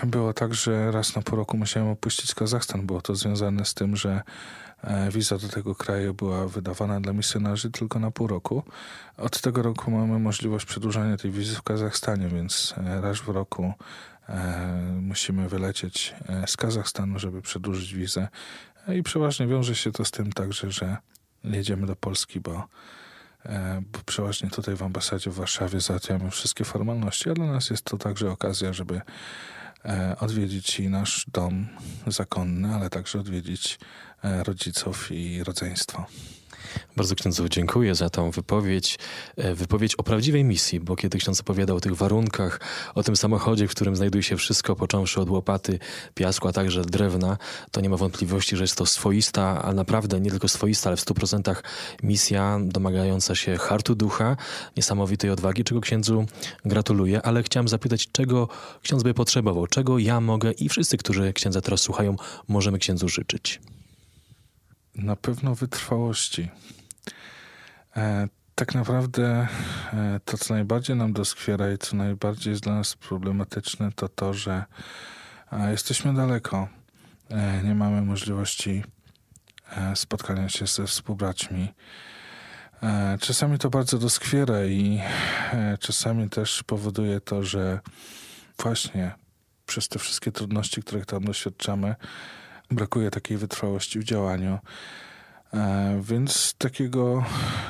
było 0.03 0.33
tak, 0.33 0.55
że 0.55 0.91
raz 0.91 1.17
na 1.17 1.23
pół 1.23 1.37
roku 1.37 1.57
musiałem 1.57 1.89
opuścić 1.89 2.35
Kazachstan. 2.35 2.87
Było 2.87 3.03
to 3.03 3.15
związane 3.15 3.65
z 3.65 3.75
tym, 3.75 3.97
że 3.97 4.23
e, 4.85 5.11
wiza 5.11 5.39
do 5.39 5.49
tego 5.49 5.75
kraju 5.75 6.15
była 6.15 6.49
wydawana 6.49 7.01
dla 7.01 7.13
misjonarzy 7.13 7.71
tylko 7.71 7.99
na 7.99 8.11
pół 8.11 8.27
roku. 8.27 8.63
Od 9.17 9.41
tego 9.41 9.63
roku 9.63 9.91
mamy 9.91 10.19
możliwość 10.19 10.67
przedłużania 10.67 11.17
tej 11.17 11.31
wizy 11.31 11.57
w 11.57 11.63
Kazachstanie, 11.63 12.29
więc 12.29 12.75
e, 12.77 13.01
raz 13.01 13.19
w 13.19 13.29
roku 13.29 13.73
musimy 15.01 15.49
wylecieć 15.49 16.15
z 16.47 16.57
Kazachstanu, 16.57 17.19
żeby 17.19 17.43
przedłużyć 17.43 17.95
wizę. 17.95 18.29
I 18.95 19.03
przeważnie 19.03 19.47
wiąże 19.47 19.75
się 19.75 19.93
to 19.93 20.05
z 20.05 20.11
tym 20.11 20.33
także, 20.33 20.71
że 20.71 20.97
jedziemy 21.45 21.87
do 21.87 21.97
Polski, 21.97 22.41
bo 22.41 22.67
bo 23.93 23.99
przeważnie 24.07 24.51
tutaj 24.51 24.77
w 24.77 24.83
ambasadzie 24.83 25.31
w 25.31 25.35
Warszawie 25.35 25.81
załatwiamy 25.81 26.31
wszystkie 26.31 26.65
formalności, 26.65 27.31
a 27.31 27.35
dla 27.35 27.47
nas 27.47 27.71
jest 27.71 27.85
to 27.85 27.99
także 27.99 28.31
okazja, 28.31 28.73
żeby 28.73 29.01
e, 29.85 30.17
odwiedzić 30.21 30.81
i 30.81 30.89
nasz 30.89 31.27
dom 31.33 31.69
zakonny, 32.07 32.75
ale 32.75 32.91
także 32.91 33.21
odwiedzić 33.21 33.79
e, 34.25 34.45
rodziców 34.45 35.13
i 35.13 35.45
rodzeństwo. 35.45 36.07
Bardzo 36.97 37.15
księdzu 37.15 37.49
dziękuję 37.49 37.95
za 37.95 38.11
tą 38.11 38.31
wypowiedź. 38.31 38.99
E, 39.37 39.55
wypowiedź 39.55 39.95
o 39.95 40.03
prawdziwej 40.03 40.45
misji, 40.45 40.81
bo 40.81 40.97
kiedy 40.97 41.19
ksiądz 41.19 41.41
opowiadał 41.41 41.77
o 41.77 41.81
tych 41.81 41.95
warunkach, 41.95 42.61
o 42.95 43.03
tym 43.03 43.17
samochodzie, 43.17 43.69
w 43.69 43.71
którym 43.71 43.97
znajduje 43.97 44.23
się 44.23 44.37
wszystko, 44.37 44.77
począwszy 44.77 45.21
od 45.21 45.31
łopaty, 45.31 45.79
piasku, 46.15 46.49
a 46.49 46.53
także 46.53 46.83
drewna, 46.85 47.37
to 47.71 47.81
nie 47.81 47.89
ma 47.89 47.97
wątpliwości, 47.97 48.57
że 48.57 48.65
jest 48.65 48.77
to 48.77 48.87
swoista, 48.87 49.63
a 49.63 49.75
naprawdę 49.75 50.21
nie 50.21 50.31
tylko 50.31 50.49
swoista, 50.49 50.91
ale 50.91 50.97
w 50.97 51.01
stu 51.01 51.15
procentach 51.15 51.65
misja 52.03 52.59
domagająca 52.63 53.35
się 53.35 53.57
hartu 53.57 53.95
ducha, 53.95 54.37
niesamowitej 54.77 55.31
odwagi, 55.31 55.65
czego 55.65 55.81
księdzu 55.81 56.27
gratuluję, 56.65 57.23
ale 57.23 57.43
chciałem 57.43 57.69
zapytać, 57.69 58.09
czego 58.13 58.49
ksiądz 58.83 59.03
by 59.03 59.15
potrzebował, 59.15 59.67
czego 59.67 59.99
ja 59.99 60.21
mogę 60.21 60.53
i 60.53 60.69
wszyscy, 60.69 60.97
którzy 60.97 61.33
księdza 61.33 61.61
teraz 61.61 61.81
słuchają, 61.81 62.17
możemy 62.49 62.79
księdzu 62.79 63.09
życzyć. 63.09 63.61
Na 65.03 65.17
pewno 65.17 65.55
wytrwałości. 65.55 66.49
E, 67.97 68.29
tak 68.55 68.75
naprawdę 68.75 69.49
e, 69.93 70.21
to, 70.25 70.39
co 70.39 70.55
najbardziej 70.55 70.97
nam 70.97 71.13
doskwiera 71.13 71.73
i 71.73 71.79
co 71.79 71.97
najbardziej 71.97 72.51
jest 72.51 72.63
dla 72.63 72.75
nas 72.75 72.97
problematyczne, 72.97 73.93
to 73.93 74.09
to, 74.09 74.35
że 74.35 74.65
e, 75.53 75.71
jesteśmy 75.71 76.15
daleko. 76.15 76.69
E, 77.31 77.63
nie 77.63 77.75
mamy 77.75 78.03
możliwości 78.03 78.85
e, 79.77 79.97
spotkania 79.97 80.49
się 80.49 80.67
ze 80.67 80.87
współbraćmi. 80.87 81.75
E, 82.83 83.19
czasami 83.21 83.59
to 83.59 83.71
bardzo 83.71 83.99
doskwiera 83.99 84.65
i 84.65 85.01
czasami 85.81 86.31
też 86.31 86.63
powoduje 86.63 87.21
to, 87.21 87.43
że 87.43 87.81
właśnie 88.59 89.13
przez 89.67 89.89
te 89.89 89.99
wszystkie 89.99 90.33
trudności, 90.33 90.83
których 90.83 91.07
tam 91.07 91.25
doświadczamy, 91.25 91.95
brakuje 92.71 93.11
takiej 93.11 93.37
wytrwałości 93.37 93.99
w 93.99 94.05
działaniu. 94.05 94.59
E, 95.55 96.01
więc 96.05 96.55
takiego, 96.59 97.25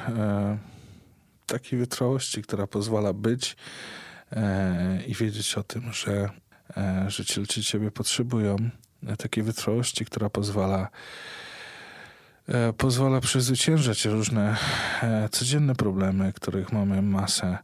e, 0.08 0.58
takiej 1.46 1.78
wytrwałości, 1.78 2.42
która 2.42 2.66
pozwala 2.66 3.12
być 3.12 3.56
e, 4.32 5.02
i 5.06 5.14
wiedzieć 5.14 5.58
o 5.58 5.62
tym, 5.62 5.92
że, 5.92 6.30
e, 6.76 7.04
że 7.08 7.24
ci 7.24 7.40
ludzie 7.40 7.62
ciebie 7.62 7.90
potrzebują. 7.90 8.56
E, 9.06 9.16
takiej 9.16 9.44
wytrwałości, 9.44 10.04
która 10.04 10.30
pozwala 10.30 10.88
e, 12.48 12.72
pozwala 12.72 13.20
przezwyciężać 13.20 14.04
różne 14.04 14.56
codzienne 15.30 15.74
problemy, 15.74 16.32
których 16.32 16.72
mamy 16.72 17.02
masę. 17.02 17.58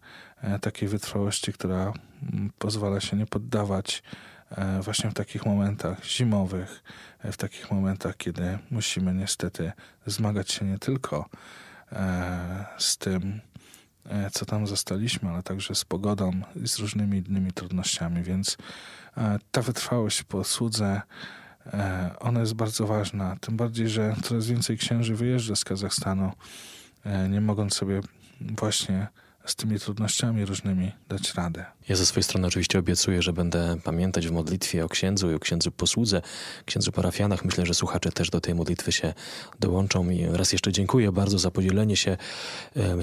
Takiej 0.61 0.89
wytrwałości, 0.89 1.53
która 1.53 1.93
mm, 2.23 2.51
pozwala 2.59 3.01
się 3.01 3.17
nie 3.17 3.27
poddawać 3.27 4.03
właśnie 4.81 5.11
w 5.11 5.15
takich 5.15 5.47
momentach 5.47 6.05
zimowych, 6.05 6.83
e, 7.19 7.33
w 7.33 7.37
takich 7.37 7.71
momentach, 7.71 8.17
kiedy 8.17 8.59
musimy 8.71 9.15
niestety 9.15 9.73
zmagać 10.07 10.53
się 10.53 10.65
nie 10.65 10.79
tylko 10.79 11.29
e, 11.93 12.65
z 12.79 12.99
tym, 12.99 13.41
co 14.33 14.47
tam 14.47 14.67
zostaliśmy, 14.67 15.31
ale 15.31 15.43
także 15.43 15.75
z 15.75 15.85
pogodą 15.85 16.31
i 16.65 16.69
z 16.69 16.79
różnymi 16.79 17.19
innymi 17.19 17.53
trudnościami, 17.53 18.23
więc 18.23 18.57
ta 19.51 19.63
wytrwałość 19.63 20.23
po 20.23 20.45
słudze 20.45 21.03
ona 22.21 22.41
jest 22.41 22.55
bardzo 22.55 22.87
ważna, 22.87 23.37
tym 23.41 23.57
bardziej, 23.57 23.89
że 23.89 24.17
coraz 24.23 24.47
więcej 24.47 24.79
księży 24.79 25.15
wyjeżdża 25.15 25.57
z 25.57 25.65
Kazachstanu, 25.65 26.33
nie 27.29 27.41
mogąc 27.41 27.75
sobie 27.75 28.01
właśnie 28.41 29.07
z 29.47 29.57
tymi 29.57 29.81
trudnościami 29.81 30.45
różnymi 30.45 30.93
dać 31.09 31.35
radę. 31.35 31.76
Ja 31.89 31.97
ze 31.97 32.07
swojej 32.07 32.23
strony 32.25 32.47
oczywiście 32.47 32.79
obiecuję, 32.79 33.23
że 33.23 33.33
będę 33.33 33.77
pamiętać 33.85 34.29
w 34.29 34.33
modlitwie 34.33 34.85
o 34.85 34.89
księdzu 34.89 35.31
i 35.31 35.35
o 35.35 35.39
księdzu 35.39 35.71
posłudze, 35.71 36.23
księdzu 36.65 36.93
parafianach. 36.93 37.45
Myślę, 37.45 37.67
że 37.67 37.75
słuchacze 37.75 38.13
też 38.13 38.31
do 38.31 38.41
tej 38.41 38.55
modlitwy 38.55 38.93
się 38.93 39.15
dołączą. 39.61 40.11
I 40.11 40.27
raz 40.27 40.53
jeszcze 40.53 40.73
dziękuję 40.73 41.13
bardzo 41.13 41.39
za 41.39 41.51
podzielenie 41.51 41.97
się 41.97 42.17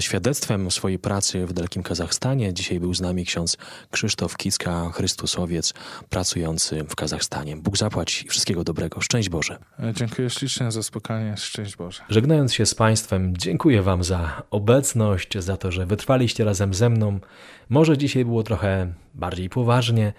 świadectwem 0.00 0.70
swojej 0.70 0.98
pracy 0.98 1.46
w 1.46 1.52
dalekim 1.52 1.82
Kazachstanie. 1.82 2.54
Dzisiaj 2.54 2.80
był 2.80 2.94
z 2.94 3.00
nami 3.00 3.24
ksiądz 3.24 3.56
Krzysztof 3.90 4.36
Kicka, 4.36 4.90
Chrystusowiec, 4.94 5.74
pracujący 6.10 6.84
w 6.88 6.96
Kazachstanie. 6.96 7.56
Bóg 7.56 7.76
zapłać 7.76 8.22
i 8.22 8.28
wszystkiego 8.28 8.64
dobrego. 8.64 9.00
Szczęść 9.00 9.28
Boże. 9.28 9.58
E, 9.78 9.92
Dziękuję 9.94 10.30
ślicznie 10.30 10.72
za 10.72 10.82
spotkanie. 10.82 11.36
Szczęść 11.36 11.76
Boże. 11.76 12.02
Żegnając 12.08 12.54
się 12.54 12.66
z 12.66 12.74
Państwem, 12.74 13.36
dziękuję 13.36 13.82
Wam 13.82 14.04
za 14.04 14.42
obecność, 14.50 15.38
za 15.38 15.56
to, 15.56 15.72
że 15.72 15.86
wytrwaliście 15.86 16.44
razem 16.44 16.74
ze 16.74 16.90
mną. 16.90 17.20
Może 17.68 17.98
dzisiaj 17.98 18.24
było 18.24 18.42
trochę 18.42 18.73
bardziej 19.14 19.48
poważnie, 19.48 20.12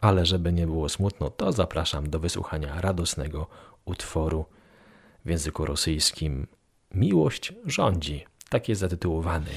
ale 0.00 0.26
żeby 0.26 0.52
nie 0.52 0.66
było 0.66 0.88
smutno, 0.88 1.30
to 1.30 1.52
zapraszam 1.52 2.10
do 2.10 2.18
wysłuchania 2.18 2.80
radosnego 2.80 3.46
utworu 3.84 4.44
w 5.24 5.30
języku 5.30 5.64
rosyjskim 5.64 6.46
Miłość 6.94 7.52
rządzi. 7.66 8.24
Tak 8.48 8.68
jest 8.68 8.80
zatytułowany. 8.80 9.50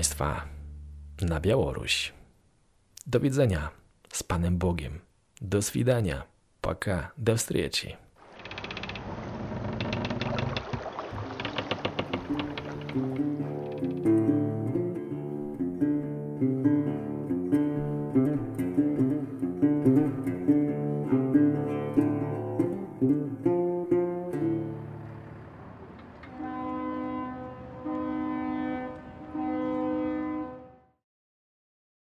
Państwa 0.00 0.48
na 1.20 1.40
Białoruś. 1.40 2.12
Do 3.06 3.20
widzenia 3.20 3.70
z 4.12 4.22
Panem 4.22 4.58
Bogiem. 4.58 5.00
Do 5.40 5.62
swidania. 5.62 6.22
Пока. 6.60 7.12
До 7.18 7.36
встречи. 7.36 7.96